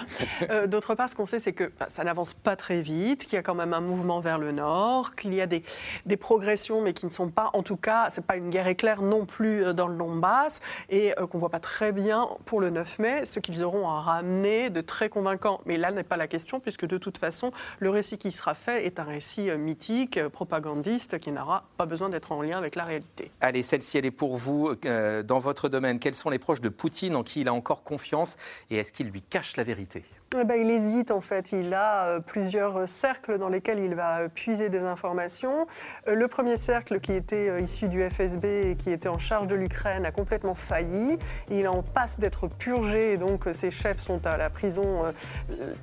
Euh, 0.51 0.67
d'autre 0.67 0.95
part, 0.95 1.09
ce 1.09 1.15
qu'on 1.15 1.27
sait, 1.27 1.41
c'est 1.41 1.53
que 1.53 1.73
bah, 1.79 1.87
ça 1.89 2.05
n'avance 2.05 2.35
pas 2.35 2.57
très 2.57 2.81
vite, 2.81 3.25
qu'il 3.25 3.35
y 3.35 3.37
a 3.37 3.43
quand 3.43 3.55
même 3.55 3.75
un 3.75 3.81
mouvement 3.81 4.21
vers 4.21 4.39
le 4.39 4.53
nord, 4.53 5.15
qu'il 5.15 5.35
y 5.35 5.41
a 5.41 5.47
des, 5.47 5.63
des, 6.07 6.17
progressions, 6.17 6.81
mais 6.83 6.93
qui 6.93 7.07
ne 7.07 7.11
sont 7.11 7.29
pas, 7.29 7.51
en 7.53 7.63
tout 7.63 7.77
cas, 7.77 8.09
c'est 8.11 8.25
pas 8.25 8.37
une 8.37 8.51
guerre 8.51 8.67
éclair 8.67 9.03
non 9.03 9.27
plus 9.27 9.65
euh, 9.65 9.73
dans 9.73 9.89
le 9.89 9.97
Donbass, 9.97 10.61
et 10.89 11.19
euh, 11.19 11.27
qu'on 11.27 11.39
voit 11.39 11.51
pas 11.51 11.61
très 11.61 11.93
bien 11.93 12.29
pour 12.45 12.61
le 12.61 12.71
9 12.71 12.99
mai 12.99 13.27
ce 13.27 13.41
qu'ils 13.41 13.63
auront 13.63 13.89
à 13.89 14.01
ramener 14.01 14.71
de 14.71 14.81
très 14.81 15.09
convaincant. 15.09 15.61
Mais 15.67 15.77
là 15.77 15.91
n'est 15.91 16.03
pas 16.03 16.17
la 16.17 16.27
question, 16.27 16.61
puisque 16.61 16.87
de 16.87 16.99
toute 16.99 17.19
façon, 17.19 17.53
le 17.79 17.91
récit 17.91 18.19
qui 18.19 18.33
sera 18.33 18.55
fait 18.55 18.87
est 18.87 18.99
un 18.99 19.05
récit 19.05 19.51
mythique, 19.57 20.23
propagandiste, 20.29 21.19
qui 21.19 21.31
n'aura 21.33 21.65
pas 21.77 21.87
besoin 21.87 22.09
d'être 22.09 22.33
en 22.33 22.43
lien 22.43 22.59
avec 22.59 22.75
la 22.75 22.85
réalité. 22.85 23.31
Allez, 23.41 23.63
celle-ci, 23.83 23.99
elle 23.99 24.07
est 24.07 24.11
pour 24.11 24.37
vous 24.37 24.75
euh, 24.85 25.23
dans 25.23 25.41
votre 25.41 25.69
domaine. 25.69 25.99
Quels 25.99 26.15
sont 26.15 26.31
les 26.31 26.39
proches 26.39 26.61
de 26.61 26.69
Poutine 26.69 27.17
en 27.17 27.23
qui 27.23 27.41
il 27.41 27.49
a 27.49 27.53
encore 27.53 27.83
confiance 27.83 28.37
et 28.71 28.77
est-ce 28.77 28.93
qu'il 28.93 29.09
lui 29.09 29.23
cache 29.23 29.57
la 29.57 29.65
vérité? 29.65 30.05
Eh 30.41 30.45
ben, 30.45 30.61
Il 30.61 30.71
hésite 30.71 31.11
en 31.11 31.21
fait. 31.21 31.53
Il 31.53 31.75
a 31.75 32.05
euh, 32.05 32.21
plusieurs 32.21 32.89
cercles 32.89 33.39
dans 33.39 33.49
lesquels 33.49 33.79
il 33.79 33.95
va 33.95 34.21
euh, 34.21 34.29
puiser 34.29 34.69
des 34.69 34.81
informations. 34.81 35.67
Euh, 36.09 36.15
le 36.15 36.29
premier 36.29 36.57
cercle 36.57 37.01
qui 37.01 37.13
était 37.13 37.63
issu 37.63 37.89
du 37.89 38.09
FSB 38.09 38.45
et 38.45 38.77
qui 38.77 38.91
était 38.91 39.09
en 39.09 39.19
charge 39.19 39.47
de 39.47 39.55
l'Ukraine 39.55 40.07
a 40.07 40.11
complètement 40.11 40.55
failli. 40.55 41.19
Il 41.51 41.69
en 41.69 41.83
passe 41.83 42.19
d'être 42.19 42.49
purgé 42.49 43.13
et 43.13 43.17
donc 43.17 43.45
ses 43.55 43.71
chefs 43.71 44.01
sont 44.01 44.27
à 44.27 44.37
la 44.37 44.51
prison 44.51 45.03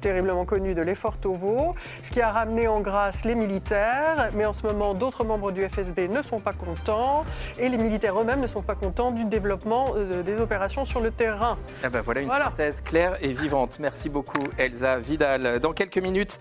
terriblement 0.02 0.46
connue 0.46 0.74
de 0.74 0.82
l'effort 0.82 1.18
Tovo, 1.18 1.76
ce 2.04 2.12
qui 2.12 2.22
a 2.22 2.32
ramené 2.32 2.68
en 2.68 2.80
grâce 2.80 3.26
les 3.26 3.36
militaires. 3.36 4.30
Mais 4.34 4.46
en 4.46 4.54
ce 4.54 4.66
moment, 4.66 4.94
d'autres 4.94 5.24
membres 5.24 5.52
du 5.52 5.68
FSB 5.68 6.08
ne 6.10 6.22
sont 6.22 6.40
pas 6.40 6.54
contents 6.54 7.26
et 7.58 7.70
les 7.70 7.78
militaires 7.78 8.20
eux-mêmes 8.20 8.42
ne 8.42 8.48
sont 8.48 8.62
pas 8.62 8.76
contents 8.76 9.12
du 9.12 9.26
développement 9.26 9.94
des 10.26 10.40
opérations 10.40 10.86
sur 10.86 11.00
le 11.00 11.12
terrain. 11.12 11.58
Eh 11.84 11.90
ben 11.90 12.02
voilà 12.02 12.22
une 12.22 12.30
synthèse 12.30 12.82
claire 12.82 13.16
et 13.22 13.34
vivante. 13.34 13.80
Merci 13.80 14.10
beaucoup. 14.10 14.39
Elsa 14.58 15.00
Vidal. 15.00 15.60
Dans 15.60 15.74
quelques 15.74 15.98
minutes, 15.98 16.40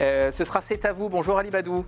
euh, 0.00 0.32
ce 0.32 0.44
sera 0.44 0.60
C'est 0.60 0.84
à 0.84 0.92
vous. 0.92 1.08
Bonjour 1.08 1.38
Ali 1.38 1.50
Badou. 1.50 1.84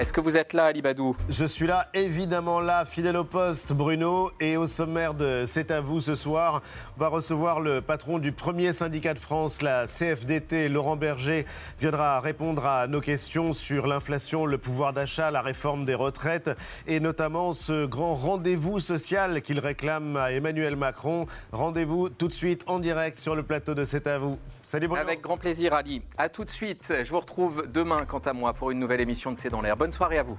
Est-ce 0.00 0.14
que 0.14 0.22
vous 0.22 0.38
êtes 0.38 0.54
là, 0.54 0.64
Ali 0.64 0.80
Badou 0.80 1.14
Je 1.28 1.44
suis 1.44 1.66
là, 1.66 1.88
évidemment 1.92 2.60
là, 2.60 2.86
fidèle 2.86 3.18
au 3.18 3.24
poste, 3.24 3.74
Bruno. 3.74 4.30
Et 4.40 4.56
au 4.56 4.66
sommaire 4.66 5.12
de 5.12 5.44
C'est 5.46 5.70
à 5.70 5.82
vous 5.82 6.00
ce 6.00 6.14
soir, 6.14 6.62
on 6.96 7.00
va 7.00 7.08
recevoir 7.08 7.60
le 7.60 7.82
patron 7.82 8.18
du 8.18 8.32
premier 8.32 8.72
syndicat 8.72 9.12
de 9.12 9.18
France, 9.18 9.60
la 9.60 9.86
CFDT, 9.86 10.70
Laurent 10.70 10.96
Berger, 10.96 11.44
viendra 11.78 12.18
répondre 12.18 12.64
à 12.66 12.86
nos 12.86 13.02
questions 13.02 13.52
sur 13.52 13.86
l'inflation, 13.86 14.46
le 14.46 14.56
pouvoir 14.56 14.94
d'achat, 14.94 15.30
la 15.30 15.42
réforme 15.42 15.84
des 15.84 15.94
retraites 15.94 16.48
et 16.86 16.98
notamment 16.98 17.52
ce 17.52 17.84
grand 17.84 18.14
rendez-vous 18.14 18.80
social 18.80 19.42
qu'il 19.42 19.58
réclame 19.58 20.16
à 20.16 20.32
Emmanuel 20.32 20.76
Macron. 20.76 21.26
Rendez-vous 21.52 22.08
tout 22.08 22.28
de 22.28 22.32
suite 22.32 22.64
en 22.68 22.78
direct 22.78 23.18
sur 23.18 23.36
le 23.36 23.42
plateau 23.42 23.74
de 23.74 23.84
C'est 23.84 24.06
à 24.06 24.16
vous. 24.16 24.38
Avec 24.72 25.20
grand 25.20 25.36
plaisir, 25.36 25.74
Ali. 25.74 26.02
A 26.16 26.28
tout 26.28 26.44
de 26.44 26.50
suite. 26.50 26.92
Je 27.02 27.10
vous 27.10 27.20
retrouve 27.20 27.66
demain, 27.68 28.04
quant 28.04 28.18
à 28.18 28.32
moi, 28.32 28.52
pour 28.52 28.70
une 28.70 28.78
nouvelle 28.78 29.00
émission 29.00 29.32
de 29.32 29.38
C'est 29.38 29.50
dans 29.50 29.60
l'air. 29.60 29.76
Bonne 29.76 29.92
soirée 29.92 30.18
à 30.18 30.22
vous. 30.22 30.38